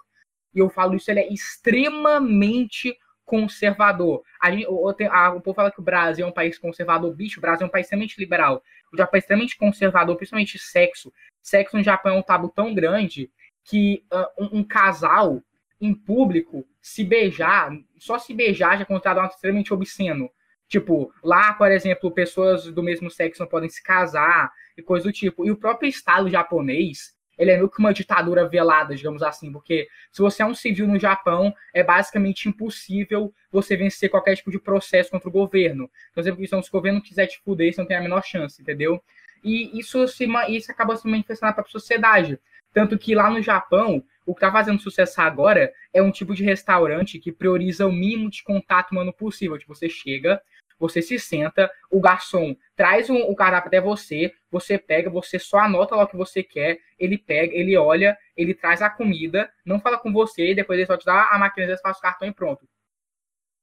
e 0.55 0.59
eu 0.59 0.71
falo 0.71 0.97
isso, 0.97 1.11
ele 1.11 1.21
é 1.21 1.33
extremamente 1.33 2.97
conservador. 3.25 4.23
A 4.41 4.51
gente, 4.51 4.67
o, 4.69 4.89
a, 5.11 5.31
o 5.31 5.41
povo 5.41 5.55
fala 5.55 5.71
que 5.71 5.81
o 5.81 5.85
Brasil 5.85 6.25
é 6.25 6.29
um 6.29 6.33
país 6.33 6.59
conservador, 6.59 7.15
bicho, 7.15 7.39
o 7.39 7.43
Brasil 7.43 7.65
é 7.65 7.69
um 7.69 7.73
país 7.73 7.87
extremamente 7.87 8.19
liberal. 8.19 8.63
O 8.93 8.97
Japão 8.97 9.17
é 9.17 9.21
extremamente 9.21 9.57
conservador, 9.57 10.17
principalmente 10.17 10.59
sexo. 10.59 11.13
Sexo 11.43 11.77
no 11.77 11.83
Japão 11.83 12.15
é 12.15 12.19
um 12.19 12.23
tabu 12.23 12.49
tão 12.49 12.75
grande 12.75 13.31
que 13.65 14.05
uh, 14.13 14.45
um, 14.45 14.61
um, 14.61 14.65
casal 14.65 15.43
em 15.81 15.95
público 15.95 16.67
se 16.81 17.05
beijar, 17.05 17.73
só 17.99 18.19
se 18.19 18.33
beijar 18.33 18.77
já 18.77 18.83
é 18.83 18.85
considerado 18.85 19.31
extremamente 19.31 19.75
obsceno. 19.75 20.31
Tipo, 20.69 21.13
lá, 21.23 21.53
por 21.53 21.71
exemplo, 21.71 22.11
pessoas 22.11 22.65
do 22.65 22.83
mesmo 22.83 23.11
sexo 23.11 23.43
não 23.43 23.49
podem 23.49 23.69
se 23.69 23.83
casar 23.83 24.51
e 24.77 24.83
coisa 24.83 25.05
do 25.05 25.13
tipo. 25.13 25.45
E 25.45 25.51
o 25.51 25.57
próprio 25.57 25.89
Estado 25.89 26.31
japonês 26.31 27.15
ele 27.39 27.51
é 27.51 27.57
meio 27.57 27.69
que 27.69 27.79
uma 27.79 27.93
ditadura 27.93 28.49
velada, 28.49 28.95
digamos 28.95 29.23
assim, 29.23 29.51
porque 29.51 29.89
se 30.11 30.21
você 30.21 30.43
é 30.43 30.47
um 30.47 30.55
civil 30.55 30.87
no 30.87 30.99
Japão, 30.99 31.53
é 31.73 31.83
basicamente 31.83 32.49
impossível 32.49 33.35
você 33.51 33.77
vencer 33.77 34.11
qualquer 34.11 34.37
tipo 34.37 34.51
de 34.51 34.59
processo 34.59 35.11
contra 35.11 35.29
o 35.29 35.33
governo. 35.33 35.91
Então, 36.11 36.23
se 36.63 36.69
o 36.69 36.73
governo 36.73 37.03
quiser 37.03 37.27
te 37.27 37.41
fuder, 37.41 37.73
você 37.73 37.81
não 37.81 37.89
tem 37.89 37.97
a 37.97 38.03
menor 38.03 38.23
chance, 38.23 38.61
entendeu? 38.61 39.03
E 39.43 39.79
isso, 39.79 40.07
se, 40.09 40.27
isso 40.49 40.71
acaba 40.71 40.97
se 40.97 41.07
manifestando 41.09 41.51
na 41.51 41.55
própria 41.55 41.73
sociedade. 41.73 42.39
Tanto 42.73 42.99
que 42.99 43.15
lá 43.15 43.29
no 43.29 43.43
Japão, 43.43 44.03
o 44.25 44.35
que 44.35 44.39
está 44.39 44.51
fazendo 44.51 44.81
sucesso 44.81 45.21
agora 45.21 45.73
é 45.93 46.03
um 46.03 46.11
tipo 46.11 46.35
de 46.35 46.45
restaurante 46.45 47.19
que 47.19 47.33
prioriza 47.33 47.87
o 47.87 47.93
mínimo 47.93 48.31
de 48.31 48.43
contato 48.43 48.93
humano 48.93 49.13
possível. 49.13 49.59
Tipo, 49.59 49.75
você 49.75 49.89
chega, 49.89 50.41
você 50.79 51.03
se 51.03 51.19
senta, 51.19 51.71
o 51.91 52.01
garçom 52.01 52.57
traz 52.75 53.11
um, 53.11 53.19
o 53.19 53.37
cardápio 53.37 53.69
até 53.69 53.81
você, 53.81 54.33
você 54.51 54.79
pega, 54.79 55.11
você 55.11 55.39
só 55.39 55.59
anota 55.59 55.95
lá 55.95 56.05
o 56.05 56.09
que 56.09 56.17
você 56.17 56.43
quer, 56.43 56.79
ele 56.99 57.19
pega, 57.19 57.55
ele 57.55 57.77
olha, 57.77 58.17
ele 58.37 58.55
traz 58.55 58.83
a 58.83 58.91
comida, 58.91 59.51
não 59.65 59.81
fala 59.81 59.99
com 59.99 60.13
você, 60.13 60.55
depois 60.55 60.79
ele 60.79 60.87
só 60.87 60.97
te 60.97 61.05
dá 61.05 61.29
a 61.31 61.39
máquina, 61.39 61.77
faz 61.79 61.99
o 61.99 62.01
cartão 62.01 62.27
e 62.27 62.33
pronto. 62.33 62.67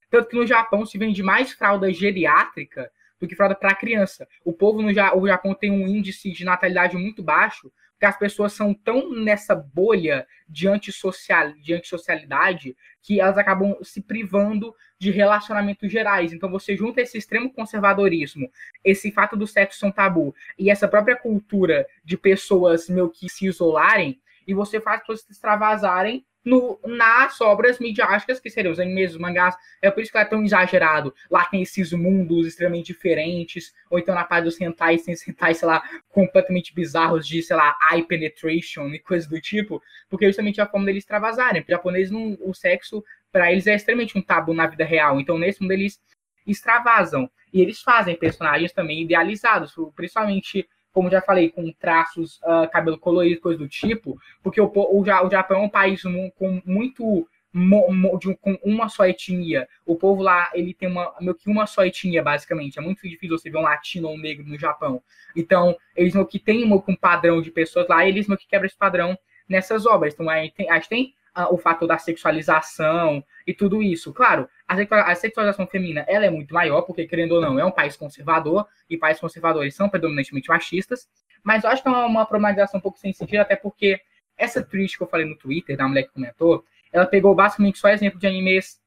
Tanto 0.10 0.30
que 0.30 0.36
no 0.36 0.48
Japão 0.48 0.86
se 0.86 0.98
vende 0.98 1.22
mais 1.22 1.52
fralda 1.52 1.92
geriátrica 1.92 2.92
do 3.20 3.28
que 3.28 3.36
fralda 3.36 3.56
para 3.56 3.76
criança. 3.76 4.28
O 4.44 4.54
povo 4.54 4.82
no 4.82 4.90
o 4.90 5.28
Japão 5.28 5.54
tem 5.54 5.72
um 5.72 5.88
índice 5.88 6.32
de 6.32 6.46
natalidade 6.46 6.98
muito 6.98 7.22
baixo, 7.22 7.72
que 8.00 8.06
as 8.06 8.18
pessoas 8.18 8.54
são 8.54 8.74
tão 8.74 9.14
nessa 9.14 9.54
bolha 9.54 10.26
de, 10.48 10.68
antissocial, 10.68 11.52
de 11.54 11.74
antissocialidade 11.74 12.76
que 13.02 13.20
elas 13.20 13.38
acabam 13.38 13.76
se 13.84 14.02
privando 14.02 14.74
de 14.98 15.12
relacionamentos 15.12 15.92
gerais. 15.92 16.32
Então 16.32 16.50
você 16.50 16.78
junta 16.78 17.02
esse 17.02 17.18
extremo 17.18 17.52
conservadorismo, 17.52 18.50
esse 18.84 19.12
fato 19.12 19.36
do 19.36 19.46
sexo 19.46 19.80
ser 19.80 19.86
um 19.86 19.92
tabu 19.92 20.34
e 20.58 20.70
essa 20.70 20.88
própria 20.88 21.16
cultura 21.16 21.86
de 22.04 22.18
pessoas 22.18 22.88
meio 22.88 23.10
que 23.10 23.28
se 23.30 23.46
isolarem 23.46 24.22
e 24.48 24.54
você 24.54 24.80
faz 24.80 25.02
pessoas 25.02 25.22
se 25.22 25.32
extravasarem 25.32 26.26
no, 26.44 26.80
nas 26.86 27.40
obras 27.42 27.80
midiáticas, 27.80 28.40
que 28.40 28.50
seriam 28.50 28.72
os 28.72 28.80
animes, 28.80 29.12
os 29.12 29.18
mangás. 29.18 29.56
É 29.82 29.92
por 29.92 30.02
isso 30.02 30.12
que 30.12 30.18
é 30.18 30.26
tão 30.26 30.44
exagerado. 30.44 31.14
Lá 31.30 31.46
tem 31.46 31.62
esses 31.62 31.92
mundos 31.92 32.48
extremamente 32.48 32.88
diferentes, 32.88 33.74
ou 33.90 34.00
então 34.00 34.16
na 34.16 34.24
parte 34.24 34.46
dos 34.46 34.60
hentais, 34.60 35.04
tem 35.04 35.16
hentais, 35.28 35.58
sei 35.58 35.68
lá, 35.68 35.84
completamente 36.10 36.74
bizarros 36.74 37.28
de, 37.28 37.42
sei 37.44 37.56
lá, 37.56 37.76
eye 37.92 38.04
penetration 38.04 38.88
e 38.90 39.00
coisas 39.00 39.30
do 39.30 39.40
tipo, 39.40 39.82
porque 40.10 40.26
justamente 40.26 40.60
é 40.60 40.64
a 40.64 40.68
forma 40.68 40.86
deles 40.86 41.04
extravasarem. 41.04 41.62
Porque 41.62 41.74
japonês, 41.74 42.10
não, 42.10 42.38
o 42.42 42.54
sexo, 42.54 43.04
para 43.32 43.52
eles, 43.52 43.68
é 43.68 43.76
extremamente 43.76 44.18
um 44.18 44.22
tabu 44.22 44.54
na 44.54 44.68
vida 44.68 44.86
real. 44.86 45.20
Então, 45.20 45.38
nesse 45.38 45.62
mundo, 45.62 45.72
eles 45.72 46.00
extravasam. 46.48 47.30
E 47.52 47.62
eles 47.62 47.82
fazem 47.82 48.16
personagens 48.16 48.72
também 48.72 49.02
idealizados, 49.02 49.74
principalmente 49.96 50.68
como 50.92 51.10
já 51.10 51.22
falei, 51.22 51.50
com 51.50 51.72
traços, 51.74 52.38
uh, 52.38 52.70
cabelo 52.72 52.98
colorido, 52.98 53.42
coisa 53.42 53.60
do 53.60 53.68
tipo, 53.68 54.20
porque 54.42 54.60
o, 54.60 54.72
o, 54.74 55.02
o 55.02 55.06
Japão 55.30 55.62
é 55.62 55.66
um 55.66 55.70
país 55.70 56.02
com 56.04 56.62
muito 56.66 57.28
de, 58.20 58.36
com 58.38 58.58
uma 58.64 58.90
só 58.90 59.06
etnia. 59.06 59.68
O 59.86 59.96
povo 59.96 60.22
lá, 60.22 60.50
ele 60.54 60.74
tem 60.74 60.88
uma, 60.88 61.14
meio 61.20 61.36
que 61.36 61.50
uma 61.50 61.66
só 61.66 61.84
etnia, 61.84 62.22
basicamente. 62.22 62.78
É 62.78 62.82
muito 62.82 63.08
difícil 63.08 63.38
você 63.38 63.50
ver 63.50 63.58
um 63.58 63.64
latino 63.64 64.08
ou 64.08 64.16
um 64.16 64.20
negro 64.20 64.46
no 64.46 64.58
Japão. 64.58 65.02
Então, 65.36 65.76
eles 65.96 66.14
meio 66.14 66.28
que 66.28 66.40
tem 66.40 66.64
um 66.64 66.96
padrão 66.96 67.42
de 67.42 67.52
pessoas 67.52 67.88
lá, 67.88 68.06
e 68.06 68.10
eles 68.10 68.28
meio 68.28 68.38
que 68.38 68.48
quebram 68.48 68.68
esse 68.68 68.78
padrão 68.78 69.18
nessas 69.48 69.86
obras. 69.86 70.14
Então, 70.14 70.30
a 70.30 70.42
gente 70.44 70.54
tem, 70.54 70.70
a 70.70 70.76
gente 70.76 70.90
tem 70.90 71.14
uh, 71.38 71.54
o 71.54 71.58
fator 71.58 71.88
da 71.88 71.98
sexualização 71.98 73.24
e 73.48 73.54
tudo 73.54 73.82
isso. 73.82 74.14
Claro, 74.14 74.48
a, 74.70 75.16
sexualização 75.16 75.66
feminina 75.66 76.06
ela 76.08 76.26
é 76.26 76.30
muito 76.30 76.54
maior, 76.54 76.84
porque, 76.84 77.08
querendo 77.08 77.34
ou 77.34 77.42
não, 77.42 77.60
é 77.60 77.66
um 77.66 77.72
país 77.72 77.98
conservador, 77.98 78.68
e 78.88 78.98
países 78.98 79.20
conservadores 79.20 79.76
são 79.76 79.90
predominantemente 79.90 80.48
machistas, 80.48 81.10
mas 81.44 81.64
eu 81.64 81.72
acho 81.72 81.82
que 81.82 81.88
é 81.88 81.92
uma, 81.92 82.06
uma 82.06 82.26
problematização 82.26 82.78
um 82.78 82.82
pouco 82.82 83.00
sem 83.00 83.12
sentido, 83.12 83.40
até 83.40 83.56
porque 83.56 84.00
essa 84.38 84.64
tweet 84.64 84.96
que 84.96 85.04
eu 85.04 85.08
falei 85.08 85.26
no 85.26 85.36
Twitter, 85.36 85.76
da 85.76 85.88
mulher 85.88 86.04
que 86.04 86.14
comentou, 86.14 86.64
ela 86.92 87.06
pegou 87.06 87.34
basicamente 87.34 87.80
só 87.80 87.90
exemplo 87.90 88.20
de 88.20 88.28
animes 88.28 88.80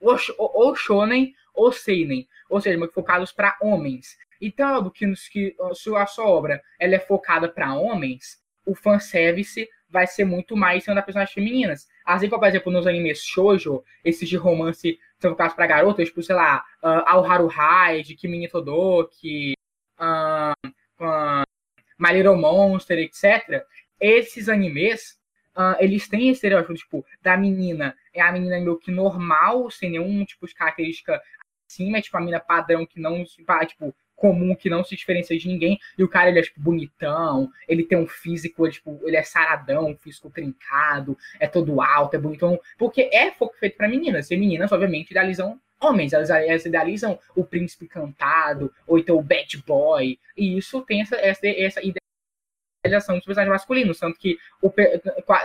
ou, 0.00 0.16
ou 0.38 0.76
shonen 0.76 1.34
ou 1.52 1.72
seinen, 1.72 2.28
ou 2.48 2.60
seja, 2.60 2.78
focados 2.88 3.32
para 3.32 3.56
homens. 3.60 4.16
Então, 4.40 4.82
do 4.82 4.90
que, 4.90 5.06
que 5.30 5.56
se 5.74 5.96
a 5.96 6.06
sua 6.06 6.28
obra 6.28 6.62
ela 6.78 6.94
é 6.94 6.98
focada 6.98 7.48
para 7.48 7.74
homens, 7.74 8.42
o 8.66 8.74
fanservice 8.74 9.68
vai 9.94 10.08
ser 10.08 10.24
muito 10.24 10.56
mais 10.56 10.82
sendo 10.82 10.96
das 10.96 11.04
personagens 11.04 11.32
femininas. 11.32 11.88
Assim 12.04 12.28
como, 12.28 12.40
por 12.40 12.48
exemplo, 12.48 12.72
nos 12.72 12.84
animes 12.84 13.24
shoujo, 13.24 13.84
esses 14.04 14.28
de 14.28 14.36
romance 14.36 14.98
são 15.20 15.30
focados 15.30 15.54
para 15.54 15.68
garotas, 15.68 16.08
tipo, 16.08 16.20
sei 16.20 16.34
lá, 16.34 16.64
uh, 16.82 17.06
Aoharu 17.06 17.48
Hide, 17.48 18.16
Kimi 18.16 18.48
Todoki, 18.48 19.54
uh, 20.00 20.68
uh, 21.00 21.44
My 21.96 22.12
Little 22.12 22.36
Monster, 22.36 22.98
etc. 22.98 23.64
Esses 24.00 24.48
animes, 24.48 25.16
uh, 25.56 25.76
eles 25.78 26.08
têm 26.08 26.22
esse 26.22 26.38
estereótipo, 26.38 26.74
tipo, 26.74 27.06
da 27.22 27.36
menina, 27.36 27.96
é 28.12 28.20
a 28.20 28.32
menina 28.32 28.58
meio 28.58 28.76
que 28.76 28.90
normal, 28.90 29.70
sem 29.70 29.90
nenhum 29.90 30.24
tipo 30.24 30.44
de 30.44 30.54
característica 30.54 31.22
acima, 31.70 31.98
é 31.98 32.02
tipo 32.02 32.16
a 32.16 32.20
menina 32.20 32.40
padrão 32.40 32.84
que 32.84 32.98
não, 32.98 33.24
tipo, 33.24 33.94
comum 34.16 34.54
que 34.54 34.70
não 34.70 34.84
se 34.84 34.96
diferencia 34.96 35.38
de 35.38 35.48
ninguém. 35.48 35.78
E 35.98 36.04
o 36.04 36.08
cara, 36.08 36.30
ele 36.30 36.38
é, 36.38 36.42
tipo, 36.42 36.60
bonitão, 36.60 37.50
ele 37.68 37.84
tem 37.84 37.98
um 37.98 38.06
físico, 38.06 38.66
ele, 38.66 38.72
tipo, 38.72 39.00
ele 39.04 39.16
é 39.16 39.22
saradão, 39.22 39.96
físico 40.00 40.30
trincado, 40.30 41.16
é 41.38 41.46
todo 41.46 41.80
alto, 41.80 42.14
é 42.14 42.18
bonitão. 42.18 42.58
Porque 42.78 43.10
é 43.12 43.30
feito 43.58 43.76
para 43.76 43.88
meninas. 43.88 44.30
E 44.30 44.36
meninas, 44.36 44.72
obviamente, 44.72 45.10
idealizam 45.10 45.60
homens. 45.80 46.12
Elas, 46.12 46.30
elas 46.30 46.64
idealizam 46.64 47.18
o 47.34 47.44
príncipe 47.44 47.86
cantado, 47.86 48.72
ou 48.86 48.98
então 48.98 49.16
o 49.16 49.22
bad 49.22 49.62
boy. 49.66 50.18
E 50.36 50.56
isso 50.58 50.82
tem 50.82 51.02
essa, 51.02 51.16
essa, 51.16 51.46
essa 51.46 51.80
idealização 52.84 53.16
dos 53.16 53.24
personagens 53.24 53.52
masculinos. 53.52 53.98
Tanto 53.98 54.18
que, 54.18 54.38
o, 54.62 54.72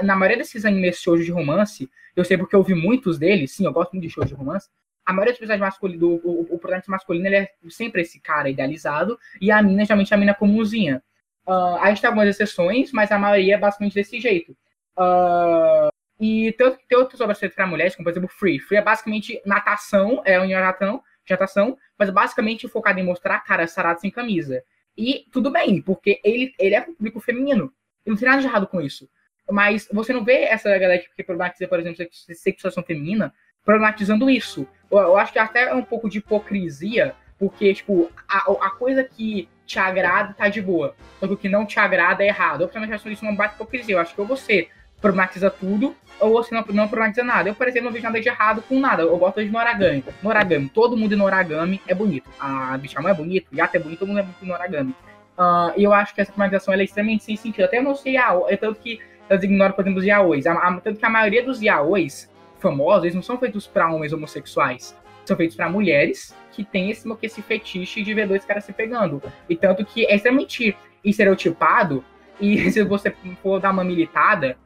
na 0.03 0.15
maioria 0.15 0.37
desses 0.37 0.65
animes 0.65 1.01
shows 1.01 1.25
de 1.25 1.31
romance, 1.31 1.89
eu 2.15 2.23
sei 2.23 2.37
porque 2.37 2.55
eu 2.55 2.63
vi 2.63 2.73
muitos 2.73 3.17
deles, 3.17 3.51
sim, 3.51 3.65
eu 3.65 3.73
gosto 3.73 3.93
muito 3.93 4.03
de 4.03 4.09
shows 4.09 4.27
de 4.27 4.33
romance, 4.33 4.69
a 5.09 5.13
maioria 5.13 5.33
dos 5.33 5.39
personagens 5.39 5.65
masculinos, 5.65 6.03
o, 6.03 6.21
o, 6.23 6.41
o 6.53 6.59
protagonista 6.59 6.91
masculino, 6.91 7.25
ele 7.25 7.37
é 7.37 7.51
sempre 7.67 8.03
esse 8.03 8.19
cara 8.19 8.47
idealizado, 8.47 9.19
e 9.41 9.49
a 9.49 9.59
mina, 9.59 9.83
geralmente, 9.83 10.13
é 10.13 10.15
a 10.15 10.19
mina 10.19 10.35
comumzinha. 10.35 11.01
Uh, 11.47 11.77
a 11.81 11.89
gente 11.89 12.01
tem 12.01 12.07
algumas 12.07 12.29
exceções, 12.29 12.91
mas 12.91 13.11
a 13.11 13.17
maioria 13.17 13.55
é 13.55 13.57
basicamente 13.57 13.95
desse 13.95 14.19
jeito. 14.19 14.51
Uh, 14.95 15.89
e 16.19 16.51
tem, 16.51 16.77
tem 16.87 16.97
outras 16.99 17.19
obras 17.21 17.39
feitas 17.39 17.55
para 17.55 17.65
mulheres, 17.65 17.95
como 17.95 18.03
por 18.03 18.11
exemplo 18.11 18.29
Free. 18.29 18.59
Free 18.59 18.77
é 18.77 18.83
basicamente 18.83 19.41
natação, 19.47 20.21
é 20.23 20.39
uma 20.39 20.47
natação, 20.47 21.03
natação, 21.27 21.77
mas 21.97 22.11
basicamente 22.11 22.67
focado 22.67 22.99
em 22.99 23.03
mostrar 23.03 23.39
cara 23.39 23.65
sarado 23.65 23.99
sem 23.99 24.11
camisa. 24.11 24.63
E 24.95 25.25
tudo 25.31 25.49
bem, 25.49 25.81
porque 25.81 26.21
ele, 26.23 26.53
ele 26.59 26.75
é 26.75 26.81
público 26.81 27.19
feminino. 27.19 27.73
E 28.05 28.11
não 28.11 28.15
tem 28.17 28.29
nada 28.29 28.41
de 28.41 28.47
errado 28.47 28.67
com 28.67 28.79
isso. 28.79 29.09
Mas 29.49 29.87
você 29.91 30.13
não 30.13 30.23
vê 30.23 30.43
essa 30.43 30.69
galera 30.77 31.03
que 31.15 31.23
problematiza, 31.23 31.67
por 31.67 31.79
exemplo, 31.79 32.05
sexualização 32.11 32.83
feminina 32.83 33.33
problematizando 33.69 34.27
isso. 34.31 34.67
Eu, 34.89 34.97
eu, 34.97 35.17
acho 35.17 35.31
que 35.31 35.37
até 35.37 35.69
é 35.69 35.75
um 35.75 35.83
pouco 35.83 36.09
de 36.09 36.17
hipocrisia, 36.17 37.13
porque, 37.37 37.71
tipo, 37.71 38.09
a, 38.27 38.51
a 38.51 38.69
coisa 38.71 39.03
que 39.03 39.47
te 39.63 39.77
agrada 39.77 40.33
tá 40.33 40.49
de 40.49 40.59
boa, 40.59 40.95
só 41.19 41.27
que 41.27 41.33
o 41.33 41.37
que 41.37 41.47
não 41.47 41.67
te 41.67 41.79
agrada 41.79 42.23
é 42.23 42.27
errado. 42.29 42.61
Eu 42.61 42.67
também 42.67 42.91
acho 42.91 43.07
isso 43.09 43.23
uma 43.23 43.35
baita 43.35 43.53
hipocrisia. 43.53 43.93
Eu 43.93 43.99
acho 43.99 44.15
que 44.15 44.21
ou 44.21 44.25
você 44.25 44.69
problematiza 44.99 45.51
tudo, 45.51 45.95
ou 46.19 46.31
você 46.31 46.53
não, 46.55 46.65
não 46.69 46.87
problematiza 46.87 47.23
nada. 47.23 47.47
Eu, 47.47 47.53
por 47.53 47.67
exemplo, 47.67 47.85
não 47.85 47.93
vejo 47.93 48.05
nada 48.05 48.19
de 48.19 48.27
errado 48.27 48.63
com 48.67 48.79
nada. 48.79 49.03
Eu 49.03 49.15
gosto 49.17 49.43
de 49.43 49.51
Noragami. 49.51 50.03
Noragami, 50.23 50.69
todo 50.69 50.97
mundo 50.97 51.13
em 51.13 51.17
Noragami 51.17 51.79
é 51.87 51.93
bonito. 51.93 52.27
A 52.39 52.75
Bichamon 52.75 53.07
é 53.07 53.13
bonito, 53.13 53.55
Yata 53.55 53.77
é 53.77 53.79
bonito, 53.79 53.99
todo 53.99 54.07
mundo 54.07 54.21
é 54.21 54.23
bonito 54.23 54.43
em 54.43 54.47
Noragami. 54.47 54.95
Uh, 55.37 55.77
e 55.77 55.83
eu 55.83 55.93
acho 55.93 56.15
que 56.15 56.21
essa 56.21 56.31
problematização 56.31 56.73
é 56.73 56.83
extremamente 56.83 57.23
sem 57.23 57.35
sentido. 57.35 57.65
Até 57.65 57.77
eu 57.77 57.83
não 57.83 57.93
sei, 57.93 58.17
ah, 58.17 58.35
é 58.47 58.57
tanto 58.57 58.79
que 58.79 58.99
elas 59.29 59.43
ignoram, 59.43 59.73
por 59.75 59.83
exemplo, 59.83 59.99
os 59.99 60.05
yaois. 60.05 60.47
A, 60.47 60.53
a, 60.53 60.81
tanto 60.81 60.97
que 60.97 61.05
a 61.05 61.09
maioria 61.09 61.43
dos 61.43 61.61
yaois 61.61 62.27
famosos, 62.59 63.03
eles 63.03 63.15
não 63.15 63.21
são 63.21 63.37
feitos 63.37 63.67
para 63.67 63.91
homens 63.91 64.13
homossexuais. 64.13 64.95
São 65.25 65.37
feitos 65.37 65.55
para 65.55 65.69
mulheres 65.69 66.35
que 66.51 66.63
têm 66.63 66.89
esse, 66.89 67.07
esse 67.21 67.41
fetiche 67.41 68.01
de 68.01 68.13
ver 68.13 68.27
dois 68.27 68.43
caras 68.45 68.65
se 68.65 68.73
pegando. 68.73 69.21
E 69.47 69.55
tanto 69.55 69.85
que 69.85 70.05
é 70.05 70.15
extremamente 70.15 70.75
estereotipado. 71.03 72.03
E 72.39 72.69
se 72.71 72.83
você 72.83 73.13
for 73.41 73.59
dar 73.59 73.71
uma 73.71 73.83
militada, 73.83 74.57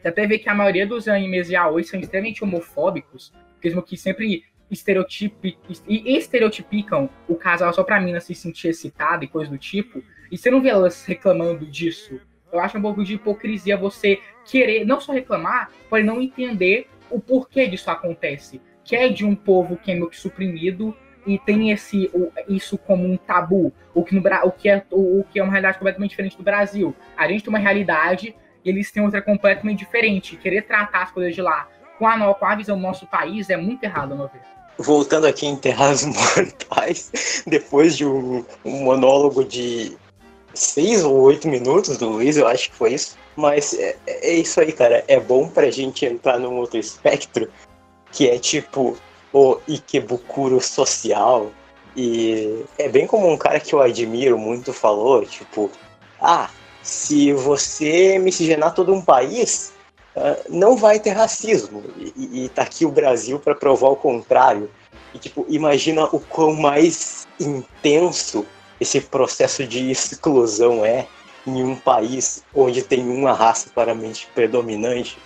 você 0.00 0.08
até 0.08 0.26
vê 0.26 0.38
que 0.38 0.48
a 0.48 0.54
maioria 0.54 0.86
dos 0.86 1.06
animes 1.06 1.48
yaoi 1.48 1.84
são 1.84 2.00
extremamente 2.00 2.42
homofóbicos, 2.42 3.32
mesmo 3.62 3.82
que 3.82 3.96
sempre 3.96 4.44
estereotipi, 4.68 5.58
estereotipicam 5.88 7.08
o 7.28 7.36
casal 7.36 7.72
só 7.72 7.84
pra 7.84 8.00
mina 8.00 8.20
se 8.20 8.34
sentir 8.34 8.68
excitada 8.68 9.24
e 9.24 9.28
coisa 9.28 9.50
do 9.50 9.58
tipo. 9.58 10.02
E 10.30 10.36
você 10.36 10.50
não 10.50 10.60
vê 10.60 10.70
elas 10.70 11.04
reclamando 11.04 11.66
disso. 11.66 12.20
Eu 12.52 12.60
acho 12.60 12.76
um 12.76 12.82
pouco 12.82 13.02
de 13.02 13.14
hipocrisia 13.14 13.76
você 13.76 14.20
querer 14.44 14.84
não 14.84 15.00
só 15.00 15.12
reclamar, 15.12 15.70
porém 15.88 16.04
não 16.04 16.20
entender 16.20 16.88
o 17.10 17.18
porquê 17.18 17.66
disso 17.66 17.90
acontece. 17.90 18.60
Que 18.84 18.94
é 18.94 19.08
de 19.08 19.24
um 19.24 19.34
povo 19.34 19.76
que 19.76 19.90
é 19.90 19.94
meio 19.94 20.10
que 20.10 20.16
suprimido 20.16 20.94
e 21.26 21.38
tem 21.38 21.70
esse 21.70 22.10
o, 22.12 22.30
isso 22.48 22.76
como 22.76 23.04
um 23.04 23.16
tabu, 23.16 23.72
o 23.94 24.04
que, 24.04 24.14
no, 24.14 24.22
o, 24.44 24.50
que 24.50 24.68
é, 24.68 24.84
o, 24.90 25.20
o 25.20 25.24
que 25.24 25.38
é 25.38 25.42
uma 25.42 25.52
realidade 25.52 25.78
completamente 25.78 26.10
diferente 26.10 26.36
do 26.36 26.42
Brasil. 26.42 26.94
A 27.16 27.28
gente 27.28 27.44
tem 27.44 27.48
uma 27.48 27.58
realidade 27.58 28.34
e 28.64 28.68
eles 28.68 28.90
têm 28.90 29.02
outra 29.02 29.22
completamente 29.22 29.78
diferente. 29.78 30.36
Querer 30.36 30.62
tratar 30.62 31.04
as 31.04 31.10
coisas 31.10 31.34
de 31.34 31.40
lá 31.40 31.68
com 31.98 32.06
a, 32.06 32.34
com 32.34 32.44
a 32.44 32.54
visão 32.54 32.76
do 32.76 32.82
nosso 32.82 33.06
país 33.06 33.50
é 33.50 33.56
muito 33.56 33.84
errado, 33.84 34.12
a 34.12 34.16
meu 34.16 34.28
ver. 34.28 34.40
Voltando 34.78 35.26
aqui 35.26 35.46
em 35.46 35.56
Terras 35.56 36.04
Mortais, 36.36 37.44
depois 37.46 37.96
de 37.96 38.04
um, 38.04 38.44
um 38.64 38.84
monólogo 38.84 39.44
de 39.44 39.96
seis 40.54 41.04
ou 41.04 41.18
oito 41.20 41.48
minutos 41.48 41.96
do 41.96 42.08
Luiz, 42.08 42.36
eu 42.36 42.46
acho 42.46 42.70
que 42.70 42.76
foi 42.76 42.94
isso. 42.94 43.16
Mas 43.36 43.74
é, 43.74 43.96
é 44.06 44.34
isso 44.34 44.60
aí, 44.60 44.72
cara. 44.72 45.04
É 45.08 45.18
bom 45.18 45.48
pra 45.48 45.70
gente 45.70 46.04
entrar 46.04 46.38
num 46.38 46.56
outro 46.56 46.78
espectro, 46.78 47.48
que 48.10 48.28
é 48.28 48.38
tipo 48.38 48.96
o 49.32 49.58
Ikebukuro 49.68 50.60
social. 50.60 51.50
E 51.96 52.64
é 52.78 52.88
bem 52.88 53.06
como 53.06 53.30
um 53.30 53.36
cara 53.36 53.60
que 53.60 53.74
eu 53.74 53.80
admiro 53.80 54.38
muito 54.38 54.72
falou, 54.72 55.24
tipo, 55.24 55.70
ah, 56.20 56.48
se 56.82 57.32
você 57.32 58.18
miscigenar 58.18 58.74
todo 58.74 58.94
um 58.94 59.02
país, 59.02 59.72
uh, 60.16 60.42
não 60.48 60.76
vai 60.76 60.98
ter 60.98 61.10
racismo. 61.10 61.82
E, 61.96 62.44
e 62.44 62.48
tá 62.48 62.62
aqui 62.62 62.84
o 62.84 62.90
Brasil 62.90 63.38
para 63.38 63.54
provar 63.54 63.88
o 63.88 63.96
contrário. 63.96 64.70
E 65.14 65.18
tipo, 65.18 65.44
imagina 65.48 66.04
o 66.04 66.18
quão 66.18 66.54
mais 66.54 67.26
intenso 67.38 68.46
esse 68.80 69.00
processo 69.00 69.66
de 69.66 69.90
exclusão 69.90 70.84
é 70.84 71.06
em 71.46 71.62
um 71.62 71.76
país 71.76 72.44
onde 72.54 72.82
tem 72.82 73.08
uma 73.08 73.32
raça 73.32 73.70
claramente 73.70 74.28
predominante. 74.34 75.18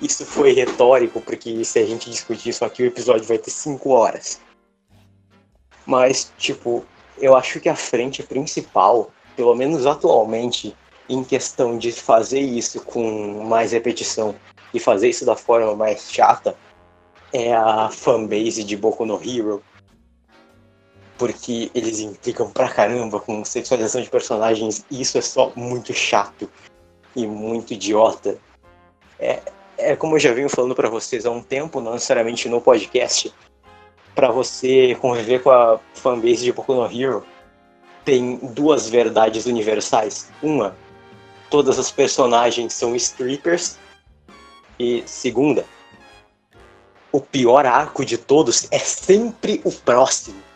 Isso 0.00 0.24
foi 0.24 0.52
retórico, 0.52 1.20
porque 1.20 1.64
se 1.64 1.78
a 1.78 1.86
gente 1.86 2.10
discutir 2.10 2.50
isso 2.50 2.64
aqui, 2.64 2.82
o 2.82 2.86
episódio 2.86 3.26
vai 3.26 3.38
ter 3.38 3.50
cinco 3.50 3.90
horas. 3.90 4.40
Mas, 5.84 6.32
tipo, 6.38 6.84
eu 7.18 7.36
acho 7.36 7.60
que 7.60 7.68
a 7.68 7.76
frente 7.76 8.22
principal, 8.22 9.10
pelo 9.36 9.54
menos 9.54 9.86
atualmente, 9.86 10.74
em 11.08 11.24
questão 11.24 11.76
de 11.76 11.92
fazer 11.92 12.40
isso 12.40 12.80
com 12.82 13.44
mais 13.44 13.72
repetição 13.72 14.34
e 14.72 14.78
fazer 14.78 15.08
isso 15.08 15.26
da 15.26 15.36
forma 15.36 15.74
mais 15.74 16.10
chata, 16.10 16.56
é 17.32 17.52
a 17.52 17.90
fanbase 17.90 18.64
de 18.64 18.76
Boku 18.76 19.04
no 19.04 19.20
Hero, 19.22 19.62
porque 21.20 21.70
eles 21.74 22.00
implicam 22.00 22.50
pra 22.50 22.66
caramba 22.66 23.20
com 23.20 23.44
sexualização 23.44 24.00
de 24.00 24.08
personagens 24.08 24.86
e 24.90 25.02
isso 25.02 25.18
é 25.18 25.20
só 25.20 25.52
muito 25.54 25.92
chato 25.92 26.48
e 27.14 27.26
muito 27.26 27.74
idiota. 27.74 28.38
é, 29.18 29.42
é 29.76 29.94
como 29.94 30.16
eu 30.16 30.18
já 30.18 30.32
venho 30.32 30.48
falando 30.48 30.74
para 30.74 30.88
vocês 30.88 31.26
há 31.26 31.30
um 31.30 31.42
tempo, 31.42 31.78
não 31.78 31.92
necessariamente 31.92 32.48
no 32.48 32.58
podcast, 32.58 33.34
para 34.14 34.30
você 34.30 34.96
conviver 34.98 35.42
com 35.42 35.50
a 35.50 35.78
fanbase 35.92 36.42
de 36.42 36.52
Boku 36.52 36.72
no 36.72 36.86
Hero, 36.86 37.22
tem 38.02 38.36
duas 38.36 38.88
verdades 38.88 39.44
universais. 39.44 40.30
Uma, 40.42 40.74
todas 41.50 41.78
as 41.78 41.90
personagens 41.90 42.72
são 42.72 42.96
strippers. 42.96 43.78
E 44.78 45.02
segunda, 45.04 45.66
o 47.12 47.20
pior 47.20 47.66
arco 47.66 48.06
de 48.06 48.16
todos 48.16 48.66
é 48.70 48.78
sempre 48.78 49.60
o 49.64 49.70
próximo. 49.70 50.49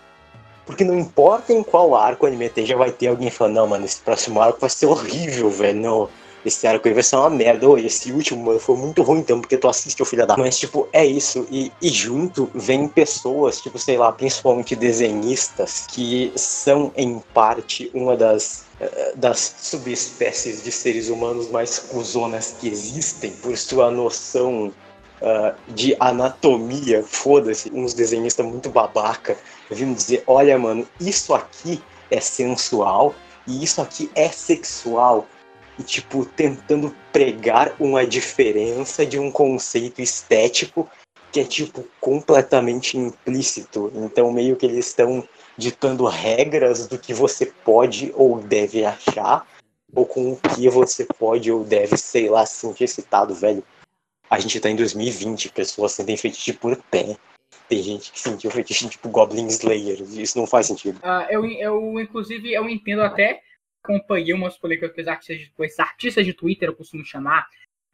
Porque 0.66 0.84
não 0.84 0.98
importa 0.98 1.52
em 1.52 1.62
qual 1.62 1.94
arco 1.94 2.24
o 2.24 2.28
anime 2.28 2.50
já 2.64 2.76
vai 2.76 2.90
ter 2.90 3.08
alguém 3.08 3.30
falando, 3.30 3.54
não, 3.54 3.66
mano, 3.66 3.84
esse 3.84 4.00
próximo 4.00 4.40
arco 4.40 4.60
vai 4.60 4.70
ser 4.70 4.86
horrível, 4.86 5.50
velho. 5.50 5.80
Não, 5.80 6.08
esse 6.44 6.66
arco 6.66 6.88
aí 6.88 6.94
vai 6.94 7.02
ser 7.02 7.16
uma 7.16 7.30
merda. 7.30 7.68
Ou 7.68 7.78
esse 7.78 8.12
último, 8.12 8.44
mano, 8.44 8.58
foi 8.58 8.76
muito 8.76 9.02
ruim 9.02 9.20
então, 9.20 9.40
porque 9.40 9.56
tu 9.56 9.68
assistiu, 9.68 10.06
filha 10.06 10.26
da. 10.26 10.36
Mas, 10.36 10.58
tipo, 10.58 10.88
é 10.92 11.04
isso. 11.04 11.46
E, 11.50 11.70
e 11.82 11.88
junto 11.88 12.50
vem 12.54 12.88
pessoas, 12.88 13.60
tipo, 13.60 13.78
sei 13.78 13.98
lá, 13.98 14.10
principalmente 14.10 14.74
desenhistas, 14.74 15.86
que 15.88 16.32
são, 16.34 16.92
em 16.96 17.22
parte, 17.32 17.90
uma 17.94 18.16
das 18.16 18.64
eh, 18.80 19.12
das 19.14 19.54
subespécies 19.58 20.62
de 20.64 20.72
seres 20.72 21.08
humanos 21.08 21.48
mais 21.48 21.78
cuzonas 21.78 22.56
que 22.60 22.68
existem, 22.68 23.30
por 23.30 23.56
sua 23.56 23.88
noção 23.88 24.72
uh, 25.22 25.54
de 25.68 25.96
anatomia, 26.00 27.04
foda-se, 27.04 27.70
uns 27.72 27.94
desenhistas 27.94 28.44
muito 28.44 28.68
babaca, 28.70 29.36
vindo 29.70 29.94
dizer, 29.94 30.22
olha, 30.26 30.58
mano, 30.58 30.86
isso 31.00 31.34
aqui 31.34 31.82
é 32.10 32.20
sensual 32.20 33.14
e 33.46 33.62
isso 33.62 33.80
aqui 33.80 34.10
é 34.14 34.28
sexual. 34.28 35.26
E, 35.78 35.82
tipo, 35.82 36.24
tentando 36.24 36.94
pregar 37.12 37.74
uma 37.80 38.06
diferença 38.06 39.04
de 39.04 39.18
um 39.18 39.30
conceito 39.30 40.00
estético 40.00 40.88
que 41.32 41.40
é, 41.40 41.44
tipo, 41.44 41.84
completamente 42.00 42.96
implícito. 42.96 43.90
Então, 43.92 44.30
meio 44.30 44.54
que 44.54 44.66
eles 44.66 44.86
estão 44.86 45.26
ditando 45.58 46.06
regras 46.06 46.86
do 46.86 46.96
que 46.96 47.12
você 47.12 47.46
pode 47.46 48.12
ou 48.14 48.38
deve 48.40 48.84
achar, 48.84 49.44
ou 49.92 50.06
com 50.06 50.32
o 50.32 50.36
que 50.36 50.68
você 50.68 51.04
pode 51.18 51.50
ou 51.50 51.64
deve, 51.64 51.96
sei 51.96 52.28
lá, 52.28 52.46
se 52.46 52.60
sentir 52.60 52.84
excitado, 52.84 53.34
velho. 53.34 53.64
A 54.30 54.38
gente 54.38 54.60
tá 54.60 54.70
em 54.70 54.76
2020, 54.76 55.50
pessoas 55.50 55.92
sentem 55.92 56.16
fetiche 56.16 56.52
por 56.52 56.76
pé. 56.90 57.16
Tem 57.68 57.82
gente 57.82 58.12
que 58.12 58.20
sentiu 58.20 58.50
fetiche 58.50 58.88
tipo 58.88 59.08
Goblin 59.08 59.46
Slayer. 59.46 60.00
Isso 60.02 60.38
não 60.38 60.46
faz 60.46 60.66
sentido. 60.66 60.98
Uh, 60.98 61.30
eu, 61.30 61.46
eu, 61.46 62.00
inclusive, 62.00 62.52
eu 62.52 62.68
entendo 62.68 63.02
até. 63.02 63.40
Acompanhei 63.82 64.32
umas 64.32 64.56
polêmicas 64.56 64.92
com 64.92 65.62
os 65.62 65.66
esses 65.66 65.78
artistas 65.78 66.24
de 66.24 66.32
Twitter, 66.32 66.68
eu 66.68 66.74
costumo 66.74 67.04
chamar. 67.04 67.46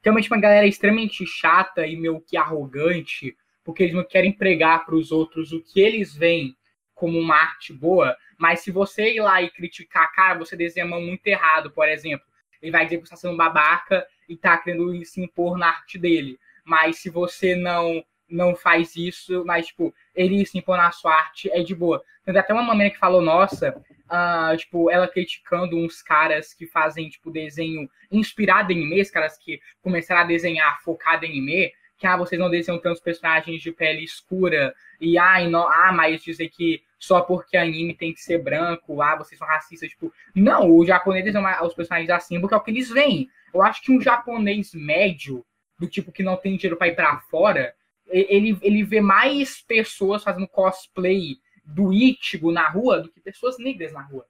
Realmente 0.03 0.31
uma 0.31 0.41
galera 0.41 0.67
extremamente 0.67 1.27
chata 1.27 1.87
e 1.87 1.97
meio 1.97 2.21
que 2.21 2.37
arrogante, 2.37 3.37
porque 3.65 3.83
eles 3.83 3.95
não 3.95 4.05
querem 4.05 4.33
pregar 4.33 4.87
para 4.87 4.95
os 4.95 5.11
outros 5.11 5.53
o 5.53 5.61
que 5.61 5.81
eles 5.81 6.15
veem 6.15 6.57
como 6.95 7.19
uma 7.19 7.35
arte 7.35 7.73
boa. 7.73 8.17
Mas 8.39 8.61
se 8.61 8.71
você 8.71 9.15
ir 9.15 9.21
lá 9.21 9.43
e 9.43 9.51
criticar, 9.51 10.13
cara, 10.13 10.39
você 10.39 10.57
desenha 10.57 10.87
muito 10.87 11.27
errado, 11.27 11.71
por 11.71 11.89
exemplo. 11.89 12.25
Ele 12.63 12.71
vai 12.71 12.85
dizer 12.85 12.97
que 12.99 13.09
você 13.09 13.15
está 13.15 13.29
sendo 13.29 13.37
babaca 13.37 14.07
e 14.29 14.37
tá 14.37 14.57
querendo 14.59 15.05
se 15.05 15.21
impor 15.21 15.59
na 15.59 15.69
arte 15.69 15.99
dele. 15.99 16.39
Mas 16.65 16.99
se 16.99 17.11
você 17.11 17.57
não 17.57 18.05
não 18.31 18.55
faz 18.55 18.95
isso, 18.97 19.45
mas, 19.45 19.67
tipo, 19.67 19.95
ele 20.15 20.45
se 20.47 20.59
impor 20.59 20.77
na 20.77 20.93
sua 20.93 21.15
arte 21.15 21.51
é 21.53 21.63
de 21.63 21.75
boa. 21.75 22.03
Tem 22.25 22.37
até 22.37 22.53
uma 22.53 22.63
maneira 22.63 22.93
que 22.93 22.99
falou, 22.99 23.21
nossa, 23.21 23.77
uh, 24.11 24.57
tipo, 24.57 24.91
ela 24.91 25.09
criticando 25.09 25.77
uns 25.77 26.03
caras 26.03 26.55
que 26.55 26.67
fazem, 26.67 27.09
tipo, 27.09 27.31
desenho 27.31 27.89
inspirado 28.11 28.73
em 28.73 28.77
anime, 28.77 29.05
caras 29.11 29.37
que 29.39 29.61
começaram 29.83 30.23
a 30.23 30.25
desenhar 30.25 30.81
focado 30.83 31.25
em 31.25 31.31
anime, 31.31 31.73
que, 31.97 32.07
ah, 32.07 32.17
vocês 32.17 32.41
não 32.41 32.49
desenham 32.49 32.81
tantos 32.81 33.01
personagens 33.01 33.61
de 33.61 33.71
pele 33.71 34.03
escura, 34.03 34.75
e, 35.01 35.19
ah, 35.19 35.43
e 35.43 35.49
não, 35.49 35.69
ah 35.69 35.93
mas 35.93 36.23
dizer 36.23 36.49
que 36.49 36.83
só 36.99 37.21
porque 37.21 37.57
anime 37.57 37.95
tem 37.95 38.13
que 38.13 38.21
ser 38.21 38.39
branco, 38.39 39.03
ah, 39.03 39.17
vocês 39.17 39.39
são 39.39 39.47
racistas, 39.47 39.91
tipo, 39.91 40.13
não, 40.35 40.71
o 40.71 40.85
japonês 40.85 41.25
desenha 41.25 41.63
os 41.63 41.75
personagens 41.75 42.11
assim 42.11 42.41
porque 42.41 42.55
é 42.55 42.57
o 42.57 42.61
que 42.61 42.71
eles 42.71 42.89
veem. 42.89 43.29
Eu 43.53 43.63
acho 43.63 43.83
que 43.83 43.93
um 43.93 44.01
japonês 44.01 44.73
médio, 44.75 45.45
do 45.79 45.87
tipo 45.87 46.13
que 46.13 46.23
não 46.23 46.37
tem 46.37 46.57
dinheiro 46.57 46.77
para 46.77 46.89
ir 46.89 46.95
para 46.95 47.19
fora, 47.21 47.75
ele, 48.11 48.59
ele 48.63 48.83
vê 48.83 49.01
mais 49.01 49.63
pessoas 49.63 50.23
fazendo 50.23 50.49
cosplay 50.49 51.39
do 51.65 51.93
Ichigo 51.93 52.51
na 52.51 52.69
rua 52.69 53.01
do 53.01 53.11
que 53.11 53.21
pessoas 53.21 53.59
negras 53.59 53.93
na 53.93 54.03
rua. 54.03 54.27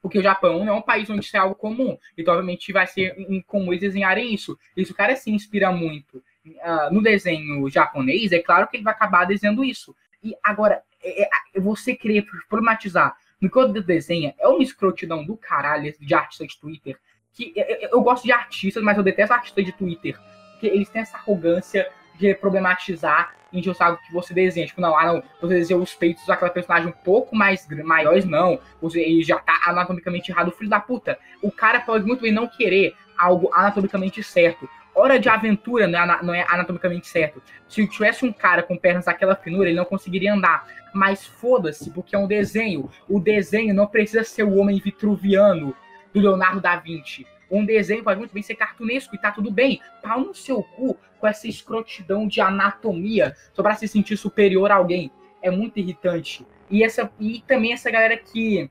Porque 0.00 0.18
o 0.18 0.22
Japão 0.22 0.64
não 0.64 0.74
é 0.74 0.76
um 0.76 0.82
país 0.82 1.10
onde 1.10 1.24
isso 1.24 1.36
é 1.36 1.40
algo 1.40 1.56
comum. 1.56 1.98
Então, 2.16 2.34
obviamente, 2.34 2.72
vai 2.72 2.86
ser 2.86 3.18
incomum 3.28 3.72
eles 3.72 3.80
desenharem 3.80 4.32
isso. 4.32 4.56
Isso 4.76 4.92
o 4.92 4.96
cara 4.96 5.16
se 5.16 5.30
inspira 5.30 5.72
muito 5.72 6.18
uh, 6.18 6.92
no 6.92 7.02
desenho 7.02 7.68
japonês, 7.68 8.30
é 8.30 8.38
claro 8.38 8.68
que 8.68 8.76
ele 8.76 8.84
vai 8.84 8.94
acabar 8.94 9.24
desenhando 9.24 9.64
isso. 9.64 9.96
E 10.22 10.34
agora, 10.44 10.82
é, 11.02 11.24
é, 11.24 11.60
você 11.60 11.94
querer 11.94 12.24
problematizar 12.48 13.16
no 13.40 13.50
que 13.50 13.58
eu 13.58 13.68
desenha 13.68 14.34
é 14.38 14.46
uma 14.46 14.62
escrotidão 14.62 15.24
do 15.24 15.36
caralho 15.36 15.92
de 15.98 16.14
artista 16.14 16.46
de 16.46 16.58
Twitter 16.58 16.98
que 17.36 17.52
eu, 17.54 17.88
eu 17.90 18.00
gosto 18.00 18.24
de 18.24 18.32
artistas, 18.32 18.82
mas 18.82 18.96
eu 18.96 19.02
detesto 19.02 19.34
artistas 19.34 19.64
de 19.64 19.72
Twitter, 19.72 20.18
porque 20.52 20.66
eles 20.66 20.88
têm 20.88 21.02
essa 21.02 21.18
arrogância 21.18 21.86
de 22.18 22.34
problematizar 22.34 23.34
em 23.52 23.62
algo 23.78 23.98
que 24.06 24.12
você 24.12 24.34
desenha. 24.34 24.66
Tipo, 24.66 24.80
não, 24.80 24.96
ah, 24.96 25.06
não, 25.06 25.22
você 25.40 25.54
desenha 25.54 25.78
os 25.78 25.94
peitos 25.94 26.26
daquela 26.26 26.50
personagem 26.50 26.88
um 26.88 26.92
pouco 26.92 27.34
mais 27.34 27.66
maiores, 27.84 28.24
não. 28.24 28.58
Você, 28.80 29.00
ele 29.00 29.22
já 29.22 29.38
tá 29.38 29.60
anatomicamente 29.66 30.30
errado, 30.30 30.52
filho 30.52 30.70
da 30.70 30.80
puta. 30.80 31.18
O 31.42 31.50
cara 31.50 31.80
pode 31.80 32.04
muito 32.04 32.22
bem 32.22 32.32
não 32.32 32.46
querer 32.46 32.94
algo 33.16 33.50
anatomicamente 33.52 34.22
certo. 34.22 34.68
Hora 34.94 35.18
de 35.18 35.28
aventura 35.28 35.86
não 35.86 35.98
é, 35.98 36.22
não 36.22 36.34
é 36.34 36.46
anatomicamente 36.48 37.06
certo. 37.06 37.42
Se 37.68 37.86
tivesse 37.86 38.24
um 38.24 38.32
cara 38.32 38.62
com 38.62 38.76
pernas 38.76 39.04
daquela 39.04 39.36
finura, 39.36 39.68
ele 39.68 39.76
não 39.76 39.84
conseguiria 39.84 40.32
andar. 40.32 40.66
Mas 40.94 41.26
foda-se, 41.26 41.90
porque 41.90 42.16
é 42.16 42.18
um 42.18 42.26
desenho. 42.26 42.90
O 43.06 43.20
desenho 43.20 43.74
não 43.74 43.86
precisa 43.86 44.24
ser 44.24 44.42
o 44.42 44.56
homem 44.56 44.80
vitruviano 44.80 45.76
do 46.14 46.20
Leonardo 46.20 46.60
da 46.60 46.76
Vinci. 46.76 47.26
Um 47.50 47.64
desenho 47.64 48.02
pode 48.02 48.18
muito 48.18 48.32
bem 48.32 48.42
ser 48.42 48.54
cartunesco 48.54 49.14
e 49.14 49.18
tá 49.18 49.30
tudo 49.30 49.50
bem. 49.50 49.80
Pau 50.02 50.20
no 50.20 50.34
seu 50.34 50.62
cu 50.62 50.96
com 51.18 51.26
essa 51.26 51.46
escrotidão 51.46 52.26
de 52.26 52.40
anatomia 52.40 53.34
só 53.52 53.62
pra 53.62 53.74
se 53.74 53.86
sentir 53.88 54.16
superior 54.16 54.70
a 54.70 54.76
alguém. 54.76 55.10
É 55.42 55.50
muito 55.50 55.78
irritante. 55.78 56.46
E, 56.70 56.82
essa, 56.82 57.10
e 57.20 57.40
também 57.46 57.72
essa 57.72 57.90
galera 57.90 58.16
que 58.16 58.68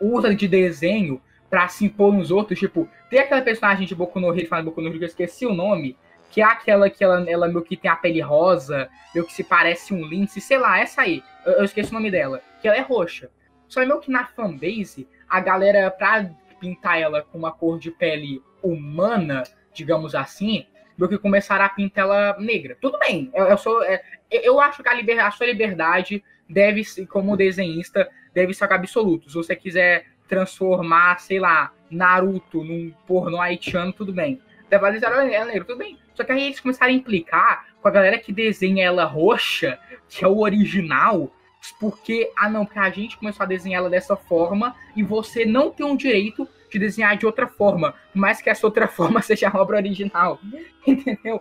usa 0.00 0.34
de 0.34 0.48
desenho 0.48 1.20
pra 1.50 1.68
se 1.68 1.84
impor 1.84 2.12
nos 2.12 2.30
outros. 2.30 2.58
Tipo, 2.58 2.88
tem 3.10 3.20
aquela 3.20 3.42
personagem 3.42 3.86
de 3.86 3.94
Boku 3.94 4.18
no 4.18 4.34
Hero, 4.34 4.48
fala 4.48 4.62
Boku 4.62 4.80
no 4.80 4.88
Hero, 4.88 4.98
que 4.98 5.04
eu 5.04 5.08
esqueci 5.08 5.46
o 5.46 5.54
nome. 5.54 5.96
Que 6.30 6.40
é 6.40 6.44
aquela 6.44 6.88
que 6.88 7.04
ela, 7.04 7.28
ela 7.28 7.46
meio 7.46 7.62
que 7.62 7.76
tem 7.76 7.90
a 7.90 7.96
pele 7.96 8.22
rosa, 8.22 8.88
meio 9.14 9.26
que 9.26 9.34
se 9.34 9.44
parece 9.44 9.92
um 9.92 10.06
lince, 10.06 10.40
sei 10.40 10.56
lá, 10.56 10.80
essa 10.80 11.02
aí. 11.02 11.22
Eu, 11.44 11.52
eu 11.54 11.64
esqueci 11.64 11.90
o 11.90 11.94
nome 11.94 12.10
dela. 12.10 12.40
Que 12.62 12.68
ela 12.68 12.78
é 12.78 12.80
roxa. 12.80 13.30
Só 13.68 13.82
é 13.82 13.86
meio 13.86 14.00
que 14.00 14.10
na 14.10 14.24
fanbase, 14.24 15.06
a 15.28 15.40
galera, 15.40 15.90
pra 15.90 16.30
pintar 16.62 17.00
ela 17.00 17.22
com 17.22 17.36
uma 17.36 17.50
cor 17.50 17.76
de 17.76 17.90
pele 17.90 18.40
humana, 18.62 19.42
digamos 19.74 20.14
assim, 20.14 20.64
do 20.96 21.08
que 21.08 21.18
começar 21.18 21.60
a 21.60 21.68
pintar 21.68 22.04
ela 22.04 22.36
negra. 22.38 22.78
Tudo 22.80 22.96
bem, 23.00 23.32
eu, 23.34 23.46
eu 23.46 23.58
sou, 23.58 23.82
é, 23.82 24.00
eu 24.30 24.60
acho 24.60 24.80
que 24.80 24.88
a, 24.88 24.94
liber, 24.94 25.18
a, 25.18 25.30
sua 25.32 25.46
liberdade 25.46 26.22
deve, 26.48 26.84
como 27.06 27.36
desenhista, 27.36 28.08
deve 28.32 28.54
ser 28.54 28.72
absoluto. 28.72 29.28
Se 29.28 29.34
você 29.34 29.56
quiser 29.56 30.06
transformar, 30.28 31.18
sei 31.18 31.40
lá, 31.40 31.72
Naruto 31.90 32.62
num 32.62 32.94
porno 33.06 33.40
haitiano, 33.40 33.92
tudo 33.92 34.12
bem. 34.12 34.40
Devalizar 34.70 35.12
ela 35.12 35.24
negra, 35.24 35.64
tudo 35.64 35.78
bem. 35.78 35.98
Só 36.14 36.22
que 36.22 36.30
aí 36.30 36.44
eles 36.44 36.60
começaram 36.60 36.92
a 36.92 36.94
implicar 36.94 37.66
com 37.82 37.88
a 37.88 37.90
galera 37.90 38.18
que 38.18 38.32
desenha 38.32 38.84
ela 38.84 39.04
roxa, 39.04 39.78
que 40.08 40.24
é 40.24 40.28
o 40.28 40.38
original, 40.38 41.34
porque, 41.78 42.30
ah 42.36 42.48
não, 42.48 42.64
porque 42.64 42.78
a 42.78 42.90
gente 42.90 43.16
começou 43.16 43.44
a 43.44 43.46
desenhar 43.46 43.80
ela 43.80 43.90
dessa 43.90 44.16
forma 44.16 44.74
e 44.96 45.02
você 45.02 45.44
não 45.44 45.70
tem 45.70 45.86
o 45.86 45.96
direito 45.96 46.48
de 46.70 46.78
desenhar 46.78 47.16
de 47.16 47.26
outra 47.26 47.46
forma, 47.46 47.94
mas 48.14 48.40
que 48.40 48.50
essa 48.50 48.66
outra 48.66 48.88
forma 48.88 49.20
seja 49.22 49.48
a 49.48 49.60
obra 49.60 49.76
original. 49.76 50.40
Entendeu? 50.86 51.40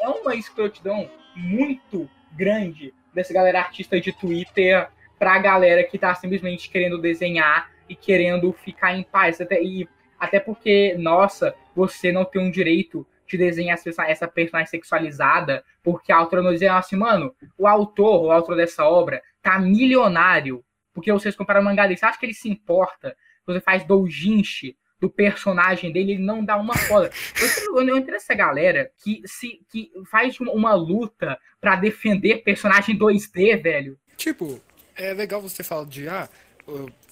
É 0.00 0.08
uma 0.08 0.34
escrotidão 0.34 1.08
muito 1.34 2.08
grande 2.32 2.92
dessa 3.14 3.32
galera 3.32 3.60
artista 3.60 4.00
de 4.00 4.12
Twitter 4.12 4.88
pra 5.18 5.38
galera 5.38 5.84
que 5.84 5.98
tá 5.98 6.14
simplesmente 6.14 6.68
querendo 6.68 6.98
desenhar 6.98 7.70
e 7.88 7.94
querendo 7.94 8.52
ficar 8.52 8.94
em 8.96 9.02
paz. 9.02 9.40
Até, 9.40 9.62
e, 9.62 9.88
até 10.18 10.40
porque, 10.40 10.94
nossa, 10.98 11.54
você 11.74 12.10
não 12.10 12.24
tem 12.24 12.42
um 12.42 12.50
direito 12.50 13.06
de 13.32 13.38
desenhar 13.38 13.78
essa, 13.78 14.04
essa 14.04 14.28
personagem 14.28 14.70
sexualizada, 14.70 15.64
porque 15.82 16.12
a 16.12 16.16
autora 16.16 16.42
nos 16.42 16.60
diz 16.60 16.68
assim, 16.68 16.96
mano, 16.96 17.34
o 17.56 17.66
autor, 17.66 18.26
o 18.26 18.30
autor 18.30 18.56
dessa 18.56 18.84
obra, 18.84 19.22
tá 19.42 19.58
milionário, 19.58 20.62
porque 20.92 21.10
vocês 21.10 21.34
comparam 21.34 21.62
o 21.62 21.64
mangá 21.64 21.84
dele, 21.84 21.96
você 21.96 22.04
acha 22.04 22.18
que 22.18 22.26
ele 22.26 22.34
se 22.34 22.48
importa? 22.48 23.16
Você 23.46 23.60
faz 23.60 23.84
doujinshi 23.84 24.76
do 25.00 25.10
personagem 25.10 25.90
dele, 25.90 26.12
ele 26.12 26.22
não 26.22 26.44
dá 26.44 26.56
uma 26.56 26.76
foda. 26.76 27.10
Eu, 27.40 27.88
eu, 27.88 27.96
eu 27.96 28.14
essa 28.14 28.34
galera 28.34 28.90
que 29.02 29.22
se 29.24 29.60
que 29.70 29.90
faz 30.10 30.38
uma, 30.38 30.52
uma 30.52 30.74
luta 30.74 31.38
para 31.60 31.74
defender 31.76 32.44
personagem 32.44 32.96
2D, 32.96 33.60
velho. 33.60 33.98
Tipo, 34.16 34.60
é 34.94 35.12
legal 35.14 35.40
você 35.40 35.64
falar 35.64 35.86
de 35.86 36.06
ah, 36.06 36.28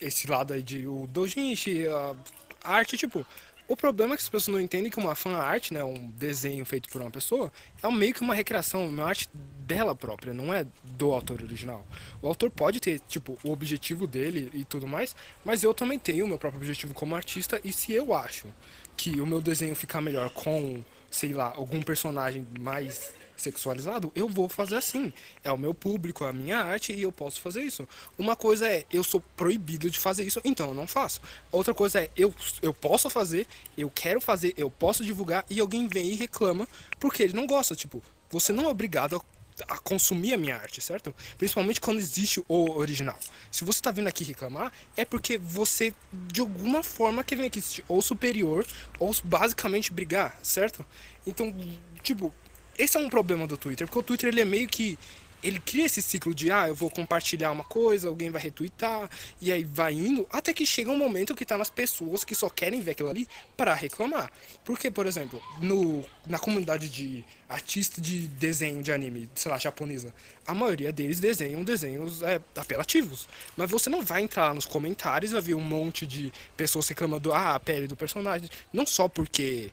esse 0.01 0.31
lado 0.31 0.53
aí 0.53 0.62
de 0.62 0.87
o 0.87 1.07
doujinshi, 1.09 1.89
a 1.89 2.14
arte, 2.62 2.97
tipo, 2.97 3.27
O 3.71 3.77
problema 3.77 4.14
é 4.14 4.16
que 4.16 4.23
as 4.25 4.29
pessoas 4.29 4.53
não 4.53 4.61
entendem 4.61 4.91
que 4.91 4.99
uma 4.99 5.14
fan 5.14 5.37
art, 5.37 5.71
né, 5.71 5.85
um 5.85 6.11
desenho 6.11 6.64
feito 6.64 6.89
por 6.89 7.01
uma 7.01 7.11
pessoa, 7.11 7.53
é 7.81 7.89
meio 7.89 8.12
que 8.12 8.21
uma 8.21 8.35
recreação, 8.35 8.89
uma 8.89 9.05
arte 9.05 9.29
dela 9.33 9.95
própria, 9.95 10.35
não 10.35 10.53
é 10.53 10.66
do 10.83 11.12
autor 11.12 11.41
original. 11.41 11.87
O 12.21 12.27
autor 12.27 12.51
pode 12.51 12.81
ter, 12.81 12.99
tipo, 13.07 13.39
o 13.45 13.53
objetivo 13.53 14.09
dele 14.09 14.51
e 14.53 14.64
tudo 14.64 14.89
mais, 14.89 15.14
mas 15.45 15.62
eu 15.62 15.73
também 15.73 16.01
tenho 16.01 16.25
o 16.25 16.29
meu 16.29 16.37
próprio 16.37 16.61
objetivo 16.61 16.93
como 16.93 17.14
artista, 17.14 17.61
e 17.62 17.73
se 17.73 17.93
eu 17.93 18.12
acho 18.12 18.49
que 18.97 19.21
o 19.21 19.27
meu 19.27 19.41
desenho 19.41 19.77
ficar 19.77 20.01
melhor 20.01 20.31
com, 20.31 20.85
sei 21.09 21.33
lá, 21.33 21.53
algum 21.55 21.81
personagem 21.81 22.45
mais 22.59 23.14
sexualizado, 23.41 24.12
eu 24.14 24.28
vou 24.28 24.49
fazer 24.49 24.76
assim. 24.76 25.12
É 25.43 25.51
o 25.51 25.59
meu 25.59 25.74
público, 25.74 26.24
é 26.24 26.28
a 26.28 26.32
minha 26.32 26.59
arte 26.59 26.93
e 26.93 27.03
eu 27.03 27.12
posso 27.12 27.41
fazer 27.41 27.62
isso. 27.62 27.88
Uma 28.18 28.36
coisa 28.36 28.68
é 28.68 28.84
eu 28.93 29.03
sou 29.03 29.20
proibido 29.36 29.91
de 29.91 29.99
fazer 29.99 30.24
isso, 30.24 30.41
então 30.45 30.68
eu 30.68 30.74
não 30.74 30.86
faço. 30.86 31.20
Outra 31.51 31.74
coisa 31.74 32.01
é 32.01 32.11
eu, 32.16 32.34
eu 32.62 32.72
posso 32.72 33.11
fazer, 33.11 33.47
eu 33.76 33.91
quero 33.91 34.20
fazer, 34.20 34.55
eu 34.57 34.70
posso 34.70 35.05
divulgar 35.05 35.45
e 35.49 35.61
alguém 35.61 35.88
vem 35.88 36.11
e 36.11 36.14
reclama 36.14 36.68
porque 36.99 37.22
ele 37.22 37.32
não 37.32 37.47
gosta. 37.47 37.74
Tipo, 37.74 38.03
você 38.30 38.53
não 38.53 38.64
é 38.64 38.68
obrigado 38.68 39.16
a 39.16 39.20
a 39.68 39.78
consumir 39.78 40.34
a 40.34 40.36
minha 40.36 40.57
arte, 40.57 40.80
certo? 40.80 41.14
Principalmente 41.36 41.80
quando 41.80 41.99
existe 41.99 42.43
o 42.49 42.70
original. 42.72 43.18
Se 43.51 43.64
você 43.64 43.78
está 43.78 43.91
vindo 43.91 44.07
aqui 44.07 44.24
reclamar, 44.24 44.72
é 44.97 45.05
porque 45.05 45.38
você, 45.38 45.95
de 46.12 46.41
alguma 46.41 46.82
forma, 46.82 47.24
quer 47.24 47.36
vir 47.36 47.47
aqui 47.47 47.62
ou 47.88 48.01
superior, 48.01 48.66
ou 48.99 49.14
basicamente 49.24 49.93
brigar, 49.93 50.38
certo? 50.43 50.84
Então, 51.26 51.55
tipo, 52.03 52.32
esse 52.81 52.97
é 52.97 53.01
um 53.01 53.09
problema 53.09 53.47
do 53.47 53.57
Twitter, 53.57 53.87
porque 53.87 53.99
o 53.99 54.03
Twitter 54.03 54.28
ele 54.28 54.41
é 54.41 54.45
meio 54.45 54.68
que 54.68 54.99
ele 55.43 55.59
cria 55.59 55.87
esse 55.87 56.03
ciclo 56.03 56.35
de 56.35 56.51
ah, 56.51 56.68
eu 56.68 56.74
vou 56.74 56.91
compartilhar 56.91 57.51
uma 57.51 57.64
coisa, 57.64 58.09
alguém 58.09 58.31
vai 58.31 58.41
retweetar, 58.41 59.09
e 59.41 59.51
aí 59.51 59.64
vai 59.64 59.95
indo, 59.95 60.26
até 60.31 60.53
que 60.53 60.66
chega 60.66 60.91
um 60.91 60.99
momento 60.99 61.35
que 61.35 61.45
tá 61.45 61.57
nas 61.57 61.70
pessoas 61.70 62.24
que 62.24 62.35
só 62.35 62.49
querem 62.49 62.81
ver 62.81 62.93
aquilo 62.93 63.09
ali 63.09 63.26
para 63.57 63.74
reclamar. 63.74 64.31
Porque, 64.64 64.91
por 64.91 65.07
exemplo, 65.07 65.43
no, 65.61 66.05
na 66.26 66.39
comunidade 66.39 66.89
de 66.89 67.24
artistas 67.49 68.03
de 68.05 68.28
desenho 68.28 68.83
de 68.83 68.93
anime, 68.93 69.28
sei 69.35 69.51
lá, 69.51 69.59
japonesa, 69.59 70.12
a 70.47 70.55
maioria 70.55 70.93
deles 70.93 71.20
desenham 71.20 71.64
desenhos 71.64 72.22
é, 72.22 72.41
apelativos. 72.57 73.28
Mas 73.57 73.70
você 73.70 73.89
não 73.89 74.03
vai 74.03 74.22
entrar 74.22 74.55
nos 74.55 74.66
comentários 74.66 75.33
vai 75.33 75.41
ver 75.41 75.55
um 75.55 75.61
monte 75.61 76.07
de 76.07 76.33
pessoas 76.57 76.89
reclamando 76.89 77.33
ah, 77.33 77.55
a 77.55 77.61
pele 77.61 77.87
do 77.87 77.97
personagem, 77.97 78.49
não 78.72 78.85
só 78.87 79.09
porque 79.09 79.72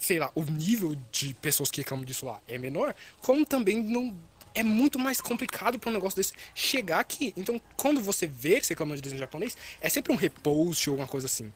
sei 0.00 0.18
lá, 0.18 0.30
o 0.34 0.42
nível 0.42 0.96
de 1.10 1.34
pessoas 1.34 1.70
que 1.70 1.80
reclamam 1.80 2.04
disso 2.04 2.26
lá 2.26 2.40
é 2.46 2.58
menor, 2.58 2.94
como 3.20 3.44
também 3.44 3.82
não 3.82 4.14
é 4.54 4.62
muito 4.62 4.98
mais 4.98 5.20
complicado 5.20 5.78
para 5.78 5.90
um 5.90 5.92
negócio 5.92 6.16
desse 6.16 6.32
chegar 6.54 7.00
aqui. 7.00 7.32
Então, 7.36 7.60
quando 7.76 8.00
você 8.00 8.26
vê 8.26 8.60
que 8.60 8.66
você 8.66 8.74
reclama 8.74 8.96
de 8.96 9.02
desenho 9.02 9.20
japonês, 9.20 9.56
é 9.80 9.88
sempre 9.88 10.12
um 10.12 10.16
repost 10.16 10.88
ou 10.88 10.94
alguma 10.94 11.08
coisa 11.08 11.26
assim. 11.26 11.52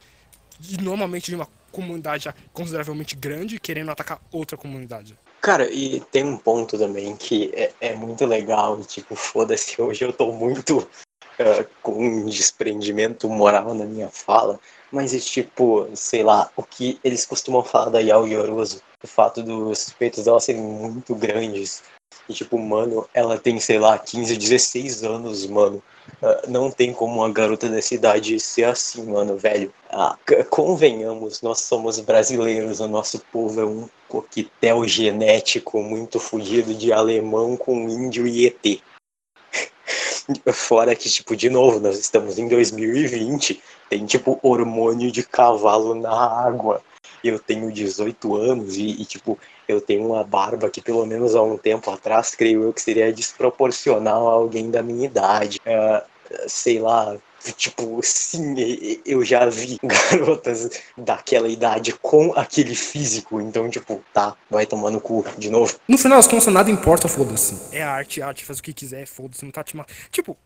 E 0.70 0.76
normalmente 0.80 1.26
de 1.30 1.34
uma 1.34 1.48
comunidade 1.72 2.32
consideravelmente 2.52 3.16
grande 3.16 3.58
querendo 3.58 3.90
atacar 3.90 4.20
outra 4.30 4.56
comunidade. 4.56 5.18
Cara, 5.40 5.68
e 5.70 6.00
tem 6.12 6.24
um 6.24 6.38
ponto 6.38 6.78
também 6.78 7.16
que 7.16 7.50
é, 7.54 7.72
é 7.80 7.94
muito 7.94 8.24
legal, 8.24 8.80
tipo, 8.84 9.14
foda-se, 9.14 9.80
hoje 9.82 10.04
eu 10.04 10.12
tô 10.12 10.32
muito 10.32 10.78
uh, 10.78 11.66
com 11.82 11.92
um 11.92 12.26
desprendimento 12.26 13.28
moral 13.28 13.74
na 13.74 13.84
minha 13.84 14.08
fala, 14.08 14.58
mas 14.94 15.12
tipo, 15.24 15.88
sei 15.94 16.22
lá, 16.22 16.48
o 16.56 16.62
que 16.62 16.98
eles 17.02 17.26
costumam 17.26 17.64
falar 17.64 17.90
da 17.90 17.98
Yao 17.98 18.26
Yoroso, 18.26 18.80
o 19.02 19.06
fato 19.06 19.42
dos 19.42 19.90
peitos 19.90 20.24
dela 20.24 20.38
serem 20.38 20.62
muito 20.62 21.14
grandes. 21.14 21.82
E 22.28 22.32
tipo, 22.32 22.58
mano, 22.58 23.06
ela 23.12 23.36
tem, 23.36 23.58
sei 23.58 23.78
lá, 23.78 23.98
15, 23.98 24.36
16 24.36 25.02
anos, 25.02 25.46
mano. 25.46 25.82
Uh, 26.22 26.48
não 26.48 26.70
tem 26.70 26.92
como 26.92 27.16
uma 27.16 27.30
garota 27.30 27.68
dessa 27.68 27.94
idade 27.94 28.38
ser 28.38 28.64
assim, 28.64 29.04
mano, 29.04 29.36
velho. 29.36 29.72
Ah, 29.90 30.16
convenhamos, 30.48 31.42
nós 31.42 31.60
somos 31.62 31.98
brasileiros, 31.98 32.80
o 32.80 32.88
nosso 32.88 33.18
povo 33.32 33.60
é 33.60 33.64
um 33.64 33.88
coquetel 34.08 34.86
genético 34.86 35.82
muito 35.82 36.20
fugido 36.20 36.72
de 36.72 36.92
alemão 36.92 37.56
com 37.56 37.88
índio 37.88 38.26
e 38.26 38.46
ET. 38.46 38.80
Fora 40.52 40.94
que, 40.94 41.08
tipo, 41.08 41.36
de 41.36 41.50
novo, 41.50 41.80
nós 41.80 41.98
estamos 41.98 42.38
em 42.38 42.48
2020, 42.48 43.62
tem, 43.90 44.06
tipo, 44.06 44.38
hormônio 44.42 45.10
de 45.10 45.22
cavalo 45.22 45.94
na 45.94 46.10
água. 46.10 46.82
Eu 47.22 47.38
tenho 47.38 47.72
18 47.72 48.36
anos 48.36 48.76
e, 48.76 49.02
e, 49.02 49.04
tipo, 49.04 49.38
eu 49.68 49.80
tenho 49.80 50.06
uma 50.06 50.24
barba 50.24 50.70
que, 50.70 50.80
pelo 50.80 51.04
menos 51.04 51.34
há 51.34 51.42
um 51.42 51.56
tempo 51.56 51.90
atrás, 51.90 52.34
creio 52.34 52.62
eu 52.62 52.72
que 52.72 52.80
seria 52.80 53.12
desproporcional 53.12 54.28
a 54.28 54.32
alguém 54.32 54.70
da 54.70 54.82
minha 54.82 55.06
idade. 55.06 55.60
Uh, 55.66 56.02
sei 56.46 56.78
lá, 56.78 57.16
tipo, 57.52 58.00
sim, 58.02 58.54
eu 59.04 59.24
já 59.24 59.46
vi 59.46 59.78
garotas 59.84 60.70
daquela 60.96 61.48
idade 61.48 61.92
com 61.92 62.32
aquele 62.32 62.74
físico, 62.74 63.40
então, 63.40 63.68
tipo, 63.68 64.02
tá, 64.12 64.36
vai 64.50 64.66
tomar 64.66 64.90
no 64.90 65.00
cu 65.00 65.24
de 65.38 65.50
novo. 65.50 65.76
No 65.88 65.98
final 65.98 66.18
das 66.18 66.26
contas, 66.26 66.46
nada 66.52 66.70
importa, 66.70 67.08
foda-se. 67.08 67.56
É 67.72 67.82
arte, 67.82 68.22
arte, 68.22 68.44
faz 68.44 68.58
o 68.58 68.62
que 68.62 68.72
quiser, 68.72 69.06
foda-se, 69.06 69.44
não 69.44 69.52
tá 69.52 69.62
te 69.62 69.76
matando. 69.76 69.98
Tipo, 70.10 70.36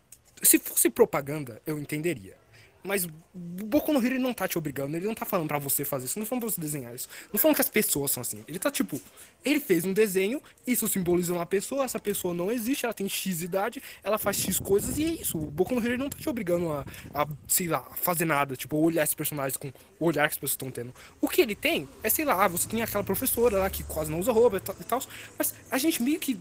se 0.41 0.59
fosse 0.59 0.89
propaganda, 0.89 1.61
eu 1.65 1.77
entenderia. 1.77 2.35
Mas 2.83 3.05
o 3.05 3.11
Boku 3.33 3.91
no 3.91 3.99
Hero 3.99 4.15
ele 4.15 4.23
não 4.23 4.33
tá 4.33 4.47
te 4.47 4.57
obrigando, 4.57 4.95
ele 4.95 5.05
não 5.05 5.13
tá 5.13 5.25
falando 5.25 5.47
para 5.47 5.59
você 5.59 5.83
fazer 5.83 6.05
isso, 6.05 6.17
não 6.17 6.25
falando 6.25 6.43
pra 6.43 6.51
você 6.51 6.61
desenhar 6.61 6.95
isso. 6.95 7.09
Não 7.31 7.39
falando 7.39 7.55
que 7.55 7.61
as 7.61 7.69
pessoas 7.69 8.11
são 8.11 8.21
assim. 8.21 8.43
Ele 8.47 8.57
tá 8.57 8.71
tipo, 8.71 9.01
ele 9.43 9.59
fez 9.59 9.83
um 9.83 9.91
desenho, 9.91 10.41
isso 10.65 10.87
simboliza 10.87 11.33
uma 11.33 11.45
pessoa, 11.45 11.83
essa 11.83 11.99
pessoa 11.99 12.33
não 12.33 12.51
existe, 12.51 12.85
ela 12.85 12.93
tem 12.93 13.07
X 13.09 13.41
idade, 13.41 13.83
ela 14.03 14.17
faz 14.17 14.37
X 14.37 14.59
coisas 14.59 14.97
e 14.97 15.03
é 15.03 15.07
isso. 15.07 15.37
O 15.37 15.51
Boku 15.51 15.75
no 15.75 15.81
Hero 15.81 15.93
ele 15.93 15.97
não 15.97 16.09
tá 16.09 16.17
te 16.17 16.29
obrigando 16.29 16.71
a, 16.71 16.85
a, 17.13 17.27
sei 17.47 17.67
lá, 17.67 17.81
fazer 17.95 18.25
nada, 18.25 18.55
tipo, 18.55 18.77
olhar 18.77 19.03
esses 19.03 19.15
personagens 19.15 19.57
com 19.57 19.67
o 19.99 20.05
olhar 20.05 20.27
que 20.27 20.35
as 20.35 20.39
pessoas 20.39 20.51
estão 20.51 20.71
tendo. 20.71 20.93
O 21.19 21.27
que 21.27 21.41
ele 21.41 21.55
tem 21.55 21.87
é, 22.01 22.09
sei 22.09 22.23
lá, 22.23 22.47
você 22.47 22.67
tem 22.67 22.81
aquela 22.81 23.03
professora 23.03 23.59
lá 23.59 23.69
que 23.69 23.83
quase 23.83 24.09
não 24.09 24.19
usa 24.19 24.31
roupa 24.31 24.57
e 24.57 24.83
tal, 24.83 25.01
mas 25.37 25.53
a 25.69 25.77
gente 25.77 26.01
meio 26.01 26.19
que 26.19 26.39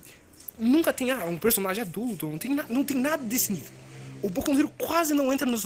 nunca 0.56 0.92
tem 0.92 1.10
ah, 1.10 1.24
um 1.24 1.36
personagem 1.38 1.82
adulto, 1.82 2.28
não 2.28 2.38
tem, 2.38 2.54
não 2.68 2.84
tem 2.84 2.96
nada 2.96 3.22
desse 3.22 3.52
nível 3.52 3.87
o 4.22 4.28
Boku 4.30 4.52
quase 4.76 5.14
não 5.14 5.32
entra 5.32 5.46
nos, 5.46 5.64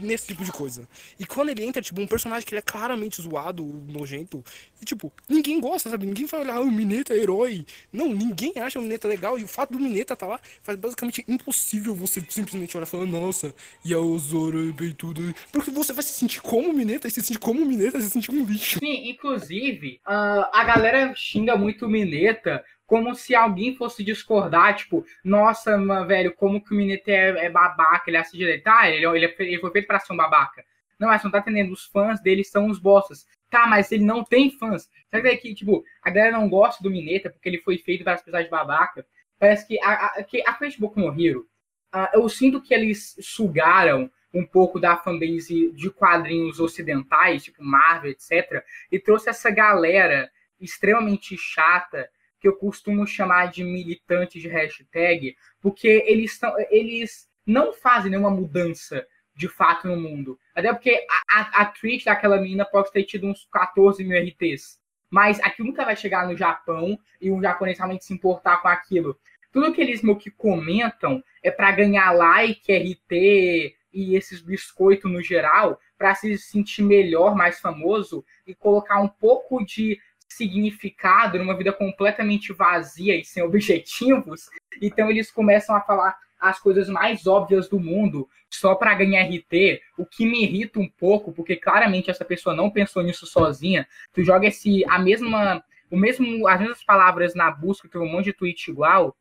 nesse 0.00 0.28
tipo 0.28 0.44
de 0.44 0.52
coisa. 0.52 0.88
E 1.18 1.26
quando 1.26 1.50
ele 1.50 1.64
entra, 1.64 1.80
tipo, 1.82 2.00
um 2.00 2.06
personagem 2.06 2.46
que 2.46 2.54
ele 2.54 2.58
é 2.58 2.62
claramente 2.62 3.20
zoado, 3.20 3.64
nojento, 3.88 4.44
e 4.80 4.84
tipo, 4.84 5.12
ninguém 5.28 5.60
gosta, 5.60 5.90
sabe? 5.90 6.06
Ninguém 6.06 6.26
olhar, 6.32 6.56
ah, 6.56 6.60
o 6.60 6.70
Mineta 6.70 7.14
é 7.14 7.18
herói. 7.18 7.64
Não, 7.92 8.12
ninguém 8.12 8.52
acha 8.56 8.78
o 8.78 8.82
Mineta 8.82 9.08
legal. 9.08 9.38
E 9.38 9.44
o 9.44 9.48
fato 9.48 9.72
do 9.72 9.78
Mineta 9.78 10.16
tá 10.16 10.26
lá 10.26 10.40
faz 10.62 10.78
basicamente 10.78 11.24
impossível 11.28 11.94
você 11.94 12.22
simplesmente 12.28 12.76
olhar 12.76 12.86
e 12.86 12.90
falar, 12.90 13.06
nossa, 13.06 13.54
e 13.84 13.94
a 13.94 13.98
Ozora 13.98 14.72
bem 14.72 14.92
tudo. 14.92 15.34
Porque 15.52 15.70
você 15.70 15.92
vai 15.92 16.02
se 16.02 16.12
sentir 16.12 16.40
como 16.40 16.70
o 16.70 16.72
Mineta, 16.72 17.08
e 17.08 17.10
se 17.10 17.22
sentir 17.22 17.38
como 17.38 17.62
o 17.62 17.66
Mineta, 17.66 18.00
se 18.00 18.10
sentir 18.10 18.30
um 18.30 18.44
lixo. 18.44 18.78
Sim, 18.78 19.08
inclusive, 19.10 20.00
uh, 20.06 20.46
a 20.52 20.64
galera 20.64 21.12
xinga 21.14 21.56
muito 21.56 21.86
o 21.86 21.88
Mineta 21.88 22.64
como 22.86 23.14
se 23.14 23.34
alguém 23.34 23.74
fosse 23.74 24.04
discordar, 24.04 24.76
tipo, 24.76 25.04
nossa, 25.24 25.76
velho, 26.04 26.32
como 26.34 26.62
que 26.62 26.72
o 26.72 26.76
Mineta 26.76 27.10
é, 27.10 27.46
é 27.46 27.50
babaca, 27.50 28.04
ele 28.06 28.16
é 28.16 28.20
assim 28.20 28.38
direito. 28.38 28.66
Ah, 28.66 28.88
ele, 28.88 29.04
ele, 29.04 29.34
ele 29.38 29.58
foi 29.58 29.70
feito 29.72 29.86
pra 29.86 29.98
ser 29.98 30.12
um 30.12 30.16
babaca. 30.16 30.64
Não, 30.98 31.08
mas 31.08 31.22
não 31.22 31.30
tá 31.30 31.38
entendendo, 31.40 31.72
os 31.72 31.84
fãs 31.84 32.20
dele 32.20 32.44
são 32.44 32.68
os 32.68 32.78
bosses. 32.78 33.26
Tá, 33.50 33.66
mas 33.66 33.92
ele 33.92 34.04
não 34.04 34.24
tem 34.24 34.50
fãs. 34.50 34.88
Sabe 35.10 35.36
que, 35.36 35.54
tipo, 35.54 35.84
a 36.02 36.10
galera 36.10 36.38
não 36.38 36.48
gosta 36.48 36.82
do 36.82 36.90
Mineta 36.90 37.28
porque 37.28 37.48
ele 37.48 37.58
foi 37.58 37.78
feito 37.78 38.04
para 38.04 38.14
as 38.14 38.22
pessoas 38.22 38.44
de 38.44 38.50
babaca? 38.50 39.06
Parece 39.38 39.66
que 39.66 39.80
a, 39.82 40.06
a, 40.06 40.22
que 40.22 40.42
a 40.46 40.54
Facebook 40.54 40.98
no 40.98 41.08
Hero, 41.20 41.46
uh, 41.94 42.08
eu 42.14 42.28
sinto 42.28 42.62
que 42.62 42.72
eles 42.72 43.16
sugaram 43.20 44.10
um 44.32 44.44
pouco 44.44 44.78
da 44.78 44.96
fanbase 44.96 45.72
de 45.72 45.90
quadrinhos 45.90 46.60
ocidentais, 46.60 47.44
tipo 47.44 47.62
Marvel, 47.62 48.10
etc., 48.10 48.62
e 48.90 48.98
trouxe 48.98 49.28
essa 49.28 49.50
galera 49.50 50.30
extremamente 50.60 51.36
chata 51.36 52.08
que 52.40 52.48
eu 52.48 52.56
costumo 52.56 53.06
chamar 53.06 53.50
de 53.50 53.64
militantes 53.64 54.40
de 54.40 54.48
hashtag, 54.48 55.36
porque 55.60 56.04
eles, 56.06 56.38
tão, 56.38 56.54
eles 56.70 57.28
não 57.46 57.72
fazem 57.72 58.10
nenhuma 58.10 58.30
mudança 58.30 59.06
de 59.34 59.48
fato 59.48 59.86
no 59.86 59.96
mundo. 59.96 60.38
Até 60.54 60.72
porque 60.72 61.06
a, 61.30 61.40
a, 61.40 61.62
a 61.62 61.64
Twitch 61.66 62.04
daquela 62.04 62.40
mina 62.40 62.64
pode 62.64 62.90
ter 62.90 63.04
tido 63.04 63.26
uns 63.26 63.46
14 63.52 64.02
mil 64.02 64.18
RTs. 64.18 64.80
Mas 65.10 65.38
aquilo 65.40 65.68
nunca 65.68 65.84
vai 65.84 65.94
chegar 65.94 66.26
no 66.26 66.36
Japão 66.36 66.98
e 67.20 67.30
o 67.30 67.40
japonês 67.40 67.78
realmente 67.78 68.04
se 68.04 68.12
importar 68.14 68.58
com 68.58 68.68
aquilo. 68.68 69.18
Tudo 69.52 69.72
que 69.72 69.80
eles 69.80 70.02
meio 70.02 70.18
que 70.18 70.30
comentam 70.30 71.22
é 71.42 71.50
para 71.50 71.70
ganhar 71.70 72.10
like, 72.12 72.72
RT 72.72 73.76
e 73.92 74.14
esses 74.14 74.42
biscoitos 74.42 75.10
no 75.10 75.22
geral, 75.22 75.80
para 75.96 76.14
se 76.14 76.36
sentir 76.36 76.82
melhor, 76.82 77.34
mais 77.34 77.60
famoso 77.60 78.24
e 78.46 78.54
colocar 78.54 79.00
um 79.00 79.08
pouco 79.08 79.64
de 79.64 79.98
significado 80.28 81.38
numa 81.38 81.56
vida 81.56 81.72
completamente 81.72 82.52
vazia 82.52 83.16
e 83.16 83.24
sem 83.24 83.42
objetivos. 83.42 84.48
Então 84.80 85.10
eles 85.10 85.30
começam 85.30 85.74
a 85.74 85.80
falar 85.80 86.16
as 86.38 86.58
coisas 86.58 86.88
mais 86.88 87.26
óbvias 87.26 87.68
do 87.68 87.80
mundo 87.80 88.28
só 88.50 88.74
para 88.74 88.94
ganhar 88.94 89.24
RT, 89.24 89.80
o 89.98 90.06
que 90.06 90.26
me 90.26 90.42
irrita 90.44 90.78
um 90.78 90.88
pouco, 90.88 91.32
porque 91.32 91.56
claramente 91.56 92.10
essa 92.10 92.24
pessoa 92.24 92.54
não 92.54 92.70
pensou 92.70 93.02
nisso 93.02 93.26
sozinha. 93.26 93.86
Tu 94.12 94.22
joga 94.22 94.46
esse 94.46 94.84
a 94.86 94.98
mesma 94.98 95.64
o 95.90 95.96
mesmo 95.96 96.46
as 96.48 96.60
mesmas 96.60 96.84
palavras 96.84 97.34
na 97.34 97.50
busca, 97.50 97.88
tem 97.88 98.00
um 98.00 98.08
monte 98.08 98.26
de 98.26 98.32
tweet 98.32 98.70
igual. 98.70 99.16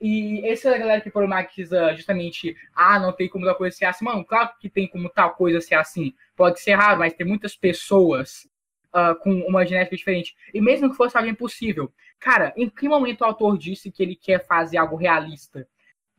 E 0.00 0.48
essa 0.48 0.76
galera 0.78 1.00
que 1.00 1.10
problematiza 1.10 1.94
justamente, 1.94 2.56
ah, 2.74 2.98
não 2.98 3.12
tem 3.12 3.28
como 3.28 3.44
tal 3.44 3.54
coisa 3.54 3.76
ser 3.76 3.84
assim. 3.84 4.04
Mano, 4.04 4.24
claro 4.24 4.50
que 4.58 4.70
tem 4.70 4.88
como 4.88 5.10
tal 5.10 5.34
coisa 5.34 5.60
ser 5.60 5.74
assim. 5.74 6.14
Pode 6.34 6.58
ser 6.60 6.74
raro, 6.74 6.98
mas 6.98 7.12
tem 7.12 7.26
muitas 7.26 7.54
pessoas 7.54 8.48
uh, 8.94 9.14
com 9.20 9.32
uma 9.46 9.64
genética 9.64 9.96
diferente. 9.96 10.34
E 10.52 10.60
mesmo 10.60 10.90
que 10.90 10.96
fosse 10.96 11.16
algo 11.16 11.28
impossível. 11.28 11.92
Cara, 12.18 12.52
em 12.56 12.68
que 12.68 12.88
momento 12.88 13.22
o 13.22 13.24
autor 13.24 13.56
disse 13.56 13.90
que 13.90 14.02
ele 14.02 14.16
quer 14.16 14.44
fazer 14.44 14.76
algo 14.76 14.96
realista? 14.96 15.66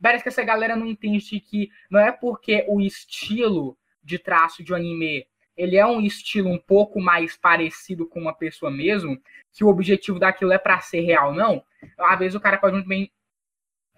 Parece 0.00 0.22
que 0.24 0.28
essa 0.28 0.42
galera 0.42 0.74
não 0.74 0.86
entende 0.86 1.38
que 1.38 1.70
não 1.90 2.00
é 2.00 2.10
porque 2.10 2.64
o 2.68 2.80
estilo 2.80 3.78
de 4.02 4.18
traço 4.18 4.64
de 4.64 4.72
um 4.72 4.76
anime 4.76 5.26
ele 5.56 5.76
é 5.76 5.86
um 5.86 6.00
estilo 6.00 6.48
um 6.48 6.58
pouco 6.58 7.00
mais 7.00 7.36
parecido 7.36 8.06
com 8.06 8.20
uma 8.20 8.34
pessoa 8.34 8.70
mesmo, 8.70 9.20
que 9.52 9.62
o 9.62 9.68
objetivo 9.68 10.18
daquilo 10.18 10.52
é 10.52 10.58
para 10.58 10.80
ser 10.80 11.00
real, 11.00 11.34
não. 11.34 11.62
Às 11.98 12.18
vezes 12.18 12.34
o 12.34 12.40
cara 12.40 12.58
pode 12.58 12.74
muito 12.74 12.88
bem 12.88 13.12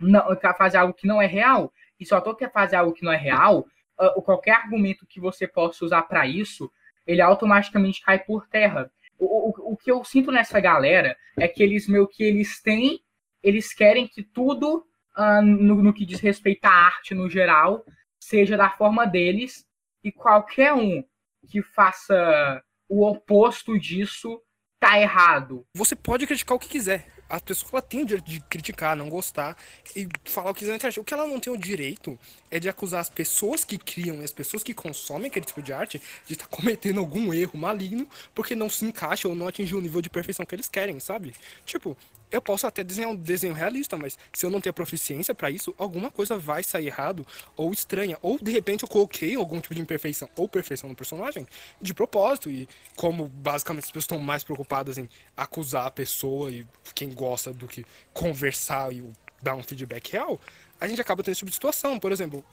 não, 0.01 0.25
fazer 0.59 0.79
algo 0.79 0.93
que 0.93 1.07
não 1.07 1.23
é 1.23 1.27
real, 1.27 1.73
e 1.99 2.05
só 2.05 2.21
tô 2.21 2.35
quer 2.35 2.51
fazer 2.51 2.77
algo 2.77 2.93
que 2.93 3.05
não 3.05 3.13
é 3.13 3.17
real, 3.17 3.67
uh, 4.01 4.23
qualquer 4.23 4.57
argumento 4.57 5.07
que 5.07 5.21
você 5.21 5.47
possa 5.47 5.85
usar 5.85 6.03
para 6.03 6.27
isso, 6.27 6.71
ele 7.07 7.21
automaticamente 7.21 8.03
cai 8.03 8.19
por 8.19 8.47
terra. 8.49 8.91
O, 9.19 9.51
o, 9.51 9.73
o 9.73 9.77
que 9.77 9.91
eu 9.91 10.05
sinto 10.05 10.33
nessa 10.33 10.61
galera 10.61 11.17
é 11.39 11.47
que 11.47 11.63
eles 11.63 11.89
meio 11.89 12.09
que 12.09 12.23
eles 12.23 12.61
têm, 12.61 13.01
eles 13.43 13.73
querem 13.73 14.09
que 14.09 14.23
tudo 14.23 14.85
uh, 15.17 15.43
no, 15.43 15.83
no 15.83 15.93
que 15.93 16.05
diz 16.05 16.21
respeito 16.21 16.65
à 16.65 16.71
arte 16.71 17.15
no 17.15 17.29
geral 17.29 17.85
seja 18.19 18.57
da 18.57 18.71
forma 18.71 19.07
deles 19.07 19.67
e 20.03 20.11
qualquer 20.11 20.73
um 20.73 21.05
que 21.49 21.63
faça 21.63 22.63
o 22.89 23.07
oposto 23.07 23.79
disso 23.79 24.41
tá 24.81 24.99
errado. 24.99 25.67
Você 25.75 25.95
pode 25.95 26.27
criticar 26.27 26.57
o 26.57 26.61
que 26.61 26.69
quiser 26.69 27.14
a 27.29 27.41
pessoa 27.41 27.81
tem 27.81 28.03
o 28.03 28.07
direito 28.07 28.31
de 28.31 28.41
criticar, 28.41 28.97
não 28.97 29.09
gostar 29.09 29.57
e 29.95 30.09
falar 30.25 30.51
o 30.51 30.55
que 30.55 30.61
quiser 30.61 30.73
na 30.73 30.77
internet. 30.77 31.01
O 31.01 31.05
que 31.05 31.15
ela 31.15 31.27
não 31.27 31.41
tem 31.41 31.53
o 31.53 31.57
direito 31.57 32.19
é 32.51 32.59
de 32.59 32.69
acusar 32.69 33.01
as 33.01 33.11
pessoas 33.11 33.65
que 33.65 33.79
criam 33.79 34.21
e 34.21 34.25
as 34.25 34.33
pessoas 34.33 34.63
que 34.63 34.75
consomem 34.75 35.27
aquele 35.27 35.47
tipo 35.47 35.63
de 35.63 35.73
arte 35.73 36.01
de 36.27 36.35
estar 36.35 36.47
tá 36.47 36.57
cometendo 36.57 37.01
algum 37.01 37.33
erro 37.33 37.59
maligno 37.59 38.09
porque 38.35 38.55
não 38.55 38.69
se 38.69 38.85
encaixa 38.85 39.29
ou 39.29 39.35
não 39.35 39.49
atingiu 39.49 39.79
o 39.79 39.81
nível 39.81 40.01
de 40.01 40.11
perfeição 40.11 40.45
que 40.45 40.55
eles 40.55 40.69
querem, 40.69 41.01
sabe? 41.01 41.35
Tipo, 41.65 41.97
eu 42.35 42.43
posso 42.43 42.67
até 42.67 42.83
desenhar 42.83 43.11
um 43.11 43.15
desenho 43.17 43.55
realista, 43.55 43.97
mas 43.97 44.19
se 44.33 44.45
eu 44.45 44.51
não 44.51 44.61
ter 44.61 44.73
proficiência 44.73 45.33
para 45.35 45.51
isso, 45.51 45.73
alguma 45.79 46.11
coisa 46.11 46.37
vai 46.37 46.65
sair 46.65 46.87
errado 46.87 47.25
ou 47.57 47.73
estranha. 47.73 48.19
Ou 48.21 48.39
de 48.43 48.51
repente 48.51 48.83
eu 48.83 48.89
coloquei 48.89 49.37
algum 49.37 49.61
tipo 49.61 49.73
de 49.73 49.81
imperfeição 49.81 50.29
ou 50.37 50.49
perfeição 50.49 50.89
no 50.89 50.97
personagem 50.97 51.47
de 51.81 51.95
propósito. 51.95 52.51
E 52.51 52.69
como 52.97 53.29
basicamente 53.29 53.85
as 53.85 53.91
pessoas 53.91 54.05
estão 54.05 54.19
mais 54.19 54.43
preocupadas 54.43 54.99
em 54.99 55.09
acusar 55.37 55.87
a 55.87 55.91
pessoa 55.93 56.51
e 56.51 56.67
quem 56.93 57.11
gosta 57.11 57.53
do 57.53 57.69
que 57.69 57.87
conversar 58.13 58.93
e 58.93 59.05
dar 59.41 59.55
um 59.55 59.63
feedback 59.63 60.11
real, 60.11 60.41
a 60.81 60.89
gente 60.89 61.01
acaba 61.01 61.23
tendo 61.23 61.33
esse 61.33 61.39
tipo 61.39 61.51
de 61.51 61.55
situação. 61.55 62.01
Por 62.01 62.11
exemplo, 62.11 62.45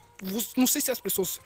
não 0.56 0.68
sei 0.68 0.80
se 0.80 0.92
as 0.92 1.00
pessoas 1.00 1.42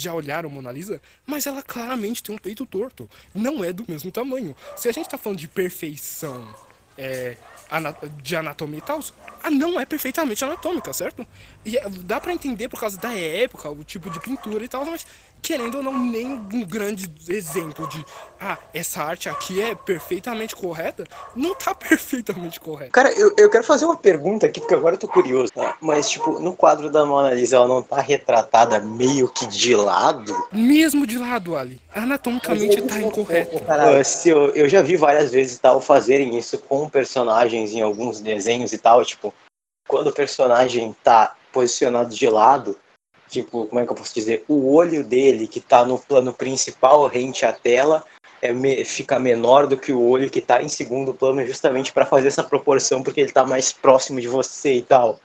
já 0.00 0.14
olharam 0.14 0.48
Mona 0.48 0.72
Lisa, 0.72 1.00
mas 1.26 1.46
ela 1.46 1.62
claramente 1.62 2.22
tem 2.22 2.34
um 2.34 2.38
peito 2.38 2.64
torto. 2.64 3.08
Não 3.34 3.62
é 3.62 3.70
do 3.70 3.84
mesmo 3.86 4.10
tamanho. 4.10 4.56
Se 4.76 4.88
a 4.88 4.92
gente 4.92 5.10
tá 5.10 5.18
falando 5.18 5.38
de 5.38 5.46
perfeição 5.46 6.65
é, 6.98 7.36
de 8.22 8.36
anatomia 8.36 8.78
e 8.78 8.82
tal, 8.82 9.00
não 9.50 9.78
é 9.78 9.84
perfeitamente 9.84 10.44
anatômica, 10.44 10.92
certo? 10.92 11.26
E 11.64 11.76
é, 11.76 11.88
dá 11.88 12.20
para 12.20 12.32
entender 12.32 12.68
por 12.68 12.80
causa 12.80 12.98
da 12.98 13.12
época, 13.14 13.70
o 13.70 13.84
tipo 13.84 14.10
de 14.10 14.20
pintura 14.20 14.64
e 14.64 14.68
tal, 14.68 14.84
mas 14.84 15.06
querendo 15.42 15.76
ou 15.76 15.82
não, 15.82 15.98
nem 15.98 16.26
um 16.26 16.64
grande 16.64 17.10
exemplo 17.28 17.88
de 17.88 18.04
ah, 18.40 18.58
essa 18.74 19.02
arte 19.02 19.28
aqui 19.28 19.62
é 19.62 19.74
perfeitamente 19.74 20.54
correta, 20.54 21.04
não 21.34 21.54
tá 21.54 21.74
perfeitamente 21.76 22.60
correta. 22.60 22.90
Cara, 22.90 23.12
eu, 23.12 23.32
eu 23.38 23.48
quero 23.48 23.64
fazer 23.64 23.84
uma 23.84 23.96
pergunta 23.96 24.46
aqui, 24.46 24.60
porque 24.60 24.74
agora 24.74 24.94
eu 24.94 24.98
tô 24.98 25.08
curioso, 25.08 25.52
tá? 25.52 25.76
Mas, 25.80 26.10
tipo, 26.10 26.38
no 26.38 26.54
quadro 26.54 26.90
da 26.90 27.04
Mona 27.04 27.32
Lisa, 27.32 27.56
ela 27.56 27.68
não 27.68 27.82
tá 27.82 28.00
retratada 28.00 28.80
meio 28.80 29.28
que 29.28 29.46
de 29.46 29.74
lado? 29.74 30.34
Mesmo 30.52 31.06
de 31.06 31.18
lado, 31.18 31.56
Ali. 31.56 31.80
Anatomicamente 31.94 32.82
tá 32.82 33.00
incorreta. 33.00 33.60
Cara, 33.60 34.04
se 34.04 34.28
eu, 34.28 34.50
eu 34.50 34.68
já 34.68 34.82
vi 34.82 34.96
várias 34.96 35.30
vezes 35.30 35.58
tal 35.58 35.80
fazerem 35.80 36.36
isso 36.36 36.58
com 36.58 36.88
personagens 36.88 37.72
em 37.72 37.80
alguns 37.80 38.20
desenhos 38.20 38.72
e 38.72 38.78
tal, 38.78 39.04
tipo, 39.04 39.32
quando 39.88 40.08
o 40.08 40.12
personagem 40.12 40.94
tá 41.02 41.34
posicionado 41.52 42.14
de 42.14 42.28
lado, 42.28 42.76
tipo, 43.42 43.66
como 43.66 43.80
é 43.80 43.84
que 43.84 43.92
eu 43.92 43.96
posso 43.96 44.14
dizer? 44.14 44.44
O 44.48 44.74
olho 44.74 45.04
dele, 45.04 45.46
que 45.46 45.60
tá 45.60 45.84
no 45.84 45.98
plano 45.98 46.32
principal, 46.32 47.06
rente 47.06 47.44
à 47.44 47.52
tela, 47.52 48.04
é, 48.40 48.52
me, 48.52 48.84
fica 48.84 49.18
menor 49.18 49.66
do 49.66 49.76
que 49.76 49.92
o 49.92 50.02
olho 50.08 50.30
que 50.30 50.40
tá 50.40 50.62
em 50.62 50.68
segundo 50.68 51.14
plano, 51.14 51.44
justamente 51.46 51.92
para 51.92 52.06
fazer 52.06 52.28
essa 52.28 52.44
proporção, 52.44 53.02
porque 53.02 53.20
ele 53.20 53.32
tá 53.32 53.44
mais 53.44 53.72
próximo 53.72 54.20
de 54.20 54.28
você 54.28 54.74
e 54.74 54.82
tal. 54.82 55.20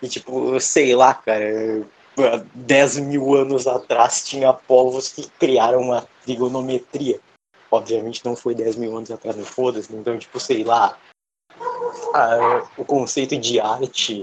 E, 0.00 0.08
tipo, 0.08 0.58
sei 0.60 0.94
lá, 0.94 1.14
cara, 1.14 1.86
10 2.54 2.98
mil 3.00 3.34
anos 3.34 3.66
atrás 3.66 4.24
tinha 4.24 4.52
povos 4.52 5.08
que 5.08 5.28
criaram 5.38 5.80
uma 5.80 6.06
trigonometria. 6.24 7.20
Obviamente 7.70 8.24
não 8.24 8.34
foi 8.34 8.54
10 8.54 8.76
mil 8.76 8.96
anos 8.96 9.10
atrás, 9.10 9.36
não 9.36 9.44
foda-se. 9.44 9.94
Então, 9.94 10.18
tipo, 10.18 10.40
sei 10.40 10.64
lá, 10.64 10.96
o 12.76 12.84
conceito 12.84 13.36
de 13.36 13.60
arte 13.60 14.22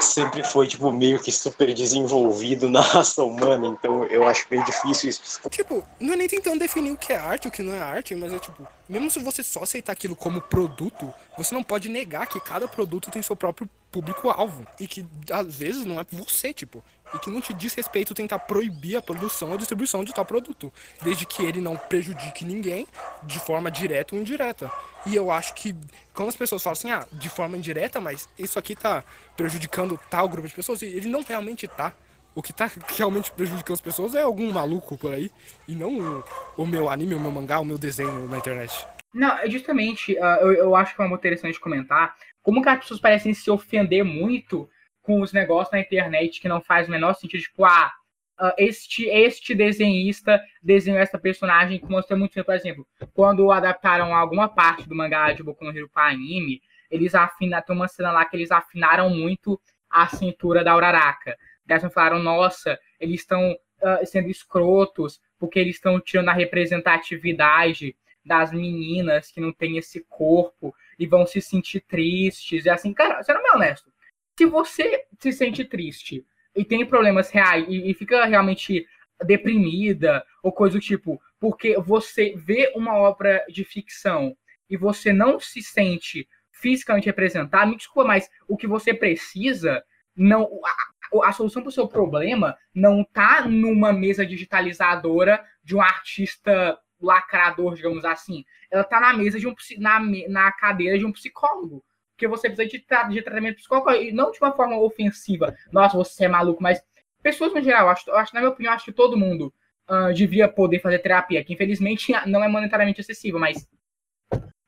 sempre 0.00 0.42
foi, 0.42 0.66
tipo, 0.66 0.90
meio 0.92 1.18
que 1.18 1.30
super 1.30 1.72
desenvolvido 1.72 2.68
na 2.70 2.80
raça 2.80 3.22
humana, 3.22 3.68
então 3.68 4.04
eu 4.04 4.26
acho 4.26 4.46
meio 4.50 4.64
difícil 4.64 5.10
isso. 5.10 5.40
Tipo, 5.50 5.84
não 6.00 6.14
é 6.14 6.16
nem 6.16 6.28
tentando 6.28 6.58
definir 6.58 6.92
o 6.92 6.96
que 6.96 7.12
é 7.12 7.16
arte, 7.16 7.48
o 7.48 7.50
que 7.50 7.62
não 7.62 7.74
é 7.74 7.80
arte, 7.80 8.14
mas 8.14 8.32
é 8.32 8.38
tipo, 8.38 8.66
mesmo 8.88 9.10
se 9.10 9.18
você 9.18 9.42
só 9.42 9.62
aceitar 9.62 9.92
aquilo 9.92 10.16
como 10.16 10.40
produto, 10.40 11.12
você 11.36 11.54
não 11.54 11.62
pode 11.62 11.88
negar 11.88 12.26
que 12.26 12.40
cada 12.40 12.66
produto 12.66 13.10
tem 13.10 13.22
seu 13.22 13.36
próprio 13.36 13.68
público-alvo. 13.96 14.66
E 14.78 14.86
que 14.86 15.06
às 15.30 15.56
vezes 15.56 15.86
não 15.86 15.98
é 15.98 16.04
você, 16.10 16.52
tipo. 16.52 16.84
E 17.14 17.18
que 17.18 17.30
não 17.30 17.40
te 17.40 17.54
diz 17.54 17.72
respeito 17.72 18.14
tentar 18.14 18.40
proibir 18.40 18.96
a 18.96 19.02
produção 19.02 19.50
ou 19.50 19.56
distribuição 19.56 20.04
de 20.04 20.12
tal 20.12 20.24
produto. 20.24 20.70
Desde 21.00 21.24
que 21.24 21.42
ele 21.42 21.60
não 21.60 21.76
prejudique 21.76 22.44
ninguém 22.44 22.86
de 23.22 23.38
forma 23.38 23.70
direta 23.70 24.14
ou 24.14 24.20
indireta. 24.20 24.70
E 25.06 25.14
eu 25.14 25.30
acho 25.30 25.54
que 25.54 25.74
quando 26.12 26.28
as 26.28 26.36
pessoas 26.36 26.62
falam 26.62 26.72
assim, 26.72 26.90
ah, 26.90 27.06
de 27.10 27.28
forma 27.30 27.56
indireta, 27.56 28.00
mas 28.00 28.28
isso 28.38 28.58
aqui 28.58 28.76
tá 28.76 29.02
prejudicando 29.36 29.98
tal 30.10 30.28
grupo 30.28 30.46
de 30.46 30.54
pessoas, 30.54 30.82
ele 30.82 31.08
não 31.08 31.22
realmente 31.22 31.66
tá. 31.66 31.92
O 32.34 32.42
que 32.42 32.52
tá 32.52 32.70
realmente 32.96 33.30
prejudicando 33.30 33.74
as 33.74 33.80
pessoas 33.80 34.14
é 34.14 34.22
algum 34.22 34.52
maluco 34.52 34.98
por 34.98 35.14
aí, 35.14 35.30
e 35.66 35.74
não 35.74 35.98
o, 35.98 36.24
o 36.58 36.66
meu 36.66 36.90
anime, 36.90 37.14
o 37.14 37.20
meu 37.20 37.30
mangá, 37.30 37.60
o 37.60 37.64
meu 37.64 37.78
desenho 37.78 38.28
na 38.28 38.36
internet. 38.36 38.86
Não, 39.16 39.38
é 39.38 39.48
justamente, 39.48 40.12
uh, 40.12 40.42
eu, 40.42 40.52
eu 40.52 40.76
acho 40.76 40.94
que 40.94 41.00
é 41.00 41.04
uma 41.06 41.16
interessante 41.16 41.58
comentar 41.58 42.14
como 42.42 42.60
que 42.62 42.68
as 42.68 42.80
pessoas 42.80 43.00
parecem 43.00 43.32
se 43.32 43.50
ofender 43.50 44.04
muito 44.04 44.68
com 45.00 45.22
os 45.22 45.32
negócios 45.32 45.72
na 45.72 45.80
internet 45.80 46.38
que 46.38 46.48
não 46.48 46.60
faz 46.60 46.86
o 46.86 46.90
menor 46.90 47.14
sentido, 47.14 47.40
tipo, 47.40 47.64
ah, 47.64 47.90
uh, 48.38 48.52
este, 48.58 49.06
este 49.06 49.54
desenhista 49.54 50.38
desenhou 50.62 51.00
essa 51.00 51.18
personagem 51.18 51.78
que 51.78 51.86
mostrou 51.86 52.18
muito 52.18 52.44
por 52.44 52.54
exemplo, 52.54 52.86
quando 53.14 53.50
adaptaram 53.50 54.14
alguma 54.14 54.50
parte 54.50 54.86
do 54.86 54.94
mangá 54.94 55.32
de 55.32 55.42
Boku 55.42 55.64
no 55.64 55.74
Hero 55.74 55.88
para 55.88 56.12
anime, 56.12 56.60
eles 56.90 57.14
afinam, 57.14 57.62
tem 57.62 57.74
uma 57.74 57.88
cena 57.88 58.12
lá 58.12 58.22
que 58.26 58.36
eles 58.36 58.50
afinaram 58.50 59.08
muito 59.08 59.58
a 59.88 60.06
cintura 60.08 60.62
da 60.62 60.76
Uraraka. 60.76 61.38
Eles 61.66 61.92
falaram, 61.92 62.18
nossa, 62.18 62.78
eles 63.00 63.20
estão 63.20 63.52
uh, 63.52 64.04
sendo 64.06 64.28
escrotos 64.28 65.18
porque 65.38 65.58
eles 65.58 65.76
estão 65.76 65.98
tirando 66.00 66.28
a 66.28 66.34
representatividade 66.34 67.96
das 68.26 68.52
meninas 68.52 69.30
que 69.30 69.40
não 69.40 69.52
têm 69.52 69.78
esse 69.78 70.04
corpo 70.08 70.74
e 70.98 71.06
vão 71.06 71.24
se 71.24 71.40
sentir 71.40 71.80
tristes. 71.80 72.64
E 72.64 72.70
assim, 72.70 72.92
cara, 72.92 73.22
sendo 73.22 73.42
bem 73.42 73.52
honesto, 73.52 73.90
se 74.36 74.44
você 74.44 75.04
se 75.18 75.32
sente 75.32 75.64
triste 75.64 76.26
e 76.54 76.64
tem 76.64 76.84
problemas 76.84 77.30
reais 77.30 77.64
e, 77.68 77.90
e 77.90 77.94
fica 77.94 78.24
realmente 78.24 78.86
deprimida 79.24 80.24
ou 80.42 80.52
coisa 80.52 80.76
do 80.76 80.80
tipo, 80.80 81.20
porque 81.38 81.78
você 81.78 82.34
vê 82.36 82.72
uma 82.74 82.94
obra 82.94 83.44
de 83.48 83.64
ficção 83.64 84.36
e 84.68 84.76
você 84.76 85.12
não 85.12 85.38
se 85.38 85.62
sente 85.62 86.28
fisicamente 86.50 87.06
representado, 87.06 87.70
me 87.70 87.76
desculpa, 87.76 88.08
mas 88.08 88.28
o 88.48 88.56
que 88.56 88.66
você 88.66 88.92
precisa 88.92 89.82
não 90.14 90.48
a, 90.64 91.28
a 91.28 91.32
solução 91.32 91.62
para 91.62 91.68
o 91.68 91.72
seu 91.72 91.86
problema 91.86 92.56
não 92.74 93.02
está 93.02 93.46
numa 93.46 93.92
mesa 93.92 94.26
digitalizadora 94.26 95.44
de 95.62 95.76
um 95.76 95.80
artista 95.80 96.78
lacrador, 97.00 97.74
digamos 97.74 98.04
assim. 98.04 98.44
Ela 98.70 98.82
está 98.82 99.00
na 99.00 99.12
mesa 99.12 99.38
de 99.38 99.46
um 99.46 99.54
na, 99.78 100.00
na 100.28 100.52
cadeira 100.52 100.98
de 100.98 101.04
um 101.04 101.12
psicólogo 101.12 101.84
que 102.16 102.26
você 102.26 102.48
precisa 102.48 102.68
de, 102.68 102.78
tra 102.78 103.04
de 103.04 103.22
tratamento 103.22 103.56
psicológico, 103.56 104.04
e 104.04 104.12
não 104.12 104.30
de 104.30 104.38
uma 104.40 104.52
forma 104.52 104.78
ofensiva, 104.78 105.54
nossa, 105.70 105.96
você 105.96 106.24
é 106.24 106.28
maluco, 106.28 106.62
mas 106.62 106.82
pessoas 107.22 107.52
no 107.52 107.60
geral, 107.60 107.88
acho, 107.88 108.10
acho 108.12 108.34
na 108.34 108.40
minha 108.40 108.50
opinião, 108.50 108.72
acho 108.72 108.86
que 108.86 108.92
todo 108.92 109.16
mundo 109.16 109.52
uh, 109.88 110.12
devia 110.14 110.48
poder 110.48 110.80
fazer 110.80 110.98
terapia, 111.00 111.44
que 111.44 111.52
infelizmente 111.52 112.12
não 112.26 112.42
é 112.42 112.48
monetariamente 112.48 113.00
acessível, 113.00 113.38
mas 113.38 113.68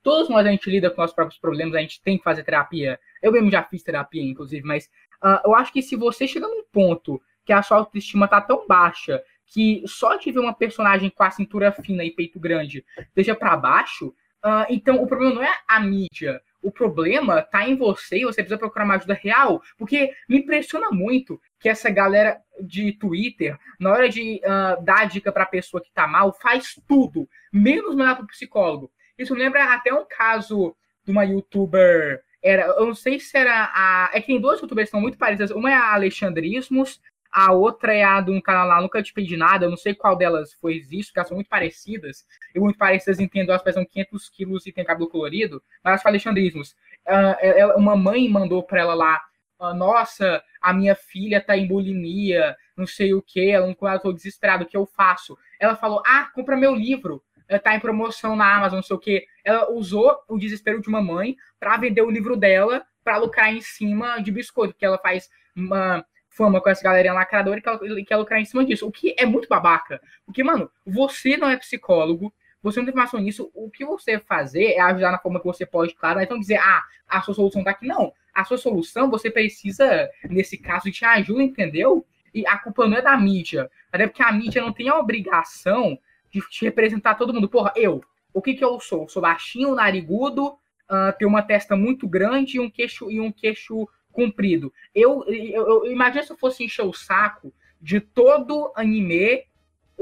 todos 0.02 0.28
nós 0.28 0.46
a 0.46 0.50
gente 0.50 0.70
lida 0.70 0.90
com 0.90 1.00
nossos 1.00 1.14
próprios 1.14 1.40
problemas, 1.40 1.74
a 1.74 1.80
gente 1.80 2.02
tem 2.02 2.18
que 2.18 2.24
fazer 2.24 2.44
terapia. 2.44 2.98
Eu 3.22 3.32
mesmo 3.32 3.50
já 3.50 3.62
fiz 3.62 3.82
terapia, 3.82 4.22
inclusive, 4.22 4.66
mas 4.66 4.86
uh, 5.22 5.40
eu 5.44 5.54
acho 5.54 5.72
que 5.72 5.82
se 5.82 5.96
você 5.96 6.28
chega 6.28 6.46
num 6.46 6.64
ponto 6.70 7.20
que 7.44 7.52
a 7.52 7.62
sua 7.62 7.78
autoestima 7.78 8.28
tá 8.28 8.40
tão 8.40 8.66
baixa 8.66 9.22
que 9.52 9.82
só 9.86 10.16
de 10.16 10.30
ver 10.30 10.40
uma 10.40 10.54
personagem 10.54 11.10
com 11.10 11.22
a 11.22 11.30
cintura 11.30 11.72
fina 11.72 12.04
e 12.04 12.10
peito 12.10 12.38
grande 12.38 12.84
deixa 13.14 13.34
para 13.34 13.56
baixo, 13.56 14.14
Uh, 14.44 14.66
então, 14.68 15.02
o 15.02 15.06
problema 15.06 15.34
não 15.34 15.42
é 15.42 15.52
a 15.66 15.80
mídia. 15.80 16.40
O 16.62 16.70
problema 16.70 17.42
tá 17.42 17.68
em 17.68 17.76
você 17.76 18.18
e 18.18 18.24
você 18.24 18.42
precisa 18.42 18.58
procurar 18.58 18.84
uma 18.84 18.94
ajuda 18.94 19.14
real. 19.14 19.62
Porque 19.76 20.12
me 20.28 20.38
impressiona 20.38 20.90
muito 20.90 21.40
que 21.58 21.68
essa 21.68 21.90
galera 21.90 22.40
de 22.60 22.92
Twitter, 22.92 23.58
na 23.78 23.90
hora 23.90 24.08
de 24.08 24.40
uh, 24.44 24.82
dar 24.82 25.08
dica 25.08 25.32
pra 25.32 25.46
pessoa 25.46 25.82
que 25.82 25.92
tá 25.92 26.06
mal, 26.06 26.32
faz 26.32 26.80
tudo, 26.86 27.28
menos 27.52 27.94
mandar 27.94 28.16
pro 28.16 28.26
psicólogo. 28.26 28.90
Isso 29.18 29.34
me 29.34 29.40
lembra 29.40 29.72
até 29.74 29.92
um 29.92 30.04
caso 30.04 30.74
de 31.04 31.10
uma 31.10 31.24
youtuber. 31.24 32.22
Era, 32.40 32.62
eu 32.62 32.86
não 32.86 32.94
sei 32.94 33.18
se 33.18 33.36
era 33.36 33.70
a. 33.74 34.10
É 34.12 34.20
que 34.20 34.28
tem 34.28 34.40
duas 34.40 34.60
youtubers 34.60 34.88
que 34.88 34.92
são 34.92 35.00
muito 35.00 35.18
parecidas. 35.18 35.50
Uma 35.50 35.70
é 35.70 35.74
a 35.74 35.94
Alexandrismos, 35.94 37.00
a 37.46 37.52
outra 37.52 37.94
é 37.94 38.02
a 38.02 38.20
de 38.20 38.30
um 38.30 38.40
canal 38.40 38.66
lá, 38.66 38.80
nunca 38.80 39.02
te 39.02 39.12
pedi 39.12 39.36
nada. 39.36 39.66
Eu 39.66 39.70
não 39.70 39.76
sei 39.76 39.94
qual 39.94 40.16
delas 40.16 40.52
foi 40.54 40.82
isso, 40.90 41.08
porque 41.08 41.18
elas 41.18 41.28
são 41.28 41.36
muito 41.36 41.48
parecidas. 41.48 42.26
E 42.54 42.58
muito 42.58 42.78
parecidas, 42.78 43.20
entendo, 43.20 43.50
elas 43.50 43.62
pesam 43.62 43.84
500 43.84 44.28
quilos 44.30 44.66
e 44.66 44.72
tem 44.72 44.84
cabelo 44.84 45.08
colorido. 45.08 45.62
Mas 45.82 45.92
elas 45.92 46.02
são 46.02 46.10
Alexandrismos. 46.10 46.76
Uh, 47.06 47.78
uma 47.78 47.96
mãe 47.96 48.28
mandou 48.28 48.62
pra 48.62 48.80
ela 48.80 48.94
lá 48.94 49.20
Uh, 49.60 49.74
nossa, 49.74 50.40
a 50.62 50.72
minha 50.72 50.94
filha 50.94 51.40
tá 51.40 51.56
em 51.56 51.66
bulimia, 51.66 52.56
não 52.76 52.86
sei 52.86 53.12
o 53.12 53.20
que, 53.20 53.50
ela, 53.50 53.74
ela 53.82 53.98
tô 53.98 54.12
desesperado, 54.12 54.62
o 54.62 54.66
que 54.68 54.76
eu 54.76 54.86
faço? 54.86 55.36
Ela 55.58 55.74
falou, 55.74 56.00
ah, 56.06 56.30
compra 56.32 56.56
meu 56.56 56.72
livro, 56.72 57.20
tá 57.64 57.74
em 57.74 57.80
promoção 57.80 58.36
na 58.36 58.54
Amazon, 58.54 58.76
não 58.76 58.82
sei 58.84 58.94
o 58.94 59.00
que. 59.00 59.26
Ela 59.44 59.68
usou 59.72 60.16
o 60.28 60.38
desespero 60.38 60.80
de 60.80 60.88
uma 60.88 61.02
mãe 61.02 61.36
para 61.58 61.76
vender 61.76 62.02
o 62.02 62.10
livro 62.10 62.36
dela 62.36 62.86
para 63.02 63.16
lucrar 63.16 63.52
em 63.52 63.60
cima 63.60 64.20
de 64.20 64.30
biscoito, 64.30 64.74
que 64.74 64.84
ela 64.84 64.98
faz 64.98 65.28
uma 65.56 66.06
fama 66.38 66.60
com 66.60 66.70
essa 66.70 66.82
galerinha 66.82 67.12
lacradora 67.12 67.58
e 67.58 67.62
que 67.62 67.68
ela 67.68 68.04
quer 68.04 68.16
lucrar 68.16 68.40
em 68.40 68.44
cima 68.44 68.64
disso. 68.64 68.86
O 68.86 68.92
que 68.92 69.14
é 69.18 69.26
muito 69.26 69.48
babaca. 69.48 70.00
Porque, 70.24 70.42
mano, 70.42 70.70
você 70.86 71.36
não 71.36 71.50
é 71.50 71.56
psicólogo, 71.56 72.32
você 72.62 72.78
não 72.78 72.86
tem 72.86 72.92
informação 72.92 73.20
nisso. 73.20 73.50
O 73.54 73.68
que 73.70 73.84
você 73.84 74.18
fazer 74.20 74.72
é 74.72 74.80
ajudar 74.80 75.10
na 75.10 75.18
forma 75.18 75.40
que 75.40 75.46
você 75.46 75.66
pode, 75.66 75.94
claro. 75.94 76.14
Não 76.14 76.20
é 76.22 76.24
então 76.24 76.38
dizer, 76.38 76.58
ah, 76.58 76.82
a 77.08 77.20
sua 77.20 77.34
solução 77.34 77.64
tá 77.64 77.72
aqui. 77.72 77.86
Não 77.86 78.12
a 78.38 78.44
sua 78.44 78.56
solução, 78.56 79.10
você 79.10 79.30
precisa, 79.32 80.08
nesse 80.30 80.56
caso, 80.56 80.88
de 80.88 81.04
ajuda, 81.04 81.42
entendeu? 81.42 82.06
E 82.32 82.46
a 82.46 82.56
culpa 82.56 82.86
não 82.86 82.96
é 82.96 83.02
da 83.02 83.16
mídia. 83.16 83.68
Até 83.90 84.06
porque 84.06 84.22
a 84.22 84.30
mídia 84.30 84.62
não 84.62 84.72
tem 84.72 84.88
a 84.88 84.96
obrigação 84.96 85.98
de 86.30 86.40
te 86.42 86.64
representar 86.64 87.16
todo 87.16 87.34
mundo. 87.34 87.48
Porra, 87.48 87.72
eu, 87.74 88.00
o 88.32 88.40
que 88.40 88.54
que 88.54 88.64
eu 88.64 88.78
sou? 88.78 89.08
Sou 89.08 89.20
baixinho, 89.20 89.74
narigudo, 89.74 90.50
uh, 90.52 91.12
tenho 91.18 91.28
uma 91.28 91.42
testa 91.42 91.74
muito 91.74 92.06
grande 92.06 92.58
e 92.58 92.60
um 92.60 92.70
queixo, 92.70 93.10
e 93.10 93.20
um 93.20 93.32
queixo 93.32 93.88
comprido. 94.12 94.72
Eu, 94.94 95.24
eu, 95.26 95.84
eu 95.84 95.92
imagino 95.92 96.24
se 96.24 96.32
eu 96.32 96.38
fosse 96.38 96.64
encher 96.64 96.82
o 96.82 96.92
saco 96.92 97.52
de 97.80 98.00
todo 98.00 98.72
anime 98.74 99.44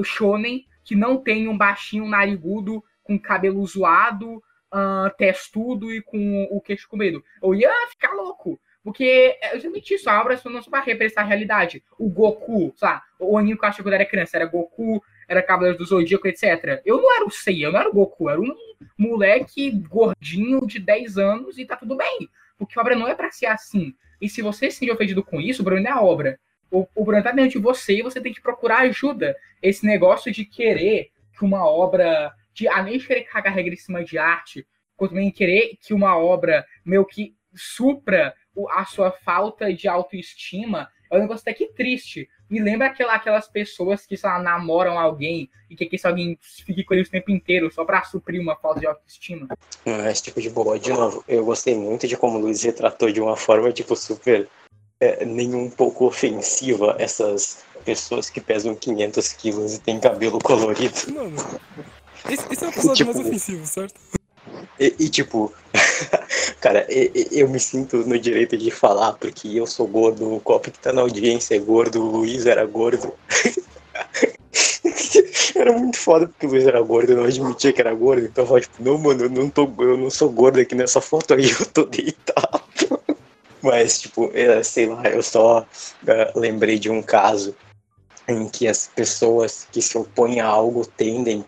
shonen 0.04 0.66
que 0.84 0.94
não 0.94 1.16
tem 1.16 1.48
um 1.48 1.56
baixinho 1.56 2.06
narigudo 2.06 2.82
com 3.02 3.18
cabelo 3.18 3.64
zoado, 3.66 4.36
uh, 4.36 5.10
testudo 5.16 5.92
e 5.92 6.00
com 6.00 6.44
o 6.50 6.60
queixo 6.60 6.88
comprido. 6.88 7.22
Eu 7.42 7.54
ia 7.54 7.70
ficar 7.88 8.12
louco. 8.12 8.60
Porque 8.82 9.36
é 9.42 9.54
justamente 9.54 9.94
isso, 9.94 10.08
a 10.08 10.20
obra 10.20 10.40
não 10.44 10.62
só 10.62 10.70
para 10.70 10.84
representar 10.84 11.22
a 11.22 11.24
realidade. 11.24 11.82
O 11.98 12.08
Goku, 12.08 12.72
sabe? 12.76 13.02
O 13.18 13.36
anime 13.36 13.58
que 13.58 13.64
eu 13.64 13.68
achei 13.68 13.82
quando 13.82 13.94
era 13.94 14.06
criança 14.06 14.36
era 14.36 14.46
Goku, 14.46 15.02
era 15.26 15.42
Cavaleiro 15.42 15.76
do 15.76 15.84
Zodíaco, 15.84 16.28
etc. 16.28 16.80
Eu 16.84 17.02
não 17.02 17.16
era 17.16 17.24
o 17.24 17.30
Seiya, 17.30 17.66
eu 17.66 17.72
não 17.72 17.80
era 17.80 17.88
o 17.88 17.92
Goku, 17.92 18.30
era 18.30 18.40
um 18.40 18.54
moleque 18.96 19.72
gordinho 19.72 20.64
de 20.68 20.78
10 20.78 21.18
anos 21.18 21.58
e 21.58 21.66
tá 21.66 21.74
tudo 21.74 21.96
bem. 21.96 22.28
Porque 22.58 22.78
obra 22.78 22.96
não 22.96 23.08
é 23.08 23.14
para 23.14 23.30
ser 23.30 23.46
assim. 23.46 23.94
E 24.20 24.28
se 24.28 24.42
você 24.42 24.70
se 24.70 24.78
sente 24.78 24.92
ofendido 24.92 25.22
com 25.22 25.40
isso, 25.40 25.62
o 25.62 25.64
problema 25.64 25.88
é 25.88 25.92
a 25.92 26.02
obra. 26.02 26.38
O, 26.70 26.80
o 26.94 27.04
problema 27.04 27.22
tá 27.22 27.32
dentro 27.32 27.52
de 27.52 27.58
você 27.58 27.98
e 27.98 28.02
você 28.02 28.20
tem 28.20 28.32
que 28.32 28.40
procurar 28.40 28.78
ajuda. 28.80 29.36
Esse 29.62 29.84
negócio 29.86 30.32
de 30.32 30.44
querer 30.44 31.10
que 31.36 31.44
uma 31.44 31.68
obra 31.68 32.32
de 32.52 32.66
além 32.66 32.98
de 32.98 33.06
querer 33.06 33.24
cagar 33.24 33.52
regra 33.52 33.74
em 33.74 33.76
cima 33.76 34.02
de 34.02 34.16
arte, 34.16 34.66
quanto 34.96 35.10
também 35.10 35.30
querer 35.30 35.76
que 35.80 35.92
uma 35.92 36.16
obra 36.16 36.64
meio 36.84 37.04
que 37.04 37.36
supra 37.54 38.34
a 38.70 38.84
sua 38.86 39.10
falta 39.10 39.72
de 39.72 39.86
autoestima, 39.86 40.88
é 41.10 41.16
um 41.16 41.20
negócio 41.20 41.42
até 41.42 41.52
que 41.52 41.66
triste. 41.66 42.28
Me 42.48 42.60
lembra 42.60 42.86
aquela, 42.86 43.14
aquelas 43.14 43.48
pessoas 43.48 44.06
que, 44.06 44.16
sei 44.16 44.28
lá, 44.28 44.38
namoram 44.38 44.98
alguém 44.98 45.50
e 45.68 45.74
que, 45.74 45.86
que 45.86 45.96
esse 45.96 46.06
alguém 46.06 46.38
fique 46.40 46.84
com 46.84 46.94
eles 46.94 47.08
o 47.08 47.10
tempo 47.10 47.30
inteiro 47.30 47.72
só 47.72 47.84
para 47.84 48.04
suprir 48.04 48.40
uma 48.40 48.56
falta 48.56 48.80
de 48.80 48.86
autoestima. 48.86 49.48
Esse 50.10 50.24
tipo 50.24 50.40
de 50.40 50.50
boa, 50.50 50.78
de 50.78 50.90
novo, 50.90 51.24
eu 51.26 51.44
gostei 51.44 51.74
muito 51.74 52.06
de 52.06 52.16
como 52.16 52.38
o 52.38 52.40
Luiz 52.40 52.62
retratou 52.62 53.10
de 53.10 53.20
uma 53.20 53.36
forma, 53.36 53.72
tipo, 53.72 53.96
super 53.96 54.48
é, 55.00 55.24
nem 55.24 55.54
um 55.54 55.70
pouco 55.70 56.06
ofensiva 56.06 56.96
essas 56.98 57.64
pessoas 57.84 58.30
que 58.30 58.40
pesam 58.40 58.74
500 58.74 59.32
quilos 59.34 59.74
e 59.74 59.80
têm 59.80 60.00
cabelo 60.00 60.38
colorido. 60.38 60.94
Mano, 61.12 61.36
esse, 62.28 62.52
esse 62.52 62.64
é 62.64 62.66
o 62.66 62.70
episódio 62.74 62.94
tipo, 62.94 63.14
mais 63.14 63.26
ofensivo, 63.26 63.66
certo? 63.66 63.94
E, 64.78 64.94
e 64.98 65.08
tipo, 65.08 65.52
cara, 66.60 66.86
eu 66.88 67.48
me 67.48 67.58
sinto 67.58 67.98
no 67.98 68.18
direito 68.18 68.56
de 68.56 68.70
falar, 68.70 69.14
porque 69.14 69.48
eu 69.48 69.66
sou 69.66 69.86
gordo, 69.86 70.34
o 70.34 70.40
copo 70.40 70.70
que 70.70 70.78
tá 70.78 70.92
na 70.92 71.02
audiência 71.02 71.54
é 71.54 71.58
gordo, 71.58 72.02
o 72.02 72.18
Luiz 72.18 72.46
era 72.46 72.64
gordo. 72.66 73.12
era 75.54 75.72
muito 75.72 75.98
foda 75.98 76.28
porque 76.28 76.46
o 76.46 76.50
Luiz 76.50 76.66
era 76.66 76.80
gordo, 76.82 77.12
eu 77.12 77.16
não 77.16 77.24
admitia 77.24 77.72
que 77.72 77.80
era 77.80 77.94
gordo, 77.94 78.26
então 78.26 78.44
eu 78.44 78.48
falava, 78.48 78.62
tipo, 78.62 78.82
não, 78.82 78.98
mano, 78.98 79.24
eu 79.24 79.30
não, 79.30 79.48
tô, 79.48 79.70
eu 79.78 79.96
não 79.96 80.10
sou 80.10 80.30
gordo 80.30 80.60
aqui 80.60 80.74
nessa 80.74 81.00
foto 81.00 81.34
aí, 81.34 81.50
eu 81.58 81.66
tô 81.66 81.84
deitado. 81.84 82.62
Mas, 83.62 84.00
tipo, 84.00 84.30
sei 84.62 84.86
lá, 84.86 85.08
eu 85.08 85.22
só 85.22 85.60
uh, 85.60 86.38
lembrei 86.38 86.78
de 86.78 86.88
um 86.88 87.02
caso 87.02 87.54
em 88.28 88.48
que 88.48 88.68
as 88.68 88.88
pessoas 88.88 89.66
que 89.72 89.80
se 89.80 89.96
opõem 89.96 90.40
a 90.40 90.46
algo 90.46 90.86
tendem 90.86 91.44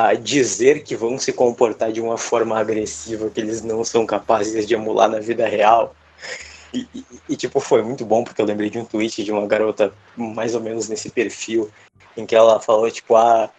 a 0.00 0.14
dizer 0.14 0.84
que 0.84 0.94
vão 0.94 1.18
se 1.18 1.32
comportar 1.32 1.90
de 1.90 2.00
uma 2.00 2.16
forma 2.16 2.56
agressiva 2.56 3.28
que 3.30 3.40
eles 3.40 3.62
não 3.62 3.82
são 3.82 4.06
capazes 4.06 4.64
de 4.64 4.72
emular 4.72 5.08
na 5.08 5.18
vida 5.18 5.44
real. 5.48 5.92
E, 6.72 6.86
e, 6.94 7.04
e, 7.30 7.36
tipo, 7.36 7.58
foi 7.58 7.82
muito 7.82 8.04
bom 8.04 8.22
porque 8.22 8.40
eu 8.40 8.46
lembrei 8.46 8.70
de 8.70 8.78
um 8.78 8.84
tweet 8.84 9.24
de 9.24 9.32
uma 9.32 9.44
garota 9.44 9.92
mais 10.16 10.54
ou 10.54 10.60
menos 10.60 10.88
nesse 10.88 11.10
perfil, 11.10 11.68
em 12.16 12.24
que 12.24 12.36
ela 12.36 12.60
falou, 12.60 12.88
tipo, 12.88 13.16
ah, 13.16 13.50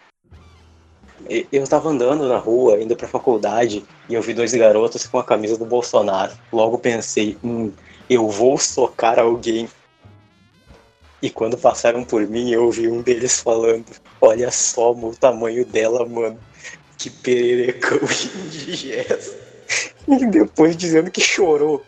eu 1.52 1.68
tava 1.68 1.90
andando 1.90 2.26
na 2.26 2.38
rua, 2.38 2.80
indo 2.80 2.96
pra 2.96 3.06
faculdade, 3.06 3.84
e 4.08 4.14
eu 4.14 4.22
vi 4.22 4.32
dois 4.32 4.54
garotos 4.54 5.06
com 5.06 5.18
a 5.18 5.24
camisa 5.24 5.58
do 5.58 5.66
Bolsonaro. 5.66 6.32
Logo 6.50 6.78
pensei, 6.78 7.36
hum, 7.44 7.70
eu 8.08 8.26
vou 8.30 8.56
socar 8.56 9.18
alguém. 9.18 9.68
E 11.22 11.28
quando 11.28 11.58
passaram 11.58 12.04
por 12.04 12.26
mim, 12.26 12.50
eu 12.50 12.64
ouvi 12.64 12.88
um 12.88 13.02
deles 13.02 13.40
falando: 13.40 13.86
Olha 14.20 14.50
só 14.50 14.92
o 14.92 15.14
tamanho 15.14 15.64
dela, 15.64 16.06
mano. 16.06 16.38
Que 16.96 17.10
pererecão 17.10 17.98
indigesta. 18.46 19.38
E 20.08 20.26
depois 20.26 20.76
dizendo 20.76 21.10
que 21.10 21.20
chorou. 21.20 21.84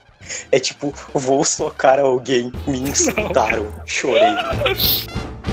É 0.52 0.60
tipo, 0.60 0.94
vou 1.12 1.44
socar 1.44 1.98
alguém. 1.98 2.52
Me 2.68 2.78
insultaram. 2.78 3.66
Chorei. 3.84 4.22